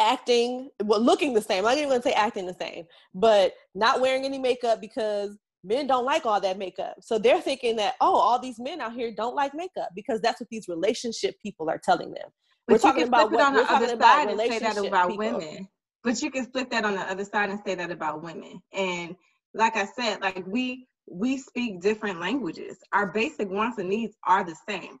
acting 0.00 0.68
well 0.84 1.00
looking 1.00 1.32
the 1.32 1.40
same. 1.40 1.58
I'm 1.58 1.64
not 1.64 1.78
even 1.78 1.88
going 1.88 2.02
to 2.02 2.08
say 2.08 2.14
acting 2.14 2.46
the 2.46 2.54
same, 2.54 2.84
but 3.14 3.54
not 3.74 4.00
wearing 4.00 4.24
any 4.24 4.38
makeup 4.38 4.80
because 4.80 5.38
men 5.64 5.86
don't 5.86 6.04
like 6.04 6.26
all 6.26 6.40
that 6.40 6.58
makeup. 6.58 6.96
So 7.00 7.18
they're 7.18 7.40
thinking 7.40 7.76
that, 7.76 7.94
oh, 8.00 8.14
all 8.14 8.38
these 8.38 8.58
men 8.58 8.80
out 8.80 8.94
here 8.94 9.12
don't 9.14 9.34
like 9.34 9.54
makeup 9.54 9.90
because 9.94 10.20
that's 10.20 10.40
what 10.40 10.48
these 10.50 10.68
relationship 10.68 11.36
people 11.42 11.70
are 11.70 11.80
telling 11.82 12.12
them. 12.12 12.28
But 12.66 12.74
we're 12.74 12.78
talking 12.78 13.08
about 13.08 13.30
what, 13.30 13.44
on 13.44 13.54
the 13.54 13.72
other 13.72 13.88
side 13.98 14.28
and 14.30 14.38
say 14.38 14.58
that 14.58 14.76
about 14.76 15.10
people. 15.10 15.38
women. 15.38 15.68
But 16.04 16.20
you 16.20 16.30
can 16.30 16.46
flip 16.46 16.70
that 16.70 16.84
on 16.84 16.94
the 16.94 17.00
other 17.00 17.24
side 17.24 17.50
and 17.50 17.60
say 17.64 17.74
that 17.74 17.90
about 17.90 18.22
women. 18.22 18.60
And 18.72 19.16
like 19.54 19.76
I 19.76 19.86
said, 19.86 20.20
like 20.20 20.44
we 20.46 20.86
we 21.08 21.36
speak 21.36 21.80
different 21.80 22.20
languages. 22.20 22.78
Our 22.92 23.12
basic 23.12 23.50
wants 23.50 23.78
and 23.78 23.88
needs 23.88 24.14
are 24.26 24.44
the 24.44 24.56
same. 24.68 24.98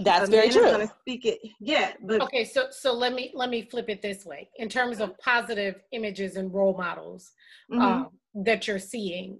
That's 0.00 0.28
very 0.28 0.50
true. 0.50 0.62
You're 0.62 0.72
going 0.72 0.88
to 0.88 0.94
speak 1.00 1.24
it, 1.24 1.38
yeah. 1.60 1.92
But 2.02 2.20
okay, 2.22 2.44
so 2.44 2.66
so 2.70 2.92
let 2.92 3.14
me 3.14 3.30
let 3.34 3.50
me 3.50 3.62
flip 3.62 3.88
it 3.88 4.02
this 4.02 4.26
way. 4.26 4.48
In 4.56 4.68
terms 4.68 5.00
of 5.00 5.16
positive 5.18 5.76
images 5.92 6.36
and 6.36 6.52
role 6.52 6.76
models 6.76 7.32
mm-hmm. 7.70 7.80
um, 7.80 8.08
that 8.34 8.66
you're 8.66 8.78
seeing, 8.78 9.38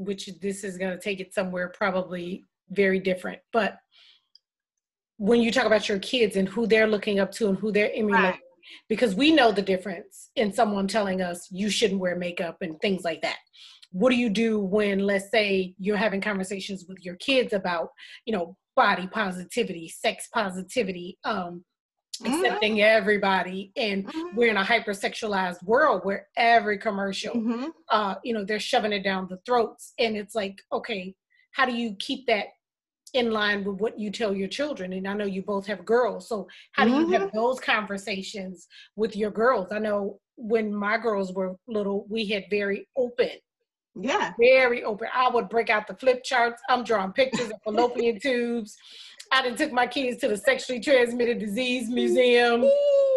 which 0.00 0.28
this 0.40 0.64
is 0.64 0.78
going 0.78 0.92
to 0.92 0.98
take 1.02 1.20
it 1.20 1.34
somewhere 1.34 1.68
probably 1.68 2.44
very 2.70 2.98
different. 2.98 3.40
But 3.52 3.76
when 5.18 5.40
you 5.42 5.52
talk 5.52 5.66
about 5.66 5.88
your 5.88 5.98
kids 5.98 6.36
and 6.36 6.48
who 6.48 6.66
they're 6.66 6.86
looking 6.86 7.20
up 7.20 7.30
to 7.32 7.48
and 7.48 7.58
who 7.58 7.70
they're 7.70 7.92
emulating, 7.94 8.30
right. 8.30 8.40
because 8.88 9.14
we 9.14 9.30
know 9.30 9.52
the 9.52 9.60
difference 9.62 10.30
in 10.36 10.52
someone 10.52 10.88
telling 10.88 11.20
us 11.20 11.48
you 11.50 11.68
shouldn't 11.68 12.00
wear 12.00 12.16
makeup 12.16 12.56
and 12.62 12.80
things 12.80 13.04
like 13.04 13.20
that. 13.20 13.36
What 13.92 14.10
do 14.10 14.16
you 14.16 14.30
do 14.30 14.60
when, 14.60 15.00
let's 15.00 15.30
say, 15.30 15.74
you're 15.78 15.96
having 15.96 16.20
conversations 16.20 16.86
with 16.88 17.04
your 17.04 17.16
kids 17.16 17.52
about, 17.52 17.88
you 18.24 18.32
know, 18.32 18.56
body 18.76 19.08
positivity, 19.08 19.88
sex 19.88 20.28
positivity, 20.32 21.18
um, 21.24 21.64
accepting 22.24 22.76
mm-hmm. 22.76 22.98
everybody 22.98 23.72
and 23.76 24.06
mm-hmm. 24.06 24.36
we're 24.36 24.50
in 24.50 24.56
a 24.56 24.64
hypersexualized 24.64 25.62
world 25.64 26.02
where 26.04 26.28
every 26.36 26.78
commercial 26.78 27.34
mm-hmm. 27.34 27.66
uh 27.90 28.14
you 28.24 28.34
know 28.34 28.44
they're 28.44 28.60
shoving 28.60 28.92
it 28.92 29.02
down 29.02 29.26
the 29.28 29.38
throats 29.46 29.92
and 29.98 30.16
it's 30.16 30.34
like 30.34 30.60
okay 30.72 31.14
how 31.52 31.64
do 31.64 31.72
you 31.72 31.94
keep 31.98 32.26
that 32.26 32.46
in 33.14 33.30
line 33.30 33.64
with 33.64 33.80
what 33.80 33.98
you 33.98 34.10
tell 34.10 34.34
your 34.34 34.48
children 34.48 34.92
and 34.92 35.06
i 35.08 35.14
know 35.14 35.24
you 35.24 35.42
both 35.42 35.66
have 35.66 35.84
girls 35.84 36.28
so 36.28 36.46
how 36.72 36.84
do 36.84 36.90
you 36.90 37.10
have 37.10 37.22
mm-hmm. 37.22 37.36
those 37.36 37.58
conversations 37.58 38.66
with 38.96 39.16
your 39.16 39.30
girls 39.30 39.72
i 39.72 39.78
know 39.78 40.18
when 40.36 40.72
my 40.72 40.96
girls 40.96 41.32
were 41.32 41.54
little 41.66 42.06
we 42.08 42.26
had 42.26 42.44
very 42.50 42.86
open 42.96 43.30
yeah 44.00 44.32
very 44.38 44.84
open 44.84 45.08
i 45.12 45.28
would 45.28 45.48
break 45.48 45.68
out 45.68 45.86
the 45.86 45.96
flip 45.96 46.22
charts 46.22 46.62
i'm 46.68 46.84
drawing 46.84 47.12
pictures 47.12 47.50
of 47.50 47.60
fallopian 47.64 48.18
tubes 48.22 48.76
I 49.30 49.42
done 49.42 49.56
took 49.56 49.72
my 49.72 49.86
kids 49.86 50.20
to 50.20 50.28
the 50.28 50.36
sexually 50.36 50.80
transmitted 50.80 51.38
disease 51.38 51.88
museum, 51.88 52.62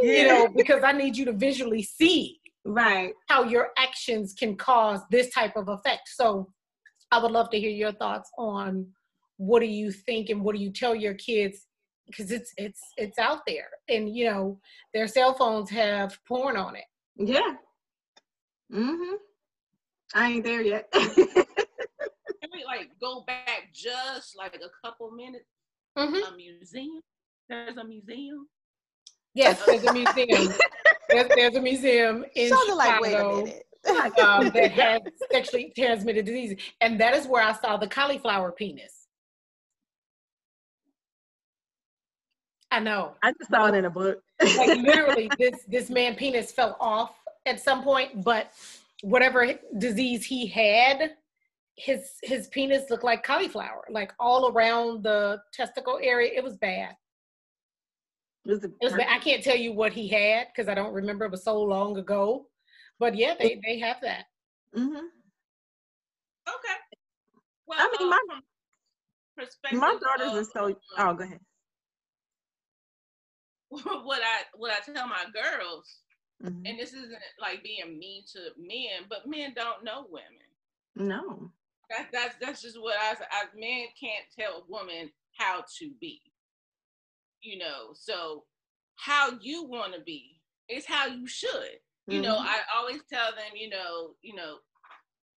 you 0.01 0.27
know, 0.27 0.47
because 0.55 0.83
I 0.83 0.91
need 0.91 1.17
you 1.17 1.25
to 1.25 1.33
visually 1.33 1.83
see 1.83 2.39
right 2.65 3.13
how 3.27 3.43
your 3.43 3.69
actions 3.77 4.33
can 4.33 4.55
cause 4.55 5.01
this 5.09 5.29
type 5.31 5.55
of 5.55 5.67
effect. 5.69 6.09
So 6.09 6.51
I 7.11 7.21
would 7.21 7.31
love 7.31 7.49
to 7.49 7.59
hear 7.59 7.71
your 7.71 7.93
thoughts 7.93 8.29
on 8.37 8.87
what 9.37 9.59
do 9.61 9.65
you 9.65 9.91
think 9.91 10.29
and 10.29 10.43
what 10.43 10.55
do 10.55 10.61
you 10.61 10.71
tell 10.71 10.93
your 10.95 11.15
kids 11.15 11.67
because 12.07 12.31
it's 12.31 12.53
it's 12.57 12.81
it's 12.97 13.17
out 13.17 13.39
there 13.47 13.69
and 13.89 14.13
you 14.13 14.25
know 14.25 14.59
their 14.93 15.07
cell 15.07 15.33
phones 15.33 15.69
have 15.69 16.17
porn 16.27 16.57
on 16.57 16.75
it. 16.75 16.83
Yeah. 17.17 17.55
Mhm. 18.71 19.15
I 20.13 20.31
ain't 20.31 20.43
there 20.43 20.61
yet. 20.61 20.91
Can 20.93 22.49
we 22.51 22.63
like 22.65 22.91
go 23.01 23.23
back 23.25 23.69
just 23.73 24.37
like 24.37 24.55
a 24.55 24.87
couple 24.87 25.09
minutes 25.11 25.45
mm-hmm. 25.97 26.33
a 26.33 26.37
museum. 26.37 27.01
There's 27.49 27.77
a 27.77 27.83
museum. 27.83 28.47
Yes, 29.33 29.61
there's 29.65 29.83
a 29.83 29.93
museum. 29.93 30.53
there's, 31.09 31.27
there's, 31.35 31.55
a 31.55 31.61
museum 31.61 32.25
in 32.35 32.49
Chicago 32.49 32.75
like, 32.75 33.01
wait 33.01 33.13
a 33.15 33.23
minute. 33.23 34.19
um, 34.19 34.49
that 34.49 34.71
has 34.79 35.01
sexually 35.31 35.73
transmitted 35.75 36.25
diseases, 36.25 36.57
and 36.81 36.99
that 36.99 37.15
is 37.15 37.27
where 37.27 37.43
I 37.43 37.53
saw 37.53 37.77
the 37.77 37.87
cauliflower 37.87 38.51
penis. 38.51 39.07
I 42.71 42.79
know. 42.79 43.13
I 43.21 43.33
just 43.33 43.51
saw 43.51 43.67
it 43.67 43.75
in 43.75 43.85
a 43.85 43.89
book. 43.89 44.19
like 44.41 44.77
literally, 44.81 45.29
this 45.37 45.63
this 45.67 45.89
man 45.89 46.15
penis 46.15 46.51
fell 46.51 46.75
off 46.79 47.15
at 47.45 47.59
some 47.59 47.83
point, 47.83 48.23
but 48.23 48.51
whatever 49.03 49.53
disease 49.77 50.25
he 50.25 50.47
had, 50.47 51.11
his 51.75 52.11
his 52.21 52.47
penis 52.47 52.89
looked 52.89 53.03
like 53.03 53.23
cauliflower, 53.23 53.85
like 53.89 54.11
all 54.19 54.51
around 54.51 55.03
the 55.03 55.39
testicle 55.53 55.99
area. 56.01 56.31
It 56.35 56.43
was 56.43 56.57
bad. 56.57 56.95
It 58.45 58.51
was, 58.51 58.63
it 58.63 58.71
was 58.81 58.93
bad. 58.93 59.07
I 59.09 59.19
can't 59.19 59.43
tell 59.43 59.55
you 59.55 59.73
what 59.73 59.93
he 59.93 60.07
had 60.07 60.47
because 60.47 60.69
I 60.69 60.75
don't 60.75 60.93
remember. 60.93 61.25
It 61.25 61.31
was 61.31 61.43
so 61.43 61.59
long 61.61 61.97
ago. 61.97 62.47
But 62.99 63.15
yeah, 63.15 63.33
they 63.39 63.59
they 63.65 63.79
have 63.79 63.97
that. 64.01 64.25
Mm-hmm. 64.75 65.05
Okay. 66.47 66.77
Well, 67.65 67.79
I 67.79 67.97
mean, 67.99 68.13
uh, 68.13 68.17
my 69.37 69.79
my 69.79 69.97
daughters 69.99 70.47
are 70.47 70.51
so. 70.51 70.75
Oh, 70.97 71.13
go 71.13 71.23
ahead. 71.23 71.39
what 74.03 74.21
I 74.21 74.43
what 74.55 74.71
I 74.71 74.93
tell 74.93 75.07
my 75.07 75.25
girls, 75.33 76.01
mm-hmm. 76.43 76.65
and 76.65 76.79
this 76.79 76.93
isn't 76.93 77.13
like 77.41 77.63
being 77.63 77.97
mean 77.97 78.23
to 78.33 78.39
men, 78.57 79.07
but 79.09 79.27
men 79.27 79.53
don't 79.55 79.83
know 79.83 80.05
women. 80.11 80.29
No. 80.95 81.51
That, 81.95 82.07
that's 82.11 82.35
that's 82.41 82.61
just 82.61 82.81
what 82.81 82.95
I 82.99 83.13
said. 83.15 83.27
Men 83.55 83.85
can't 83.99 84.25
tell 84.37 84.61
a 84.61 84.71
woman 84.71 85.11
how 85.37 85.63
to 85.79 85.91
be. 85.99 86.21
You 87.41 87.59
know, 87.59 87.89
so 87.93 88.45
how 88.95 89.31
you 89.41 89.65
want 89.65 89.93
to 89.93 90.01
be 90.01 90.39
is 90.69 90.85
how 90.85 91.07
you 91.07 91.27
should. 91.27 91.79
You 92.07 92.15
mm-hmm. 92.15 92.23
know, 92.23 92.37
I 92.37 92.59
always 92.75 93.01
tell 93.11 93.31
them, 93.31 93.55
you 93.55 93.69
know, 93.69 94.11
you 94.21 94.35
know, 94.35 94.57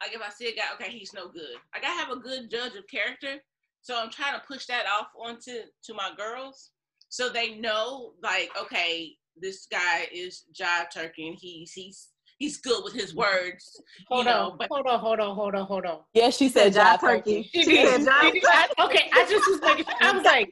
like 0.00 0.14
if 0.14 0.20
I 0.20 0.30
see 0.30 0.48
a 0.48 0.54
guy, 0.54 0.64
okay, 0.74 0.90
he's 0.90 1.12
no 1.12 1.28
good. 1.28 1.56
Like 1.74 1.84
I 1.84 1.88
gotta 1.88 2.00
have 2.00 2.16
a 2.16 2.20
good 2.20 2.50
judge 2.50 2.76
of 2.76 2.86
character. 2.86 3.42
So 3.80 4.00
I'm 4.00 4.10
trying 4.10 4.34
to 4.34 4.46
push 4.46 4.66
that 4.66 4.84
off 4.86 5.08
onto 5.16 5.60
to 5.84 5.94
my 5.94 6.10
girls 6.16 6.70
so 7.08 7.28
they 7.28 7.56
know 7.56 8.12
like 8.22 8.50
okay 8.60 9.16
this 9.40 9.66
guy 9.70 10.06
is 10.12 10.44
jive 10.52 10.90
turkey 10.92 11.28
and 11.28 11.38
he's 11.38 11.72
he's 11.72 12.08
he's 12.38 12.58
good 12.58 12.84
with 12.84 12.92
his 12.92 13.14
words. 13.14 13.80
Hold 14.08 14.26
on, 14.26 14.32
know, 14.32 14.56
but- 14.58 14.68
hold 14.70 14.86
on, 14.86 15.00
hold 15.00 15.20
on, 15.20 15.34
hold 15.34 15.54
on, 15.54 15.66
hold 15.66 15.86
on. 15.86 16.00
Yeah, 16.14 16.30
she 16.30 16.48
said 16.48 16.74
jive 16.74 17.00
turkey. 17.00 17.48
She, 17.52 17.62
she 17.64 17.76
said 17.84 18.00
jive 18.00 18.22
turkey. 18.22 18.42
I, 18.46 18.68
okay, 18.84 19.10
I 19.12 19.26
just 19.28 19.48
was 19.50 19.60
like, 19.60 19.86
I 20.00 20.12
was 20.12 20.24
like, 20.24 20.48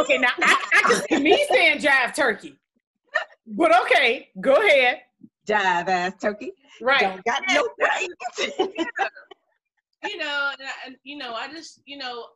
okay, 0.00 0.18
now 0.18 0.30
I, 0.40 0.56
I 0.74 1.02
can 1.08 1.22
me 1.22 1.46
saying 1.50 1.78
jive 1.78 2.14
turkey, 2.14 2.58
but 3.46 3.74
okay, 3.82 4.28
go 4.40 4.54
ahead. 4.56 5.00
Jive 5.46 5.88
ass 5.88 6.12
turkey. 6.20 6.52
Right. 6.80 7.00
Don't 7.00 7.24
got 7.24 7.42
no 7.48 7.68
brains. 7.78 8.54
you 10.04 10.16
know, 10.16 10.50
and, 10.58 10.68
and 10.86 10.96
you 11.02 11.16
know, 11.16 11.34
I 11.34 11.48
just, 11.48 11.80
you 11.84 11.98
know, 11.98 12.26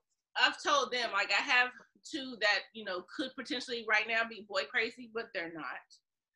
I've 0.41 0.61
told 0.63 0.93
them 0.93 1.11
like 1.13 1.31
I 1.31 1.43
have 1.43 1.69
two 2.05 2.37
that 2.41 2.61
you 2.73 2.85
know 2.85 3.05
could 3.17 3.31
potentially 3.37 3.85
right 3.89 4.07
now 4.09 4.23
be 4.29 4.47
boy 4.49 4.63
crazy, 4.71 5.11
but 5.15 5.27
they're 5.35 5.53
not. 5.53 5.65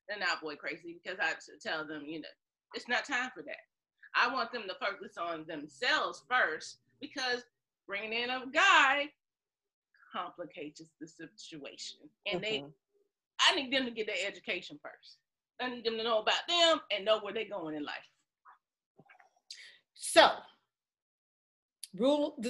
They're 0.09 0.19
not 0.19 0.41
boy 0.43 0.57
crazy 0.57 0.97
because 1.03 1.19
I 1.21 1.33
tell 1.61 1.87
them, 1.87 2.03
you 2.05 2.21
know, 2.21 2.29
it's 2.75 2.89
not 2.89 3.05
time 3.05 3.31
for 3.35 3.43
that. 3.43 3.57
I 4.15 4.33
want 4.33 4.53
them 4.53 4.65
to 4.69 4.75
focus 4.75 5.17
on 5.19 5.45
themselves 5.47 6.23
first 6.29 6.79
because 7.01 7.45
bringing 7.87 8.13
in 8.13 8.31
a 8.31 8.43
guy 8.53 9.09
complicates 10.13 10.83
the 11.01 11.07
situation, 11.07 11.99
and 12.27 12.43
mm-hmm. 12.43 12.51
they, 12.51 12.65
I 13.41 13.55
need 13.55 13.73
them 13.73 13.85
to 13.85 13.91
get 13.91 14.07
their 14.07 14.27
education 14.27 14.79
first. 14.83 15.19
I 15.61 15.69
need 15.71 15.85
them 15.85 15.97
to 15.99 16.05
know 16.05 16.21
about 16.21 16.47
them 16.49 16.81
and 16.91 17.05
know 17.05 17.21
where 17.21 17.33
they're 17.33 17.49
going 17.49 17.77
in 17.77 17.85
life. 17.85 17.95
So, 19.95 20.31
rule, 21.95 22.43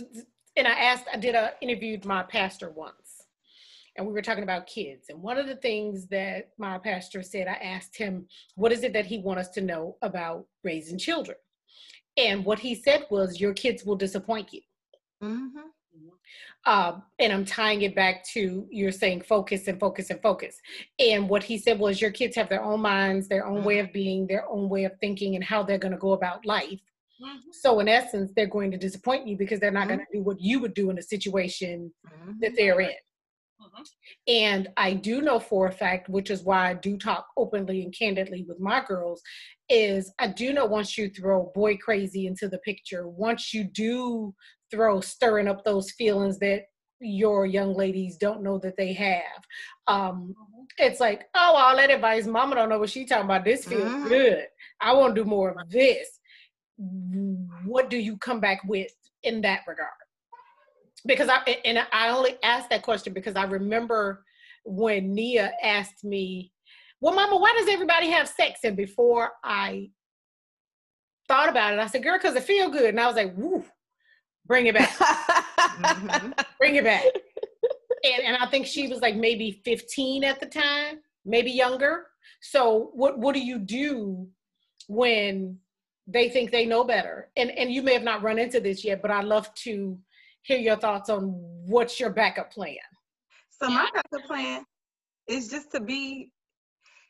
and 0.57 0.69
I 0.69 0.71
asked, 0.71 1.07
I 1.13 1.17
did 1.17 1.35
a 1.35 1.53
interviewed 1.61 2.05
my 2.05 2.23
pastor 2.23 2.71
once, 2.71 2.95
and 3.97 4.07
we 4.07 4.13
were 4.13 4.23
talking 4.23 4.43
about 4.43 4.67
kids. 4.67 5.07
And 5.09 5.21
one 5.21 5.39
of 5.39 5.47
the 5.47 5.57
things 5.57 6.07
that 6.09 6.51
my 6.59 6.79
pastor 6.79 7.23
said, 7.23 7.49
I 7.49 7.55
asked 7.63 7.97
him, 7.97 8.27
what 8.55 8.73
is 8.73 8.83
it 8.83 8.93
that 8.93 9.07
he 9.07 9.19
wants 9.19 9.49
us 9.49 9.55
to 9.55 9.61
know 9.61 9.97
about 10.03 10.47
raising 10.65 10.99
children? 10.99 11.37
And 12.17 12.45
what 12.45 12.59
he 12.59 12.75
said 12.75 13.07
was, 13.11 13.41
your 13.41 13.55
kids 13.55 13.85
will 13.85 13.97
disappoint 13.97 14.53
you. 14.53 14.61
Mm-hmm. 15.23 15.61
Uh, 16.67 16.99
and 17.19 17.33
I'm 17.33 17.45
tying 17.45 17.83
it 17.83 17.95
back 17.95 18.25
to 18.33 18.67
you're 18.71 18.93
saying 18.93 19.23
focus 19.23 19.67
and 19.67 19.81
focus 19.81 20.11
and 20.11 20.21
focus. 20.21 20.61
And 20.99 21.29
what 21.29 21.43
he 21.43 21.57
said 21.57 21.79
was, 21.79 22.01
your 22.01 22.11
kids 22.11 22.37
have 22.37 22.49
their 22.49 22.63
own 22.63 22.81
minds, 22.81 23.29
their 23.29 23.47
own 23.47 23.59
mm-hmm. 23.59 23.67
way 23.67 23.79
of 23.79 23.93
being, 23.93 24.27
their 24.27 24.49
own 24.49 24.69
way 24.69 24.85
of 24.85 24.93
thinking, 25.01 25.37
and 25.37 25.45
how 25.45 25.63
they're 25.63 25.79
going 25.79 25.93
to 25.93 25.99
go 25.99 26.13
about 26.13 26.45
life. 26.45 26.81
Mm-hmm. 27.23 27.51
So 27.53 27.81
in 27.81 27.89
essence, 27.89 28.33
they're 28.37 28.47
going 28.47 28.71
to 28.71 28.79
disappoint 28.79 29.27
you 29.27 29.37
because 29.37 29.61
they're 29.61 29.71
not 29.71 29.89
mm-hmm. 29.89 29.97
going 29.97 30.07
to 30.11 30.19
do 30.19 30.23
what 30.23 30.41
you 30.41 30.61
would 30.61 30.75
do 30.75 30.91
in 30.91 30.99
a 30.99 31.03
situation 31.03 31.93
mm-hmm. 32.07 32.33
that 32.41 32.53
they're 32.57 32.81
in. 32.81 32.93
Mm-hmm. 33.61 33.83
And 34.29 34.69
I 34.77 34.95
do 34.95 35.21
know 35.21 35.39
for 35.39 35.67
a 35.67 35.73
fact, 35.73 36.09
which 36.09 36.31
is 36.31 36.43
why 36.43 36.71
I 36.71 36.75
do 36.75 36.97
talk 36.97 37.27
openly 37.37 37.83
and 37.83 37.95
candidly 37.97 38.45
with 38.49 38.59
my 38.59 38.83
girls, 38.87 39.23
is 39.69 40.13
I 40.19 40.29
do 40.29 40.53
know 40.53 40.67
once 40.67 40.97
you 40.97 41.11
throw 41.11 41.53
boy 41.55 41.77
crazy 41.77 42.27
into 42.27 42.49
the 42.49 42.59
picture, 42.59 43.09
once 43.09 43.53
you 43.53 43.65
do 43.65 44.35
throw 44.71 45.01
stirring 45.01 45.49
up 45.49 45.65
those 45.65 45.91
feelings 45.93 46.39
that 46.39 46.63
your 47.01 47.47
young 47.47 47.75
ladies 47.75 48.17
don't 48.17 48.43
know 48.43 48.59
that 48.59 48.77
they 48.77 48.93
have. 48.93 49.23
Um, 49.87 50.35
mm-hmm. 50.39 50.63
it's 50.79 51.01
like, 51.01 51.25
oh, 51.35 51.55
all 51.57 51.77
that 51.77 51.91
advice, 51.91 52.27
mama 52.27 52.55
don't 52.55 52.69
know 52.69 52.79
what 52.79 52.91
she 52.91 53.05
talking 53.05 53.25
about. 53.25 53.45
This 53.45 53.65
feels 53.65 53.85
mm-hmm. 53.85 54.09
good. 54.09 54.47
I 54.81 54.93
want 54.95 55.15
to 55.15 55.25
do 55.25 55.29
more 55.29 55.51
of 55.51 55.71
this 55.71 56.21
what 57.65 57.91
do 57.91 57.99
you 57.99 58.17
come 58.17 58.41
back 58.41 58.61
with 58.65 58.93
in 59.23 59.41
that 59.43 59.61
regard? 59.67 59.89
Because 61.07 61.29
I 61.29 61.59
and 61.65 61.79
I 61.93 62.11
only 62.11 62.37
asked 62.43 62.71
that 62.71 62.83
question 62.83 63.13
because 63.13 63.37
I 63.37 63.45
remember 63.45 64.25
when 64.65 65.15
Nia 65.15 65.53
asked 65.63 66.05
me, 66.05 66.53
"Well, 67.01 67.15
Mama, 67.15 67.37
why 67.37 67.55
does 67.59 67.69
everybody 67.69 68.09
have 68.11 68.29
sex?" 68.29 68.61
And 68.65 68.77
before 68.77 69.33
I 69.43 69.91
thought 71.27 71.49
about 71.49 71.73
it, 71.73 71.81
I 71.81 71.87
said, 71.87 72.03
"Girl, 72.03 72.19
because 72.19 72.37
it 72.37 72.45
feel 72.45 72.69
good." 72.69 72.91
And 72.91 73.01
I 73.01 73.07
was 73.07 73.17
like, 73.17 73.35
"Woo, 73.37 73.65
bring 74.47 74.67
it 74.67 74.75
back, 74.75 74.91
mm-hmm. 74.91 76.33
bring 76.59 76.77
it 76.77 76.85
back." 76.85 77.05
And 78.05 78.23
and 78.25 78.37
I 78.37 78.47
think 78.47 78.67
she 78.67 78.89
was 78.89 79.01
like 79.01 79.17
maybe 79.17 79.63
15 79.65 80.25
at 80.25 80.41
the 80.41 80.47
time, 80.47 81.01
maybe 81.25 81.51
younger. 81.51 82.07
So 82.43 82.91
what 82.95 83.19
what 83.19 83.35
do 83.35 83.41
you 83.41 83.59
do 83.59 84.29
when 84.89 85.59
they 86.11 86.29
think 86.29 86.51
they 86.51 86.67
know 86.67 86.85
better. 86.85 87.31
And 87.37 87.51
and 87.53 87.73
you 87.73 87.83
may 87.83 87.95
have 87.95 88.03
not 88.03 88.23
run 88.23 88.39
into 88.39 88.61
this 88.61 88.85
yet, 88.85 89.01
but 89.03 89.11
I'd 89.11 89.25
love 89.25 89.53
to 89.67 89.99
hear 90.43 90.59
your 90.59 90.77
thoughts 90.77 91.11
on 91.11 91.35
what's 91.67 92.01
your 92.01 92.11
backup 92.11 92.53
plan. 92.53 92.77
So 93.51 93.69
my 93.69 93.89
backup 93.95 94.27
plan 94.27 94.65
is 95.29 95.49
just 95.49 95.71
to 95.73 95.81
be, 95.81 96.33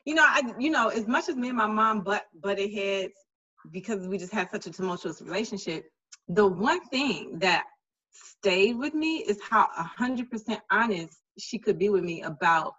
you 0.05 0.15
know, 0.15 0.25
I 0.25 0.41
you 0.59 0.69
know, 0.69 0.89
as 0.89 1.07
much 1.07 1.29
as 1.29 1.35
me 1.35 1.49
and 1.49 1.57
my 1.57 1.67
mom 1.67 2.01
but 2.01 2.25
butted 2.41 2.71
heads 2.71 3.13
because 3.71 4.07
we 4.07 4.17
just 4.17 4.33
had 4.33 4.49
such 4.49 4.67
a 4.67 4.71
tumultuous 4.71 5.21
relationship, 5.21 5.85
the 6.27 6.45
one 6.45 6.81
thing 6.87 7.37
that 7.39 7.65
stayed 8.11 8.77
with 8.77 8.93
me 8.93 9.17
is 9.17 9.39
how 9.47 9.67
a 9.77 9.83
hundred 9.83 10.29
percent 10.29 10.59
honest 10.71 11.17
she 11.37 11.57
could 11.57 11.77
be 11.77 11.89
with 11.89 12.03
me 12.03 12.23
about 12.23 12.73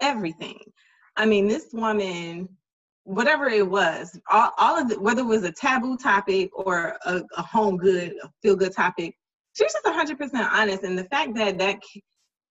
everything. 0.00 0.58
I 1.16 1.26
mean, 1.26 1.46
this 1.46 1.66
woman 1.72 2.48
whatever 3.04 3.48
it 3.48 3.68
was, 3.68 4.18
all, 4.30 4.50
all 4.58 4.78
of 4.78 4.90
it, 4.90 5.00
whether 5.00 5.22
it 5.22 5.26
was 5.26 5.42
a 5.42 5.52
taboo 5.52 5.96
topic 5.96 6.50
or 6.54 6.96
a, 7.04 7.22
a 7.36 7.42
home 7.42 7.76
good, 7.76 8.14
feel 8.42 8.56
good 8.56 8.72
topic, 8.72 9.16
she 9.54 9.64
was 9.64 9.72
just 9.72 9.84
100% 9.84 10.50
honest. 10.52 10.82
And 10.82 10.98
the 10.98 11.04
fact 11.04 11.34
that 11.36 11.58
that 11.58 11.78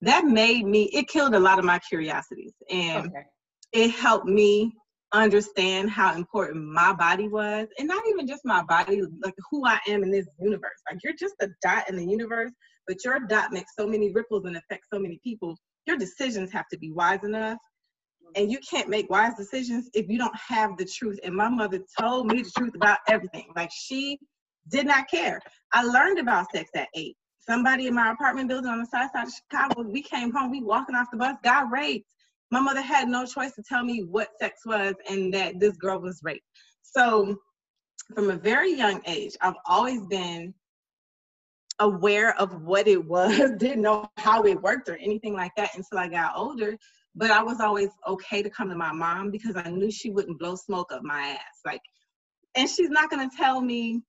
that 0.01 0.25
made 0.25 0.65
me, 0.65 0.89
it 0.93 1.07
killed 1.07 1.35
a 1.35 1.39
lot 1.39 1.59
of 1.59 1.65
my 1.65 1.79
curiosities, 1.79 2.53
and 2.69 3.07
okay. 3.07 3.23
it 3.71 3.91
helped 3.91 4.25
me 4.25 4.73
understand 5.13 5.89
how 5.89 6.15
important 6.15 6.65
my 6.65 6.93
body 6.93 7.27
was, 7.27 7.67
and 7.77 7.87
not 7.87 8.03
even 8.09 8.27
just 8.27 8.41
my 8.45 8.63
body, 8.63 9.01
like 9.23 9.35
who 9.51 9.65
I 9.65 9.79
am 9.87 10.03
in 10.03 10.11
this 10.11 10.25
universe. 10.39 10.81
Like 10.89 10.99
you're 11.03 11.13
just 11.19 11.35
a 11.41 11.49
dot 11.61 11.89
in 11.89 11.97
the 11.97 12.05
universe, 12.05 12.51
but 12.87 12.97
your 13.05 13.19
dot 13.27 13.51
makes 13.51 13.73
so 13.77 13.85
many 13.85 14.11
ripples 14.11 14.45
and 14.45 14.57
affects 14.57 14.87
so 14.91 14.99
many 14.99 15.19
people. 15.23 15.55
Your 15.85 15.97
decisions 15.97 16.51
have 16.51 16.67
to 16.71 16.79
be 16.79 16.91
wise 16.91 17.23
enough 17.23 17.57
and 18.35 18.51
you 18.51 18.59
can't 18.59 18.89
make 18.89 19.09
wise 19.09 19.33
decisions 19.35 19.89
if 19.93 20.07
you 20.09 20.17
don't 20.17 20.35
have 20.35 20.77
the 20.77 20.85
truth. 20.85 21.19
And 21.23 21.35
my 21.35 21.49
mother 21.49 21.79
told 21.99 22.27
me 22.27 22.41
the 22.41 22.51
truth 22.57 22.75
about 22.75 22.99
everything. 23.07 23.47
Like 23.55 23.71
she 23.73 24.19
did 24.69 24.85
not 24.85 25.09
care. 25.09 25.39
I 25.73 25.83
learned 25.83 26.19
about 26.19 26.51
sex 26.53 26.69
at 26.75 26.87
eight. 26.95 27.15
Somebody 27.39 27.87
in 27.87 27.95
my 27.95 28.11
apartment 28.11 28.49
building 28.49 28.69
on 28.69 28.79
the 28.79 28.85
south 28.85 29.11
side 29.13 29.27
of 29.27 29.33
Chicago, 29.33 29.81
we 29.81 30.01
came 30.01 30.31
home, 30.31 30.51
we 30.51 30.61
walking 30.61 30.95
off 30.95 31.07
the 31.11 31.17
bus, 31.17 31.37
got 31.43 31.71
raped. 31.71 32.07
My 32.51 32.59
mother 32.59 32.81
had 32.81 33.07
no 33.07 33.25
choice 33.25 33.53
to 33.55 33.63
tell 33.63 33.83
me 33.83 34.03
what 34.03 34.29
sex 34.39 34.61
was 34.65 34.93
and 35.09 35.33
that 35.33 35.59
this 35.59 35.75
girl 35.77 35.99
was 35.99 36.19
raped. 36.23 36.45
So 36.83 37.37
from 38.13 38.29
a 38.29 38.35
very 38.35 38.73
young 38.73 39.01
age, 39.07 39.35
I've 39.41 39.55
always 39.65 40.05
been 40.07 40.53
aware 41.79 42.37
of 42.39 42.61
what 42.61 42.87
it 42.87 43.03
was, 43.03 43.37
didn't 43.57 43.81
know 43.81 44.09
how 44.17 44.43
it 44.43 44.61
worked 44.61 44.89
or 44.89 44.97
anything 44.97 45.33
like 45.33 45.53
that 45.57 45.75
until 45.75 45.97
I 45.97 46.09
got 46.09 46.33
older 46.35 46.77
but 47.15 47.31
I 47.31 47.43
was 47.43 47.59
always 47.59 47.89
okay 48.07 48.41
to 48.41 48.49
come 48.49 48.69
to 48.69 48.75
my 48.75 48.93
mom 48.93 49.31
because 49.31 49.55
I 49.55 49.69
knew 49.69 49.91
she 49.91 50.11
wouldn't 50.11 50.39
blow 50.39 50.55
smoke 50.55 50.91
up 50.91 51.03
my 51.03 51.21
ass. 51.21 51.61
Like, 51.65 51.81
and 52.55 52.69
she's 52.69 52.89
not 52.89 53.09
gonna 53.09 53.29
tell 53.35 53.61
me 53.61 54.01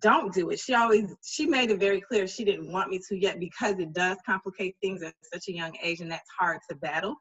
don't 0.00 0.32
do 0.32 0.50
it. 0.50 0.60
She 0.60 0.74
always 0.74 1.14
she 1.24 1.46
made 1.46 1.70
it 1.70 1.80
very 1.80 2.00
clear 2.00 2.26
she 2.26 2.44
didn't 2.44 2.72
want 2.72 2.90
me 2.90 3.00
to 3.08 3.16
yet 3.16 3.40
because 3.40 3.78
it 3.78 3.92
does 3.92 4.16
complicate 4.24 4.76
things 4.80 5.02
at 5.02 5.14
such 5.32 5.48
a 5.48 5.52
young 5.52 5.76
age 5.82 6.00
and 6.00 6.10
that's 6.10 6.28
hard 6.38 6.58
to 6.70 6.76
battle. 6.76 7.16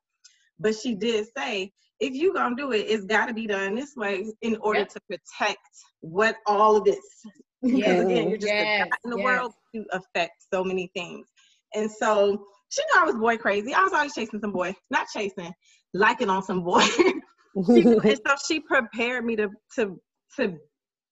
But 0.59 0.75
she 0.75 0.93
did 0.93 1.25
say, 1.35 1.71
if 1.99 2.13
you 2.13 2.33
gonna 2.33 2.55
do 2.55 2.71
it, 2.71 2.85
it's 2.87 3.05
gotta 3.05 3.33
be 3.33 3.47
done 3.47 3.75
this 3.75 3.95
way 3.95 4.25
in 4.41 4.57
order 4.57 4.81
yep. 4.81 4.89
to 4.89 4.99
protect 5.07 5.59
what 6.01 6.35
all 6.45 6.77
of 6.77 6.85
this 6.85 6.99
because 7.61 7.99
again, 8.05 8.29
you're 8.29 8.37
just 8.37 8.53
Yes, 8.53 8.87
in 9.03 9.11
the 9.11 9.17
yes. 9.17 9.25
world 9.25 9.53
to 9.75 9.85
affect 9.91 10.33
so 10.53 10.63
many 10.63 10.91
things. 10.95 11.27
And 11.73 11.89
so 11.89 12.45
she 12.69 12.81
knew 12.81 13.01
I 13.01 13.05
was 13.05 13.15
boy 13.15 13.37
crazy. 13.37 13.73
I 13.73 13.83
was 13.83 13.93
always 13.93 14.13
chasing 14.13 14.39
some 14.39 14.51
boy, 14.51 14.75
not 14.89 15.07
chasing, 15.13 15.53
liking 15.93 16.29
on 16.29 16.43
some 16.43 16.63
boy. 16.63 16.83
She 17.67 17.81
and 17.81 18.19
so 18.25 18.35
she 18.47 18.61
prepared 18.61 19.25
me 19.25 19.35
to 19.35 19.49
to 19.75 19.99
to 20.37 20.57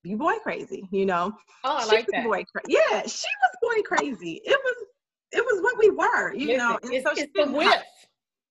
be 0.04 0.16
boy 0.16 0.34
crazy, 0.44 0.88
you 0.92 1.06
know. 1.06 1.32
Oh, 1.64 1.78
I 1.78 1.84
she 1.84 1.88
like 1.96 2.08
was 2.08 2.14
that. 2.14 2.24
boy 2.26 2.44
cra- 2.52 2.62
yeah, 2.68 3.02
she 3.04 3.28
was 3.42 3.58
boy 3.62 3.82
crazy. 3.84 4.42
It 4.46 4.60
was 4.64 4.76
it 5.32 5.46
was 5.46 5.62
what 5.62 5.78
we 5.78 5.90
were, 5.90 6.34
you 6.34 6.58
know. 6.58 6.78
And 6.82 6.94
it's, 6.94 7.06
so 7.06 7.12
it's 7.16 7.32
the 7.36 7.52
whiff. 7.52 7.68
ha- 7.68 7.84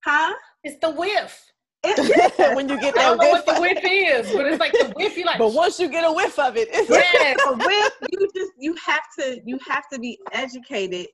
Huh? 0.05 0.35
It's 0.65 0.79
the 0.81 0.91
whiff. 0.91 1.45
It, 1.85 2.35
yeah. 2.39 2.55
when 2.55 2.69
you 2.69 2.79
get 2.81 2.97
I 2.97 3.03
that 3.03 3.09
don't 3.09 3.19
know 3.19 3.33
whiff. 3.33 3.47
what 3.47 3.57
the 3.57 3.61
whiff 3.61 3.79
is, 3.83 4.33
but 4.33 4.47
it's 4.47 4.61
like 4.61 4.73
the 4.73 4.93
whiff. 4.97 5.17
You 5.17 5.25
like, 5.25 5.39
but 5.39 5.53
once 5.53 5.79
you 5.81 5.89
get 5.89 6.05
a 6.05 6.13
whiff 6.13 6.39
of 6.39 6.57
it, 6.57 6.69
it's 6.71 6.89
yes, 6.91 7.39
a 7.47 7.53
whiff. 7.57 7.93
you 8.13 8.29
just 8.35 8.53
you 8.59 8.75
have 8.85 9.03
to 9.19 9.41
you 9.45 9.59
have 9.67 9.89
to 9.93 9.99
be 9.99 10.19
educated 10.33 11.07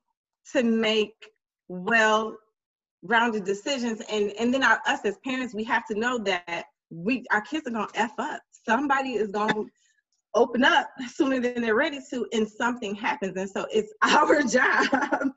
to 0.53 0.63
make 0.63 1.15
well 1.69 2.37
rounded 3.03 3.45
decisions 3.45 4.01
and 4.11 4.33
and 4.39 4.53
then 4.53 4.63
our, 4.63 4.81
us 4.87 5.01
as 5.05 5.17
parents 5.25 5.55
we 5.55 5.63
have 5.65 5.85
to 5.87 5.95
know 5.99 6.19
that 6.19 6.65
we 6.91 7.23
our 7.31 7.41
kids 7.43 7.67
are 7.67 7.71
gonna 7.71 7.87
f 7.95 8.13
up 8.19 8.41
somebody 8.67 9.11
is 9.15 9.31
gonna 9.31 9.65
open 10.35 10.65
up 10.65 10.89
sooner 11.15 11.41
than 11.41 11.63
they're 11.63 11.75
ready 11.75 12.01
to 12.11 12.27
and 12.33 12.49
something 12.49 12.95
happens. 12.95 13.37
And 13.37 13.49
so 13.49 13.67
it's 13.71 13.93
our 14.03 14.43
job 14.43 15.31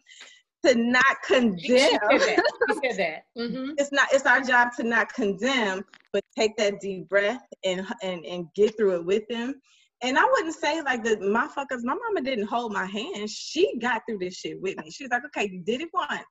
to 0.65 0.75
not 0.75 1.15
condemn 1.25 1.59
she, 1.59 1.77
she 1.77 1.87
said 2.19 2.19
that. 2.19 2.43
She 2.69 2.89
said 2.89 2.97
that. 2.97 3.23
hmm 3.37 3.71
it's 3.77 3.91
not 3.91 4.07
it's 4.11 4.25
our 4.25 4.41
job 4.41 4.69
to 4.77 4.83
not 4.83 5.13
condemn 5.13 5.83
but 6.13 6.23
take 6.37 6.57
that 6.57 6.79
deep 6.79 7.07
breath 7.09 7.41
and 7.63 7.85
and 8.01 8.25
and 8.25 8.47
get 8.55 8.75
through 8.77 8.95
it 8.95 9.05
with 9.05 9.23
them. 9.29 9.55
And 10.03 10.17
i 10.17 10.23
wouldn't 10.23 10.55
say 10.55 10.81
like 10.81 11.03
the 11.03 11.19
my 11.19 11.47
fuckers 11.47 11.83
my 11.83 11.95
mama 11.95 12.21
didn't 12.21 12.47
hold 12.47 12.73
my 12.73 12.85
hand. 12.85 13.29
She 13.29 13.77
got 13.79 14.01
through 14.07 14.19
this 14.19 14.35
shit 14.35 14.61
with 14.61 14.77
me. 14.77 14.91
She 14.91 15.03
was 15.03 15.11
like 15.11 15.25
okay 15.25 15.49
you 15.51 15.61
did 15.63 15.81
it 15.81 15.89
once. 15.93 16.23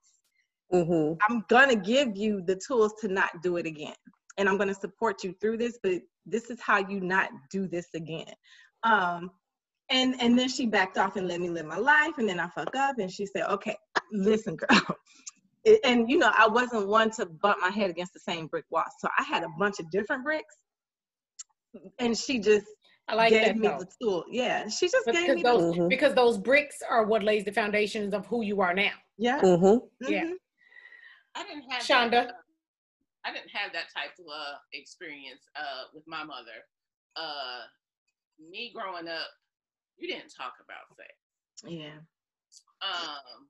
Hmm 0.72 1.12
i'm 1.28 1.44
gonna 1.48 1.76
give 1.76 2.16
you 2.16 2.42
the 2.46 2.60
tools 2.66 2.94
to 3.00 3.08
not 3.08 3.30
do 3.42 3.56
it 3.56 3.66
again. 3.66 3.94
And 4.38 4.48
i'm 4.48 4.58
gonna 4.58 4.74
support 4.74 5.22
you 5.24 5.34
through 5.40 5.58
this 5.58 5.78
but 5.82 6.00
this 6.26 6.50
is 6.50 6.60
how 6.60 6.78
you 6.78 7.00
not 7.00 7.30
do 7.50 7.66
this 7.68 7.86
again 7.94 8.32
um 8.82 9.30
and 9.90 10.14
and 10.20 10.38
then 10.38 10.48
she 10.48 10.66
backed 10.66 10.98
off 10.98 11.16
and 11.16 11.28
let 11.28 11.40
me 11.40 11.48
live 11.48 11.66
my 11.66 11.78
life 11.78 12.12
and 12.18 12.28
then 12.28 12.40
i 12.40 12.48
fuck 12.48 12.74
up 12.74 12.98
and 12.98 13.10
she 13.10 13.26
said 13.26 13.44
okay 13.48 13.76
listen 14.12 14.56
girl 14.68 14.96
and 15.84 16.08
you 16.10 16.18
know 16.18 16.30
i 16.36 16.46
wasn't 16.46 16.86
one 16.86 17.10
to 17.10 17.26
bump 17.26 17.58
my 17.60 17.70
head 17.70 17.90
against 17.90 18.12
the 18.12 18.20
same 18.20 18.46
brick 18.46 18.64
wall 18.70 18.84
so 19.00 19.08
i 19.18 19.22
had 19.22 19.42
a 19.42 19.48
bunch 19.58 19.78
of 19.80 19.90
different 19.90 20.24
bricks 20.24 20.56
and 21.98 22.16
she 22.16 22.38
just 22.38 22.66
I 23.08 23.14
like 23.14 23.32
gave 23.32 23.42
that 23.44 23.56
me 23.56 23.68
though. 23.68 23.78
the 23.78 23.86
tool 24.02 24.24
yeah 24.30 24.66
she 24.68 24.86
just 24.88 25.06
Because 25.06 25.26
gave 25.26 25.34
me 25.36 25.42
the 25.42 25.48
those, 25.52 25.78
because 25.88 26.14
those 26.14 26.38
bricks 26.38 26.76
are 26.88 27.04
what 27.06 27.22
lays 27.22 27.44
the 27.44 27.52
foundations 27.52 28.12
of 28.14 28.26
who 28.26 28.42
you 28.42 28.60
are 28.60 28.74
now. 28.74 28.90
yeah 29.18 29.40
hmm 29.40 29.76
Yeah. 30.00 30.24
mhm. 30.24 30.32
I 31.36 31.42
didn't 31.44 31.70
have 31.70 31.82
Shonda? 31.82 32.10
That, 32.10 32.34
I 33.26 33.32
didn't 33.32 33.50
have 33.50 33.72
that 33.72 33.90
type 33.94 34.12
of 34.20 34.26
uh, 34.26 34.58
experience 34.72 35.40
uh, 35.56 35.90
with 35.92 36.04
my 36.06 36.22
mother. 36.22 36.62
Uh, 37.16 37.62
me 38.38 38.70
growing 38.74 39.08
up, 39.08 39.26
you 39.96 40.06
didn't 40.06 40.32
talk 40.34 40.54
about 40.62 40.86
sex. 40.96 41.10
yeah 41.66 41.98
Um, 42.82 43.48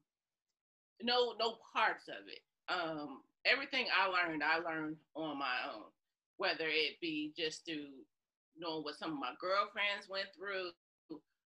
no, 1.02 1.34
no 1.38 1.56
parts 1.74 2.08
of 2.08 2.26
it. 2.28 2.40
Um, 2.72 3.22
everything 3.44 3.86
I 3.94 4.06
learned, 4.08 4.42
I 4.42 4.58
learned 4.58 4.96
on 5.14 5.38
my 5.38 5.56
own. 5.74 5.84
Whether 6.38 6.66
it 6.68 7.00
be 7.00 7.32
just 7.36 7.64
through 7.66 7.88
knowing 8.58 8.82
what 8.84 8.96
some 8.96 9.12
of 9.12 9.18
my 9.18 9.32
girlfriends 9.40 10.08
went 10.08 10.28
through, 10.36 10.70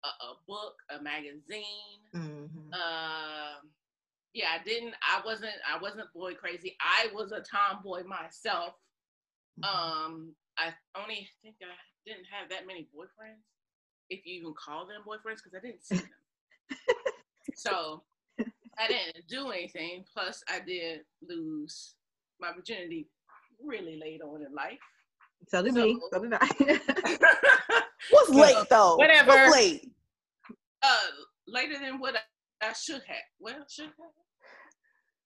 a, 0.04 0.08
a 0.08 0.36
book, 0.48 0.76
a 0.90 1.02
magazine, 1.02 2.00
Mhm. 2.14 2.74
um 2.74 3.70
yeah 4.34 4.48
i 4.60 4.64
didn't 4.64 4.94
i 5.02 5.22
wasn't 5.26 5.52
i 5.72 5.78
wasn't 5.82 6.12
boy 6.14 6.34
crazy. 6.34 6.76
I 6.82 7.08
was 7.14 7.32
a 7.32 7.42
tomboy 7.42 8.04
myself. 8.06 8.74
Um 9.64 10.34
i 10.58 10.74
only 11.00 11.28
think 11.42 11.56
i 11.62 11.66
didn't 12.06 12.26
have 12.32 12.50
that 12.50 12.68
many 12.68 12.88
boyfriends 12.96 13.44
if 14.10 14.26
you 14.26 14.40
even 14.42 14.54
call 14.54 14.86
them 14.86 15.02
boyfriends 15.08 15.38
because 15.44 15.54
i 15.56 15.60
didn't 15.66 15.84
see 15.86 15.96
them. 15.98 16.10
So 17.56 18.04
i 18.80 18.88
didn't 18.88 19.28
do 19.28 19.52
anything. 19.52 20.04
Plus 20.12 20.44
i 20.50 20.60
did 20.60 21.02
lose 21.28 21.94
my 22.40 22.52
virginity 22.54 23.08
really 23.64 23.98
late 24.00 24.22
on 24.22 24.42
in 24.44 24.54
life. 24.54 24.80
So 25.50 25.62
did 25.64 25.74
me. 25.74 26.00
So- 26.12 26.18
so 26.18 26.24
did 26.24 26.34
i. 26.34 26.80
What's 28.12 28.30
late 28.32 28.66
though? 28.70 28.96
Whatever. 28.98 29.28
What's 29.30 29.56
late? 29.56 29.92
uh 30.82 30.98
later 31.48 31.80
than 31.80 32.00
what 32.00 32.16
i, 32.16 32.68
I 32.70 32.74
should 32.74 33.04
have. 33.08 33.28
Well 33.40 33.64
should 33.70 33.86
have 33.86 33.94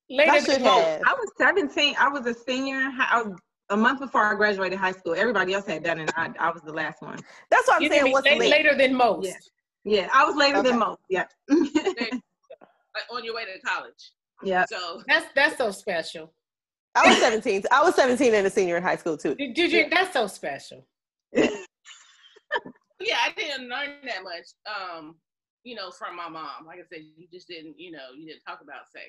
Later 0.09 0.31
I 0.31 0.39
than 0.39 0.45
should 0.45 0.61
most. 0.63 0.85
have. 0.85 1.01
I 1.05 1.13
was 1.13 1.29
17. 1.37 1.95
I 1.99 2.07
was 2.07 2.25
a 2.25 2.33
senior. 2.33 2.77
I 2.97 3.23
was 3.23 3.37
a 3.69 3.77
month 3.77 3.99
before 3.99 4.23
I 4.23 4.35
graduated 4.35 4.79
high 4.79 4.93
school. 4.93 5.13
Everybody 5.15 5.53
else 5.53 5.65
had 5.65 5.83
done 5.83 5.99
it. 5.99 6.11
I, 6.15 6.31
I 6.39 6.49
was 6.51 6.61
the 6.61 6.71
last 6.73 7.01
one. 7.01 7.19
That's 7.51 7.67
what 7.67 7.77
I'm 7.77 7.81
You 7.83 7.89
saying. 7.89 8.11
What's 8.11 8.25
late- 8.25 8.39
late? 8.39 8.51
later 8.51 8.75
than 8.75 8.93
most. 8.95 9.27
Yeah. 9.27 9.33
Yeah, 10.01 10.09
I 10.13 10.25
was 10.25 10.35
later 10.35 10.57
Okay. 10.59 10.69
than 10.69 10.79
most. 10.79 10.99
Yeah. 11.09 11.25
like 11.49 12.11
on 13.11 13.23
your 13.23 13.35
way 13.35 13.45
to 13.45 13.59
college 13.65 14.11
yeah. 14.43 14.65
so 14.69 15.01
That's 15.07 15.25
that's 15.35 15.57
so 15.57 15.71
special. 15.71 16.33
I 16.95 17.07
was 17.07 17.17
17. 17.19 17.63
I 17.71 17.83
was 17.83 17.95
17 17.95 18.33
and 18.33 18.47
a 18.47 18.49
senior 18.49 18.77
in 18.77 18.83
high 18.83 18.95
school 18.95 19.17
too. 19.17 19.35
Did, 19.35 19.53
did 19.53 19.71
you? 19.71 19.87
That's 19.89 20.13
so 20.13 20.27
special. 20.27 20.85
yeah, 21.33 21.47
I 23.23 23.31
didn't 23.35 23.69
learn 23.69 23.89
that 24.05 24.23
much, 24.23 24.45
um, 24.65 25.15
you 25.63 25.75
know, 25.75 25.91
from 25.91 26.15
my 26.15 26.27
mom. 26.29 26.65
Like 26.65 26.79
I 26.79 26.83
said, 26.91 27.03
you 27.15 27.27
just 27.31 27.47
didn't, 27.47 27.75
you 27.79 27.91
know, 27.91 28.09
you 28.17 28.25
didn't 28.27 28.41
talk 28.47 28.61
about 28.61 28.91
sex. 28.91 29.05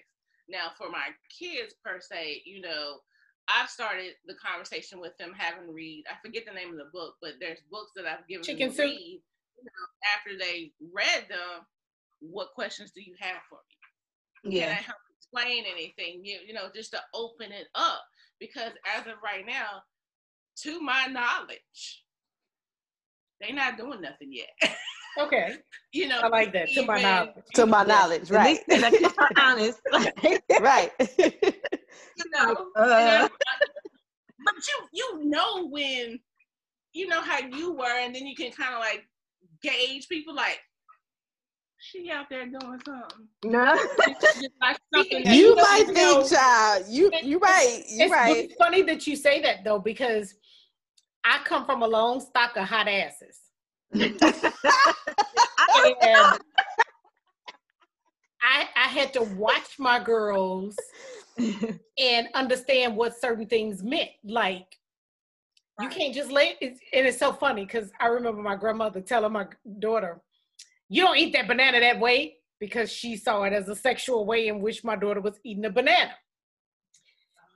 Now, 0.49 0.73
for 0.77 0.91
my 0.91 1.09
kids 1.29 1.75
per 1.85 2.01
se, 2.01 2.43
you 2.45 2.61
know, 2.61 2.99
I've 3.49 3.71
started 3.71 4.13
the 4.27 4.35
conversation 4.35 5.01
with 5.01 5.17
them 5.19 5.33
having 5.37 5.73
read. 5.73 6.05
I 6.11 6.15
forget 6.25 6.45
the 6.47 6.53
name 6.53 6.71
of 6.71 6.77
the 6.77 6.91
book, 6.93 7.15
but 7.21 7.35
there's 7.41 7.61
books 7.71 7.93
that 7.97 8.07
I've 8.07 8.27
given 8.29 8.45
Chicken 8.45 8.69
them 8.69 8.71
to 8.71 8.77
soup? 8.77 8.87
read. 8.87 9.23
You 9.59 9.65
know, 9.65 9.87
after 10.15 10.39
they 10.39 10.73
read 10.93 11.29
them, 11.29 11.67
what 12.21 12.53
questions 12.55 12.93
do 12.93 13.01
you 13.03 13.15
have 13.21 13.41
for 13.49 13.59
me? 14.45 14.57
Yeah. 14.57 14.67
Can 14.69 14.79
I 14.79 14.83
help 14.83 14.99
explain 15.17 15.65
anything? 15.71 16.25
You, 16.25 16.39
you 16.47 16.55
know, 16.55 16.69
just 16.75 16.93
to 16.93 17.01
open 17.15 17.53
it 17.53 17.69
up. 17.75 18.05
Because 18.39 18.73
as 18.97 19.07
of 19.07 19.15
right 19.23 19.45
now, 19.47 19.83
to 20.63 20.81
my 20.81 21.07
knowledge, 21.07 22.05
they're 23.41 23.55
not 23.55 23.77
doing 23.77 24.01
nothing 24.01 24.33
yet. 24.33 24.51
Okay, 25.21 25.57
you 25.93 26.09
know, 26.09 26.21
I 26.23 26.29
like 26.29 26.53
that. 26.53 26.69
To 26.75 26.83
my 26.85 27.01
knowledge. 27.01 27.35
To 27.55 27.67
my 27.67 27.81
Yeah. 27.83 27.87
knowledge, 27.87 28.31
At 28.31 28.37
right? 28.37 28.47
least 28.47 28.65
they 28.69 28.79
let 28.81 28.93
you 29.01 29.09
be 29.09 29.41
honest. 29.41 29.81
right. 30.61 30.93
you 30.99 32.25
know, 32.31 32.67
Uh. 32.77 33.29
but 34.45 34.55
you 34.69 34.89
you 34.93 35.25
know 35.25 35.67
when 35.69 36.21
you 36.93 37.07
know 37.09 37.21
how 37.21 37.39
you 37.41 37.73
were, 37.73 37.99
and 37.99 38.15
then 38.15 38.27
you 38.27 38.35
can 38.37 38.51
kind 38.53 38.75
of 38.75 38.81
like 38.81 39.05
gauge 39.63 40.09
people 40.09 40.35
like 40.35 40.61
she 41.81 42.11
out 42.11 42.27
there 42.29 42.45
doing 42.47 42.81
something. 42.85 43.29
no. 43.45 43.75
It's 44.07 44.55
like 44.61 44.79
something 44.93 45.23
that 45.25 45.35
you 45.37 45.55
might 45.57 45.85
you 45.87 45.93
know, 45.95 46.23
think, 46.23 46.33
child. 46.33 46.85
You 46.89 47.11
you 47.23 47.39
right. 47.39 47.85
You 47.89 48.05
it's 48.05 48.13
right. 48.13 48.35
really 48.35 48.55
funny 48.59 48.83
that 48.83 49.07
you 49.07 49.15
say 49.17 49.41
that 49.43 49.65
though, 49.65 49.79
because 49.79 50.35
I 51.25 51.39
come 51.45 51.65
from 51.65 51.83
a 51.83 51.87
long 51.87 52.21
stock 52.21 52.57
of 52.57 52.65
hot 52.69 52.89
asses. 52.89 53.39
I, 58.41 58.69
I 58.77 58.89
had 58.89 59.13
to 59.15 59.23
watch 59.23 59.79
my 59.79 60.03
girls 60.03 60.77
and 61.99 62.29
understand 62.35 62.97
what 62.97 63.21
certain 63.21 63.47
things 63.47 63.83
meant. 63.83 64.11
Like, 64.25 64.79
you 65.81 65.89
can't 65.89 66.15
just 66.15 66.31
lay 66.31 66.57
it's, 66.61 66.81
and 66.93 67.07
it's 67.07 67.19
so 67.19 67.33
funny 67.33 67.65
because 67.65 67.91
I 68.01 68.07
remember 68.07 68.43
my 68.43 68.57
grandmother 68.57 69.01
telling 69.01 69.33
my 69.33 69.47
daughter, 69.79 70.21
"You 70.89 71.05
don't 71.05 71.17
eat 71.17 71.33
that 71.35 71.47
banana 71.47 71.81
that 71.81 72.01
way," 72.01 72.39
because 72.59 72.91
she 72.91 73.17
saw 73.17 73.45
it 73.45 73.53
as 73.53 73.69
a 73.69 73.77
sexual 73.77 74.27
way 74.27 74.49
in 74.49 74.61
which 74.61 74.83
my 74.83 74.97
daughter 74.97 75.21
was 75.21 75.39
eating 75.45 75.65
a 75.65 75.71
banana. 75.71 76.15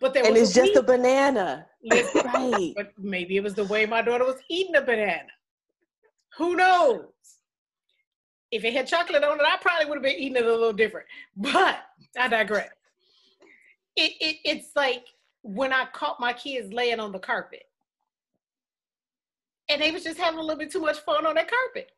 But 0.00 0.14
there 0.14 0.24
and 0.24 0.34
was 0.34 0.42
it's 0.42 0.54
just 0.54 0.76
a 0.76 0.82
banana. 0.82 1.66
Right. 2.24 2.72
but 2.76 2.92
maybe 2.98 3.36
it 3.36 3.42
was 3.42 3.54
the 3.54 3.64
way 3.64 3.86
my 3.86 4.02
daughter 4.02 4.24
was 4.24 4.40
eating 4.48 4.76
a 4.76 4.82
banana. 4.82 5.28
Who 6.38 6.56
knows? 6.56 7.06
If 8.50 8.64
it 8.64 8.74
had 8.74 8.86
chocolate 8.86 9.24
on 9.24 9.40
it, 9.40 9.46
I 9.46 9.56
probably 9.60 9.86
would 9.86 9.96
have 9.96 10.02
been 10.02 10.16
eating 10.16 10.36
it 10.36 10.44
a 10.44 10.50
little 10.50 10.72
different. 10.72 11.06
But 11.36 11.78
I 12.18 12.28
digress. 12.28 12.68
It, 13.96 14.12
it 14.20 14.36
it's 14.44 14.70
like 14.76 15.06
when 15.42 15.72
I 15.72 15.86
caught 15.92 16.20
my 16.20 16.32
kids 16.32 16.72
laying 16.72 17.00
on 17.00 17.12
the 17.12 17.18
carpet, 17.18 17.64
and 19.68 19.80
they 19.80 19.90
was 19.90 20.04
just 20.04 20.18
having 20.18 20.38
a 20.38 20.42
little 20.42 20.58
bit 20.58 20.70
too 20.70 20.80
much 20.80 20.98
fun 21.00 21.26
on 21.26 21.34
that 21.34 21.50
carpet. 21.50 21.90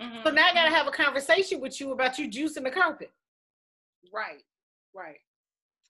Mhm. 0.00 0.24
So 0.24 0.30
now 0.30 0.46
I 0.46 0.54
gotta 0.54 0.70
have 0.70 0.86
a 0.88 0.90
conversation 0.90 1.60
with 1.60 1.80
you 1.80 1.92
about 1.92 2.18
you 2.18 2.28
juicing 2.28 2.64
the 2.64 2.70
carpet. 2.70 3.12
right, 4.12 4.42
right. 4.94 5.18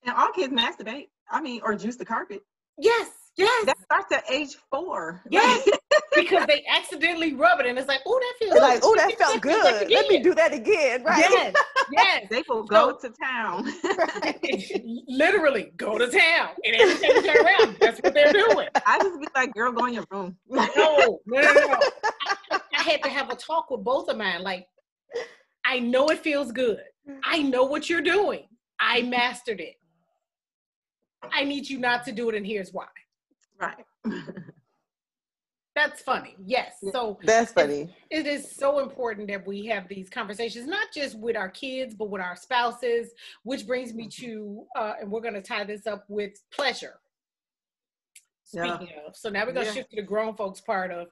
and 0.03 0.15
all 0.15 0.31
kids 0.31 0.53
masturbate. 0.53 1.09
I 1.29 1.41
mean, 1.41 1.61
or 1.63 1.75
juice 1.75 1.95
the 1.95 2.05
carpet. 2.05 2.41
Yes, 2.79 3.09
yes. 3.37 3.65
That 3.65 3.77
starts 3.83 4.11
at 4.11 4.23
age 4.31 4.55
four. 4.71 5.21
Yes. 5.29 5.67
because 6.15 6.45
they 6.47 6.63
accidentally 6.69 7.33
rub 7.33 7.59
it 7.59 7.65
and 7.65 7.77
it's 7.77 7.87
like, 7.87 8.01
oh, 8.05 8.19
that 8.19 8.33
feels 8.39 8.59
like, 8.59 8.79
oh, 8.83 8.95
that 8.95 9.17
felt 9.17 9.41
good. 9.41 9.63
Like 9.63 9.89
Let 9.89 10.09
me 10.09 10.19
do 10.19 10.33
that 10.35 10.53
again. 10.53 11.03
Right. 11.03 11.25
Yes, 11.29 11.55
yes. 11.91 12.27
They 12.29 12.43
will 12.47 12.63
go 12.63 12.97
to 12.97 13.09
town. 13.21 13.67
Literally 15.07 15.71
go 15.77 15.97
to 15.97 16.07
town 16.07 16.49
and 16.63 16.75
every 16.75 16.95
time 16.95 17.15
you 17.15 17.33
turn 17.33 17.45
around, 17.45 17.77
that's 17.79 18.01
what 18.01 18.13
they're 18.13 18.33
doing. 18.33 18.67
I 18.85 18.99
just 18.99 19.19
be 19.19 19.27
like, 19.35 19.53
girl, 19.53 19.71
go 19.71 19.85
in 19.85 19.93
your 19.93 20.05
room. 20.11 20.37
No, 20.49 20.67
no, 20.75 21.19
no, 21.25 21.41
no. 21.41 21.53
no. 21.53 21.79
I, 22.51 22.59
I 22.77 22.81
had 22.81 23.03
to 23.03 23.09
have 23.09 23.29
a 23.29 23.35
talk 23.35 23.69
with 23.69 23.83
both 23.83 24.09
of 24.09 24.17
mine. 24.17 24.43
Like, 24.43 24.67
I 25.65 25.79
know 25.79 26.07
it 26.09 26.19
feels 26.19 26.51
good. 26.51 26.81
I 27.23 27.41
know 27.41 27.63
what 27.63 27.89
you're 27.89 28.01
doing. 28.01 28.47
I 28.79 29.01
mastered 29.03 29.59
it. 29.59 29.75
I 31.31 31.43
need 31.43 31.67
you 31.67 31.79
not 31.79 32.03
to 32.05 32.11
do 32.11 32.29
it, 32.29 32.35
and 32.35 32.45
here's 32.45 32.71
why. 32.71 32.85
Right. 33.59 33.85
That's 35.75 36.01
funny. 36.01 36.37
Yes. 36.45 36.77
So 36.93 37.19
That's 37.25 37.51
funny. 37.51 37.93
it 38.09 38.25
is 38.25 38.49
so 38.55 38.79
important 38.79 39.27
that 39.27 39.45
we 39.45 39.65
have 39.65 39.89
these 39.89 40.09
conversations, 40.09 40.67
not 40.67 40.87
just 40.93 41.19
with 41.19 41.35
our 41.35 41.49
kids, 41.49 41.93
but 41.93 42.09
with 42.09 42.21
our 42.21 42.37
spouses, 42.37 43.09
which 43.43 43.67
brings 43.67 43.93
me 43.93 44.07
to, 44.07 44.65
uh, 44.77 44.93
and 45.01 45.11
we're 45.11 45.19
going 45.19 45.33
to 45.33 45.41
tie 45.41 45.65
this 45.65 45.85
up 45.85 46.05
with 46.07 46.31
pleasure. 46.49 46.99
Yeah. 48.53 48.77
Of, 49.05 49.17
so 49.17 49.29
now 49.29 49.45
we're 49.45 49.51
going 49.51 49.65
to 49.65 49.71
Yeah. 49.71 49.75
shift 49.75 49.89
to 49.89 49.95
the 49.97 50.01
grown 50.03 50.33
folks 50.37 50.61
part 50.61 50.91
of 50.91 51.07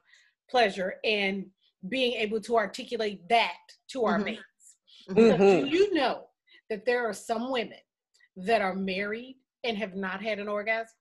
pleasure 0.48 0.94
and 1.04 1.50
being 1.90 2.14
able 2.14 2.40
to 2.40 2.56
articulate 2.56 3.28
that 3.28 3.58
to 3.88 4.04
our 4.06 4.18
Mhm. 4.18 4.24
mates. 4.24 4.76
Mhm. 5.10 5.60
Do 5.64 5.66
you 5.68 5.92
know 5.92 6.30
that 6.70 6.86
there 6.86 7.06
are 7.06 7.12
some 7.12 7.50
women 7.50 7.80
that 8.36 8.62
are 8.62 8.74
married 8.74 9.38
and 9.62 9.76
have 9.76 9.94
not 9.94 10.22
had 10.22 10.38
an 10.38 10.48
orgasm? 10.48 10.96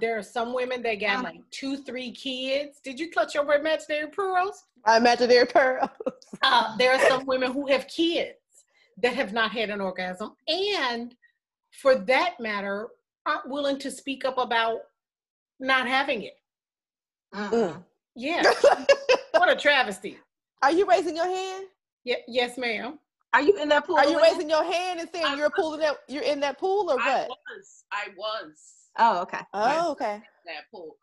There 0.00 0.18
are 0.18 0.22
some 0.22 0.52
women 0.54 0.82
that 0.82 0.94
got 0.96 1.20
Uh. 1.20 1.22
like 1.22 1.40
two, 1.50 1.78
three 1.78 2.10
kids. 2.12 2.80
Did 2.82 2.98
you 3.00 3.10
clutch 3.10 3.36
over 3.36 3.54
imaginary 3.54 4.08
pearls? 4.08 4.64
I 4.84 4.96
imaginary 4.98 5.46
pearl. 5.46 5.90
Uh, 6.42 6.76
there 6.76 6.92
are 6.92 7.08
some 7.08 7.24
women 7.26 7.52
who 7.52 7.66
have 7.68 7.86
kids 7.88 8.36
that 8.98 9.14
have 9.14 9.32
not 9.32 9.50
had 9.50 9.70
an 9.70 9.80
orgasm, 9.80 10.34
and 10.48 11.14
for 11.70 11.94
that 11.96 12.38
matter, 12.40 12.88
aren't 13.26 13.48
willing 13.48 13.78
to 13.78 13.90
speak 13.90 14.24
up 14.24 14.38
about 14.38 14.78
not 15.58 15.86
having 15.88 16.22
it. 16.22 16.38
Mm-mm. 17.34 17.82
Yeah, 18.14 18.42
what 19.32 19.48
a 19.50 19.56
travesty. 19.56 20.18
Are 20.62 20.72
you 20.72 20.86
raising 20.86 21.16
your 21.16 21.26
hand? 21.26 21.66
Yeah, 22.04 22.16
yes, 22.28 22.56
ma'am. 22.56 22.98
Are 23.34 23.42
you 23.42 23.56
in 23.60 23.68
that 23.68 23.86
pool? 23.86 23.96
Are 23.98 24.06
you 24.06 24.20
raising 24.22 24.48
your 24.48 24.64
hand 24.64 25.00
and 25.00 25.08
saying 25.12 25.26
I 25.26 25.34
you're 25.36 25.50
pulling 25.50 25.80
that 25.80 25.96
you're 26.08 26.22
in 26.22 26.40
that 26.40 26.58
pool 26.58 26.90
or 26.90 26.98
I 27.00 27.26
what? 27.28 27.28
was. 27.28 27.84
I 27.92 28.08
was 28.16 28.85
Oh, 28.98 29.22
okay. 29.22 29.40
Oh, 29.52 29.92
okay. 29.92 30.22
that 30.46 30.70
pool. 30.70 30.96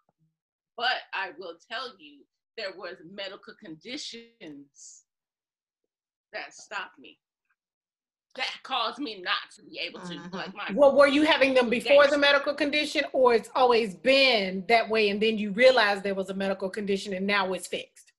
But 0.78 1.02
I 1.14 1.32
will 1.38 1.56
tell 1.72 1.90
you, 2.00 2.22
there 2.58 2.72
was 2.78 2.96
medical 3.12 3.54
conditions 3.64 5.04
that 6.32 6.54
stopped 6.54 6.98
me. 6.98 7.20
That 8.36 8.50
caused 8.64 8.98
me 9.00 9.22
not 9.22 9.52
to 9.56 9.64
be 9.64 9.78
able 9.80 10.00
to. 10.00 10.16
Mhm. 10.16 10.34
Like 10.34 10.56
my 10.56 10.72
Well, 10.74 10.96
were 10.96 11.08
you 11.08 11.24
having 11.24 11.54
them 11.54 11.70
before 11.70 12.08
the 12.08 12.18
medical 12.18 12.56
condition, 12.56 13.06
or 13.14 13.36
it's 13.36 13.50
always 13.54 13.94
been 13.94 14.66
that 14.68 14.90
way, 14.90 15.10
and 15.10 15.22
then 15.22 15.38
you 15.38 15.52
realized 15.52 16.02
there 16.02 16.16
was 16.16 16.30
a 16.32 16.34
medical 16.34 16.70
condition, 16.70 17.14
and 17.14 17.28
now 17.28 17.54
it's 17.54 17.68
fixed? 17.68 18.12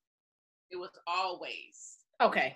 it 0.70 0.76
was 0.76 0.90
always 1.06 1.98
Okay. 2.20 2.52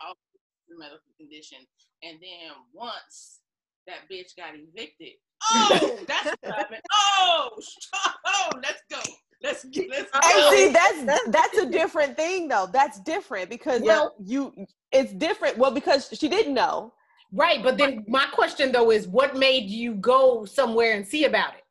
the 0.69 0.77
medical 0.77 1.13
condition. 1.17 1.59
And 2.03 2.19
then 2.21 2.51
once 2.73 3.41
that 3.87 4.09
bitch 4.11 4.35
got 4.37 4.55
evicted, 4.57 5.15
oh, 5.51 5.99
that's 6.09 6.37
what 6.43 6.55
happened. 6.55 6.81
Oh, 6.93 7.51
oh, 8.27 8.51
let's 8.63 8.83
go. 8.91 8.99
Let's 9.43 9.65
get 9.67 9.89
let's 9.89 10.11
And 10.13 10.55
see, 10.57 10.73
that's 10.73 11.29
that's 11.29 11.59
a 11.59 11.67
different 11.67 12.17
thing 12.17 12.49
though. 12.49 12.69
That's 12.73 12.99
different 13.01 13.49
because 13.51 13.83
Well- 13.83 14.15
you 14.19 14.53
it's 14.91 15.13
different. 15.13 15.59
Well, 15.59 15.71
because 15.71 16.09
she 16.13 16.29
didn't 16.29 16.55
know. 16.55 16.93
Right, 17.31 17.63
but 17.63 17.77
then 17.77 18.05
my 18.09 18.25
question 18.33 18.73
though 18.73 18.91
is, 18.91 19.07
what 19.07 19.37
made 19.37 19.69
you 19.69 19.95
go 19.95 20.47
somewhere 20.47 20.95
and 20.95 21.07
see 21.07 21.25
about 21.25 21.55
it? 21.55 21.65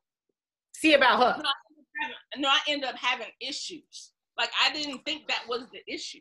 See 0.73 0.93
about 0.93 1.37
her? 1.37 1.43
no, 2.37 2.47
I 2.47 2.59
end 2.67 2.85
up 2.85 2.95
having 2.95 3.27
issues. 3.41 4.11
Like 4.37 4.51
I 4.63 4.71
didn't 4.71 5.03
think 5.03 5.27
that 5.27 5.43
was 5.49 5.63
the 5.71 5.81
issue. 5.91 6.19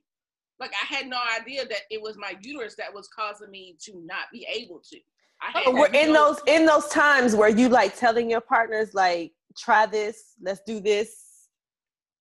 Like 0.58 0.72
I 0.82 0.94
had 0.94 1.06
no 1.06 1.18
idea 1.38 1.66
that 1.66 1.82
it 1.90 2.00
was 2.00 2.16
my 2.16 2.34
uterus 2.40 2.76
that 2.76 2.92
was 2.92 3.08
causing 3.08 3.50
me 3.50 3.76
to 3.82 4.02
not 4.04 4.24
be 4.32 4.46
able 4.50 4.80
to. 4.90 4.98
I 5.42 5.58
had 5.60 5.74
we're 5.74 5.86
in 5.88 6.12
those 6.12 6.40
in 6.46 6.66
those 6.66 6.88
times 6.88 7.34
where 7.34 7.48
you 7.48 7.68
like 7.68 7.96
telling 7.96 8.30
your 8.30 8.40
partners 8.40 8.94
like, 8.94 9.32
try 9.56 9.86
this, 9.86 10.34
let's 10.40 10.60
do 10.66 10.80
this, 10.80 11.48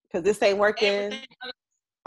because 0.03 0.23
this 0.23 0.41
ain't 0.41 0.57
working. 0.57 0.87
everything, 0.89 1.25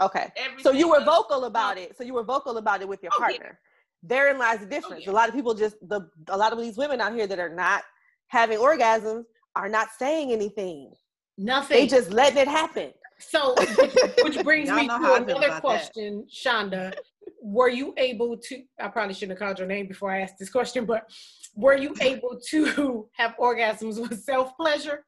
Okay. 0.01 0.31
So 0.61 0.71
you 0.71 0.87
were 0.89 1.03
vocal 1.03 1.43
about 1.45 1.77
it. 1.77 1.97
So 1.97 2.03
you 2.05 2.13
were 2.13 2.23
vocal 2.23 2.57
about 2.57 2.81
it 2.81 2.87
with 2.87 3.03
your 3.03 3.11
Oh, 3.13 3.21
yeah. 3.21 3.27
partner. 3.37 3.59
Therein 4.01 4.37
lies 4.37 4.59
the 4.59 4.65
oh, 4.65 4.69
difference. 4.69 5.05
yeah. 5.05 5.11
A 5.11 5.13
lot 5.13 5.27
of 5.27 5.35
people 5.35 5.53
just 5.53 5.75
the 5.89 6.09
a 6.29 6.37
lot 6.37 6.53
of 6.53 6.59
these 6.59 6.77
women 6.77 7.01
out 7.01 7.13
here 7.13 7.27
that 7.27 7.37
are 7.39 7.53
not 7.53 7.83
having 8.27 8.59
orgasms 8.59 9.25
are 9.57 9.67
not 9.67 9.89
saying 9.97 10.31
anything. 10.31 10.93
Nothing. 11.37 11.77
They 11.77 11.87
just 11.87 12.11
letting 12.11 12.37
it 12.37 12.47
happen. 12.47 12.93
So, 13.17 13.53
which, 13.57 13.93
which 14.35 14.43
brings 14.45 14.69
me 14.69 14.87
to 14.87 14.93
how 14.93 15.15
I 15.15 15.17
feel 15.17 15.23
another 15.25 15.47
about 15.47 15.49
that. 15.49 15.61
question, 15.61 16.25
Shonda. 16.33 16.93
Were 17.41 17.69
you 17.69 17.93
able 17.97 18.37
to? 18.37 18.63
I 18.79 18.87
probably 18.89 19.13
shouldn't 19.13 19.39
have 19.39 19.45
called 19.47 19.59
your 19.59 19.67
name 19.67 19.87
before 19.87 20.11
I 20.11 20.21
asked 20.21 20.35
this 20.39 20.49
question, 20.49 20.85
but 20.85 21.09
were 21.55 21.75
you 21.77 21.95
able 22.01 22.39
to 22.49 23.07
have 23.17 23.35
orgasms 23.39 23.99
with 23.99 24.21
self 24.23 24.55
pleasure? 24.57 25.05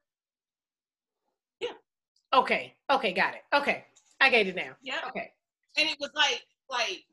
Yeah. 1.60 1.70
Okay. 2.34 2.74
Okay. 2.90 3.12
Got 3.12 3.34
it. 3.34 3.42
Okay. 3.54 3.84
I 4.20 4.30
get 4.30 4.46
it 4.46 4.56
now. 4.56 4.72
Yeah. 4.82 5.00
Okay. 5.08 5.30
And 5.78 5.88
it 5.88 5.96
was 6.00 6.10
like 6.14 6.42
like 6.70 7.04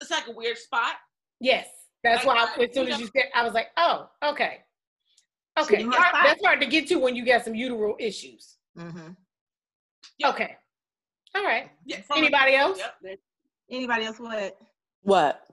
it's 0.00 0.10
like 0.10 0.26
a 0.26 0.32
weird 0.32 0.58
spot. 0.58 0.94
Yes. 1.40 1.68
That's 2.02 2.24
Like, 2.24 2.36
why 2.36 2.42
I- 2.60 2.64
as 2.64 2.74
soon 2.74 2.88
as 2.88 2.94
know- 2.94 3.04
you 3.04 3.10
said, 3.14 3.26
I 3.34 3.44
was 3.44 3.52
like, 3.54 3.68
oh, 3.76 4.08
okay. 4.24 4.60
Okay. 5.60 5.82
you 5.82 5.90
Hard- 5.90 6.02
hard 6.14 6.26
that's 6.26 6.44
hard 6.44 6.60
to 6.60 6.66
get 6.66 6.88
to 6.88 6.96
when 6.96 7.14
you 7.14 7.24
got 7.24 7.44
some 7.44 7.54
uteral 7.54 7.94
issues. 8.00 8.56
Mm-hmm. 8.76 9.10
Yeah. 10.18 10.30
Okay. 10.30 10.56
All 11.36 11.44
right. 11.44 11.70
Yeah, 11.84 12.00
from 12.02 12.16
a- 12.16 12.20
Anybody 12.20 12.56
else? 12.56 12.78
Yep. 12.78 13.18
That- 13.72 13.76
Anybody 13.76 14.04
else 14.04 14.18
what? 14.20 14.58
What? 15.02 15.46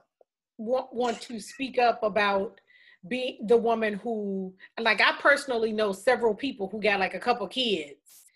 want, 0.60 0.94
want 0.94 1.20
to 1.22 1.40
speak 1.40 1.78
up 1.78 2.02
about 2.02 2.60
being 3.08 3.38
the 3.46 3.56
woman 3.56 3.94
who 3.94 4.52
like 4.78 5.00
i 5.00 5.12
personally 5.20 5.72
know 5.72 5.90
several 5.90 6.34
people 6.34 6.68
who 6.68 6.82
got 6.82 7.00
like 7.00 7.14
a 7.14 7.18
couple 7.18 7.48
kids 7.48 8.26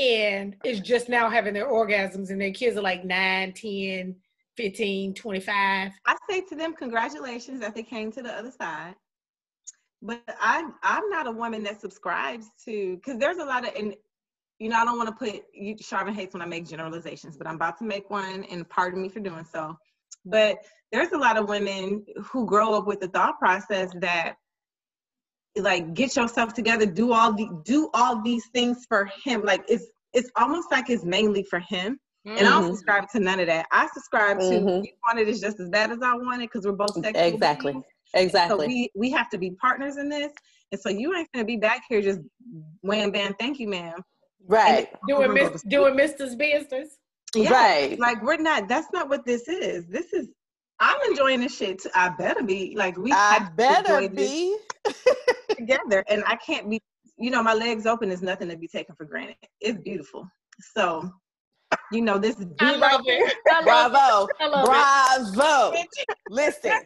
and 0.00 0.56
is 0.64 0.80
just 0.80 1.08
now 1.08 1.30
having 1.30 1.54
their 1.54 1.68
orgasms 1.68 2.30
and 2.30 2.40
their 2.40 2.50
kids 2.50 2.76
are 2.76 2.82
like 2.82 3.04
9 3.04 3.52
10 3.52 4.16
15 4.56 5.14
25 5.14 5.92
I 6.04 6.16
say 6.28 6.40
to 6.42 6.56
them, 6.56 6.74
congratulations 6.74 7.60
that 7.60 7.74
they 7.74 7.84
came 7.84 8.10
to 8.12 8.22
the 8.22 8.32
other 8.32 8.50
side. 8.50 8.94
But 10.02 10.22
I, 10.40 10.68
I'm 10.82 11.08
not 11.08 11.26
a 11.26 11.30
woman 11.30 11.62
that 11.64 11.80
subscribes 11.80 12.50
to, 12.64 12.96
because 12.96 13.18
there's 13.18 13.38
a 13.38 13.44
lot 13.44 13.66
of, 13.66 13.74
and 13.74 13.94
you 14.60 14.68
know, 14.68 14.76
I 14.76 14.84
don't 14.84 14.98
want 14.98 15.08
to 15.08 15.14
put, 15.14 15.42
you, 15.54 15.74
Charvin 15.74 16.14
hates 16.14 16.34
when 16.34 16.42
I 16.42 16.46
make 16.46 16.68
generalizations, 16.68 17.36
but 17.36 17.46
I'm 17.46 17.56
about 17.56 17.78
to 17.78 17.84
make 17.84 18.10
one, 18.10 18.44
and 18.44 18.68
pardon 18.68 19.00
me 19.02 19.08
for 19.08 19.18
doing 19.20 19.44
so. 19.50 19.76
But 20.26 20.58
there's 20.92 21.12
a 21.12 21.18
lot 21.18 21.38
of 21.38 21.48
women 21.48 22.04
who 22.22 22.46
grow 22.46 22.74
up 22.74 22.86
with 22.86 23.00
the 23.00 23.08
thought 23.08 23.38
process 23.38 23.90
that, 24.00 24.34
like, 25.56 25.94
get 25.94 26.14
yourself 26.14 26.52
together, 26.52 26.84
do 26.84 27.12
all 27.12 27.32
the, 27.32 27.48
do 27.64 27.88
all 27.94 28.22
these 28.22 28.44
things 28.52 28.84
for 28.86 29.08
him. 29.24 29.42
Like, 29.42 29.62
it's, 29.66 29.86
it's 30.12 30.30
almost 30.36 30.70
like 30.70 30.90
it's 30.90 31.04
mainly 31.04 31.42
for 31.44 31.58
him. 31.60 31.98
And 32.26 32.46
I 32.46 32.50
don't 32.50 32.64
Mhm. 32.64 32.70
subscribe 32.72 33.08
to 33.12 33.20
none 33.20 33.40
of 33.40 33.46
that. 33.46 33.66
I 33.72 33.88
subscribe 33.94 34.40
to 34.40 34.54
Mhm. 34.54 34.84
you 34.84 34.92
want 35.06 35.18
it 35.18 35.28
is 35.28 35.40
just 35.40 35.58
as 35.58 35.70
bad 35.70 35.90
as 35.90 35.98
I 36.02 36.14
want 36.14 36.42
it 36.42 36.50
because 36.52 36.66
we're 36.66 36.72
both 36.72 36.94
sexual 37.02 37.32
Exactly. 37.32 37.72
beings. 37.72 37.84
Exactly. 38.12 38.66
So 38.66 38.68
we 38.68 38.90
we 38.94 39.10
have 39.10 39.30
to 39.30 39.38
be 39.38 39.52
partners 39.52 39.96
in 39.96 40.08
this. 40.10 40.32
And 40.70 40.80
so 40.80 40.90
you 40.90 41.14
ain't 41.16 41.28
gonna 41.32 41.46
be 41.46 41.56
back 41.56 41.82
here 41.88 42.02
just 42.02 42.20
wham 42.82 43.10
bam, 43.10 43.34
thank 43.40 43.58
you, 43.58 43.68
ma'am. 43.68 44.04
Right. 44.46 44.88
doing 45.08 45.28
We're 45.28 45.50
mis- 45.52 45.62
doing 45.62 45.96
mister's 45.96 46.34
business 46.36 46.88
Yeah, 47.34 47.50
Right. 47.52 47.98
Like 47.98 48.22
we're 48.22 48.36
not. 48.38 48.68
That's 48.68 48.88
not 48.92 49.08
what 49.08 49.24
this 49.24 49.48
is. 49.48 49.86
This 49.86 50.12
is. 50.12 50.28
I'm 50.80 50.98
enjoying 51.10 51.40
this 51.40 51.56
shit. 51.56 51.82
Too. 51.82 51.90
I 51.94 52.08
better 52.10 52.42
be. 52.42 52.74
Like 52.76 52.96
we. 52.96 53.12
I 53.12 53.48
better 53.56 54.08
be. 54.08 54.56
together, 55.56 56.04
and 56.08 56.24
I 56.26 56.36
can't 56.36 56.68
be. 56.70 56.80
You 57.18 57.30
know, 57.30 57.42
my 57.42 57.52
legs 57.54 57.86
open 57.86 58.10
is 58.10 58.22
nothing 58.22 58.48
to 58.48 58.56
be 58.56 58.66
taken 58.66 58.94
for 58.96 59.04
granted. 59.04 59.36
It's 59.60 59.78
beautiful. 59.78 60.26
So, 60.74 61.10
you 61.92 62.00
know, 62.00 62.18
this. 62.18 62.36
i 62.60 62.72
dude 62.72 62.80
right 62.80 63.00
it 63.04 63.36
i 63.48 63.62
love 63.64 63.92
Bravo. 63.92 64.26
it 64.26 64.36
i 64.40 64.46
love 64.48 64.66
Bravo. 64.66 65.72
Listen. 66.30 66.72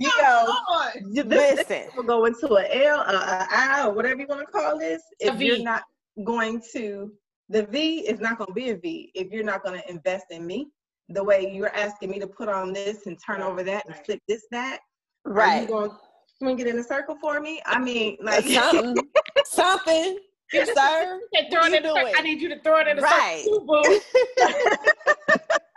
You 0.00 0.10
know, 0.20 0.54
Lord. 0.70 0.92
you- 1.10 1.22
this, 1.24 1.56
this 1.56 1.68
Listen. 1.70 1.88
will 1.96 2.04
go 2.04 2.24
into 2.26 2.54
an 2.54 2.66
L, 2.70 3.00
a, 3.00 3.14
a 3.14 3.46
I, 3.50 3.84
or 3.86 3.92
whatever 3.94 4.20
you 4.20 4.28
want 4.28 4.46
to 4.46 4.52
call 4.52 4.78
this. 4.78 5.02
If 5.18 5.40
you're 5.40 5.58
not 5.62 5.82
going 6.24 6.62
to, 6.72 7.12
the 7.48 7.64
V 7.66 8.00
is 8.08 8.20
not 8.20 8.38
going 8.38 8.48
to 8.48 8.54
be 8.54 8.70
a 8.70 8.76
V. 8.76 9.10
If 9.14 9.30
you're 9.30 9.44
not 9.44 9.62
going 9.64 9.80
to 9.80 9.90
invest 9.90 10.26
in 10.30 10.46
me, 10.46 10.68
the 11.08 11.22
way 11.24 11.50
you're 11.52 11.74
asking 11.74 12.10
me 12.10 12.18
to 12.18 12.26
put 12.26 12.48
on 12.48 12.72
this 12.72 13.06
and 13.06 13.18
turn 13.24 13.40
over 13.40 13.62
that 13.62 13.86
and 13.86 13.96
flip 14.04 14.20
this 14.28 14.44
that, 14.50 14.80
are 15.26 15.30
you 15.30 15.34
Right. 15.34 15.68
going 15.68 15.90
to 15.90 15.96
swing 16.38 16.58
it 16.58 16.66
in 16.66 16.78
a 16.78 16.82
circle 16.82 17.16
for 17.20 17.40
me? 17.40 17.60
I 17.66 17.78
mean, 17.78 18.18
like, 18.22 18.44
Something. 18.44 18.96
Something. 19.44 20.18
Sir, 20.50 21.20
throw 21.50 21.64
it 21.66 21.74
in 21.74 21.82
I 22.16 22.22
need 22.22 22.40
you 22.40 22.48
to 22.48 22.60
throw 22.60 22.80
it 22.80 22.88
in 22.88 22.96
the 22.96 23.02
right. 23.02 23.44
Too, 23.44 23.66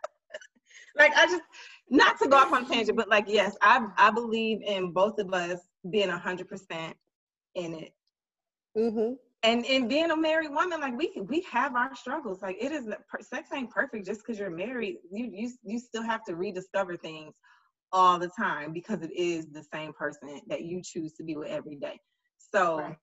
like 0.97 1.11
I 1.15 1.25
just 1.25 1.41
not 1.89 2.17
to 2.19 2.29
go 2.29 2.37
off 2.37 2.53
on 2.53 2.65
tangent, 2.67 2.97
but 2.97 3.09
like 3.09 3.25
yes, 3.27 3.57
I 3.61 3.85
I 3.97 4.11
believe 4.11 4.61
in 4.65 4.93
both 4.93 5.19
of 5.19 5.33
us 5.33 5.59
being 5.89 6.09
a 6.09 6.17
hundred 6.17 6.47
percent 6.47 6.95
in 7.55 7.75
it. 7.75 7.93
Mm-hmm. 8.77 9.13
And 9.43 9.65
and 9.65 9.89
being 9.89 10.11
a 10.11 10.15
married 10.15 10.51
woman, 10.51 10.81
like 10.81 10.95
we 10.95 11.11
we 11.27 11.41
have 11.51 11.75
our 11.75 11.95
struggles. 11.95 12.41
Like 12.43 12.57
it 12.61 12.71
is 12.71 12.87
sex 13.21 13.49
ain't 13.53 13.71
perfect 13.71 14.05
just 14.05 14.21
because 14.21 14.39
you're 14.39 14.51
married. 14.51 14.97
You 15.11 15.29
you 15.33 15.51
you 15.63 15.79
still 15.79 16.03
have 16.03 16.23
to 16.25 16.35
rediscover 16.35 16.95
things 16.95 17.33
all 17.91 18.19
the 18.19 18.29
time 18.37 18.71
because 18.71 19.01
it 19.01 19.11
is 19.15 19.47
the 19.47 19.63
same 19.63 19.93
person 19.93 20.41
that 20.47 20.61
you 20.61 20.81
choose 20.83 21.13
to 21.13 21.23
be 21.23 21.35
with 21.35 21.49
every 21.49 21.75
day. 21.75 21.99
So 22.37 22.77
right. 22.77 22.97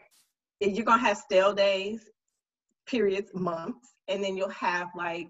you're 0.61 0.85
gonna 0.85 1.03
have 1.03 1.17
stale 1.17 1.53
days, 1.53 2.09
periods, 2.87 3.31
months, 3.35 3.95
and 4.07 4.23
then 4.23 4.37
you'll 4.37 4.49
have 4.51 4.89
like 4.97 5.29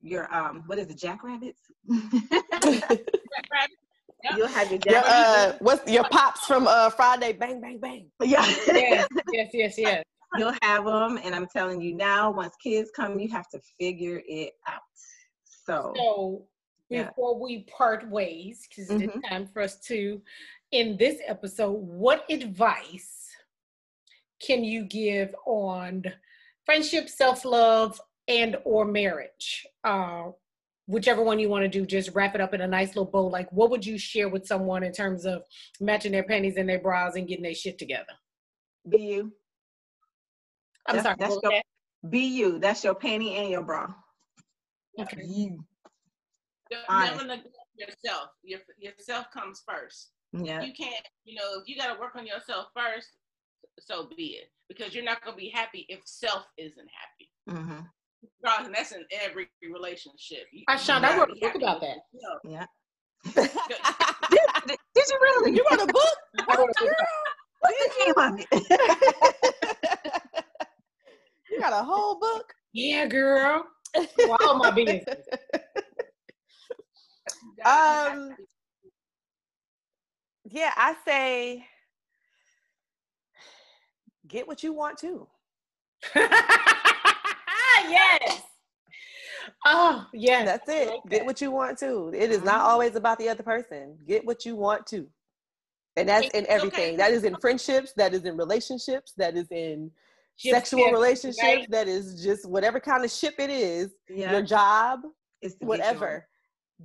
your 0.00 0.32
um 0.34 0.64
what 0.66 0.78
is 0.78 0.88
it, 0.88 0.98
jackrabbits? 0.98 1.60
You'll 4.34 4.48
have 4.48 4.70
your, 4.70 4.80
your 4.84 5.02
uh, 5.04 5.52
what's 5.60 5.90
your 5.90 6.04
pops 6.04 6.46
from 6.46 6.66
uh 6.66 6.90
Friday? 6.90 7.32
Bang, 7.32 7.60
bang, 7.60 7.78
bang. 7.78 8.10
Yeah. 8.20 8.44
yes, 8.66 9.08
yes, 9.32 9.50
yes, 9.52 9.74
yes. 9.78 10.04
You'll 10.38 10.54
have 10.62 10.84
them, 10.84 11.18
and 11.22 11.34
I'm 11.34 11.46
telling 11.46 11.80
you 11.80 11.94
now. 11.94 12.30
Once 12.30 12.54
kids 12.62 12.90
come, 12.94 13.18
you 13.18 13.28
have 13.30 13.48
to 13.50 13.60
figure 13.80 14.22
it 14.26 14.52
out. 14.68 14.80
So. 15.44 15.92
So 15.96 16.46
before 16.88 17.32
yeah. 17.32 17.42
we 17.42 17.64
part 17.64 18.08
ways, 18.08 18.66
because 18.68 18.90
mm-hmm. 18.90 19.08
it's 19.10 19.28
time 19.28 19.48
for 19.52 19.62
us 19.62 19.80
to 19.86 20.22
in 20.72 20.96
this 20.96 21.18
episode, 21.26 21.72
what 21.72 22.24
advice 22.30 23.28
can 24.40 24.64
you 24.64 24.84
give 24.84 25.34
on 25.46 26.04
friendship, 26.64 27.08
self-love, 27.08 28.00
and 28.28 28.56
or 28.64 28.84
marriage? 28.84 29.66
Uh, 29.84 30.24
whichever 30.86 31.22
one 31.22 31.38
you 31.38 31.48
want 31.48 31.62
to 31.62 31.68
do, 31.68 31.86
just 31.86 32.10
wrap 32.14 32.34
it 32.34 32.40
up 32.40 32.54
in 32.54 32.60
a 32.60 32.66
nice 32.66 32.88
little 32.88 33.10
bow. 33.10 33.26
Like, 33.26 33.50
what 33.52 33.70
would 33.70 33.84
you 33.84 33.98
share 33.98 34.28
with 34.28 34.46
someone 34.46 34.82
in 34.82 34.92
terms 34.92 35.24
of 35.24 35.42
matching 35.80 36.12
their 36.12 36.24
panties 36.24 36.56
and 36.56 36.68
their 36.68 36.80
bras 36.80 37.16
and 37.16 37.26
getting 37.26 37.44
their 37.44 37.54
shit 37.54 37.78
together? 37.78 38.12
Be 38.88 38.98
you. 38.98 39.32
I'm 40.88 40.96
that's, 40.96 41.04
sorry. 41.04 41.16
That's 41.18 41.38
your, 41.42 41.62
be 42.10 42.20
you. 42.20 42.58
That's 42.58 42.84
your 42.84 42.94
panty 42.94 43.36
and 43.38 43.50
your 43.50 43.62
bra. 43.62 43.88
Okay. 45.00 45.22
You. 45.24 45.64
Never 46.90 47.24
neglect 47.24 47.48
yourself. 47.76 48.30
Your 48.42 48.60
yourself 48.78 49.26
comes 49.32 49.62
first. 49.68 50.10
Yeah. 50.32 50.62
You 50.62 50.72
can't. 50.72 51.06
You 51.24 51.36
know, 51.36 51.60
if 51.60 51.68
you 51.68 51.76
got 51.76 51.92
to 51.92 52.00
work 52.00 52.16
on 52.16 52.26
yourself 52.26 52.66
first, 52.74 53.10
so 53.78 54.08
be 54.16 54.38
it. 54.40 54.50
Because 54.68 54.94
you're 54.94 55.04
not 55.04 55.24
gonna 55.24 55.36
be 55.36 55.48
happy 55.48 55.86
if 55.88 56.00
self 56.04 56.44
isn't 56.58 56.88
happy. 56.88 57.30
Mm-hmm 57.48 57.86
and 58.44 58.74
that's 58.74 58.92
in 58.92 59.04
every 59.22 59.48
relationship. 59.62 60.46
You, 60.52 60.64
I 60.68 60.76
Sean, 60.76 61.04
I 61.04 61.16
wrote 61.16 61.30
a 61.30 61.40
book 61.40 61.54
about 61.54 61.80
that. 61.80 61.96
Yeah. 62.44 62.66
did, 63.24 63.34
did, 64.66 64.78
did, 64.94 65.04
you 65.08 65.18
really? 65.20 65.52
You 65.56 65.64
wrote 65.70 65.82
a 65.82 65.92
book? 65.92 66.16
I 66.48 66.56
wrote 66.56 66.70
a 66.70 66.84
book. 66.84 66.92
What's 67.60 67.78
the 67.78 68.04
name 68.04 68.14
of 68.18 68.46
it? 68.50 70.22
You 71.56 71.62
got 71.62 71.72
a 71.72 71.84
whole 71.84 72.18
book? 72.18 72.52
Yeah, 72.72 73.06
girl. 73.06 73.64
all 74.40 74.58
my 74.58 74.70
business. 74.70 75.04
um. 77.64 78.36
Yeah, 80.48 80.72
I 80.76 80.94
say 81.04 81.66
get 84.28 84.46
what 84.46 84.62
you 84.62 84.72
want 84.72 84.98
to 84.98 85.26
yes. 87.88 88.42
Oh, 89.64 90.06
yes. 90.12 90.46
That's 90.46 90.68
it. 90.68 90.88
Okay. 90.88 91.00
Get 91.08 91.26
what 91.26 91.40
you 91.40 91.50
want 91.50 91.78
to. 91.78 92.12
It 92.14 92.30
is 92.30 92.42
not 92.42 92.60
mm-hmm. 92.60 92.66
always 92.66 92.94
about 92.94 93.18
the 93.18 93.28
other 93.28 93.42
person. 93.42 93.96
Get 94.06 94.24
what 94.24 94.44
you 94.44 94.56
want 94.56 94.86
to. 94.88 95.06
And 95.96 96.08
that's 96.08 96.28
in 96.28 96.46
everything. 96.48 96.94
Okay. 96.94 96.96
That 96.96 97.12
is 97.12 97.24
in 97.24 97.36
friendships, 97.36 97.92
that 97.96 98.12
is 98.12 98.24
in 98.24 98.36
relationships, 98.36 99.14
that 99.16 99.34
is 99.36 99.50
in 99.50 99.90
sexual 100.36 100.84
ship, 100.84 100.92
relationships, 100.92 101.42
right? 101.42 101.70
that 101.70 101.88
is 101.88 102.22
just 102.22 102.48
whatever 102.48 102.80
kind 102.80 103.04
of 103.04 103.10
ship 103.10 103.34
it 103.38 103.50
is, 103.50 103.90
yeah. 104.08 104.32
your 104.32 104.42
job, 104.42 105.00
is 105.42 105.56
whatever. 105.60 106.26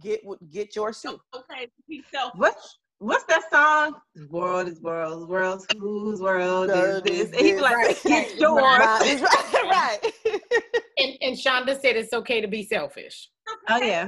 Get 0.02 0.22
get 0.52 0.76
yours 0.76 1.02
too. 1.02 1.20
Okay, 1.36 1.70
be 1.88 2.04
selfish. 2.12 2.40
What 2.40 2.56
what's 3.00 3.26
that 3.26 3.50
song? 3.52 3.96
World 4.30 4.68
is 4.68 4.80
world, 4.80 5.28
world's 5.28 5.66
whose 5.78 6.22
world 6.22 6.70
is 6.70 7.02
this? 7.02 7.32
And 7.32 7.36
he's 7.36 7.60
like, 7.60 7.76
right, 7.76 7.98
it's 8.06 8.36
yours. 8.40 8.62
Right, 8.62 10.02
right. 10.24 10.82
and, 10.98 11.18
and 11.22 11.38
Shonda 11.38 11.80
said 11.82 11.98
it's 11.98 12.14
okay 12.14 12.40
to 12.42 12.48
be 12.48 12.64
selfish. 12.64 13.30
Oh 13.70 13.82
yeah. 13.82 14.06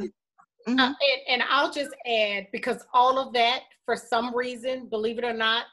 Mm-hmm. 0.68 0.80
Uh, 0.80 0.86
and, 0.86 0.96
and 1.30 1.44
I'll 1.50 1.72
just 1.72 1.91
add 2.08 2.48
because 2.54 2.86
all 2.94 3.20
of 3.20 3.34
that, 3.34 3.64
for 3.86 3.98
some 3.98 4.34
reason, 4.34 4.88
believe 4.88 5.18
it 5.18 5.26
or 5.26 5.34
not, 5.34 5.66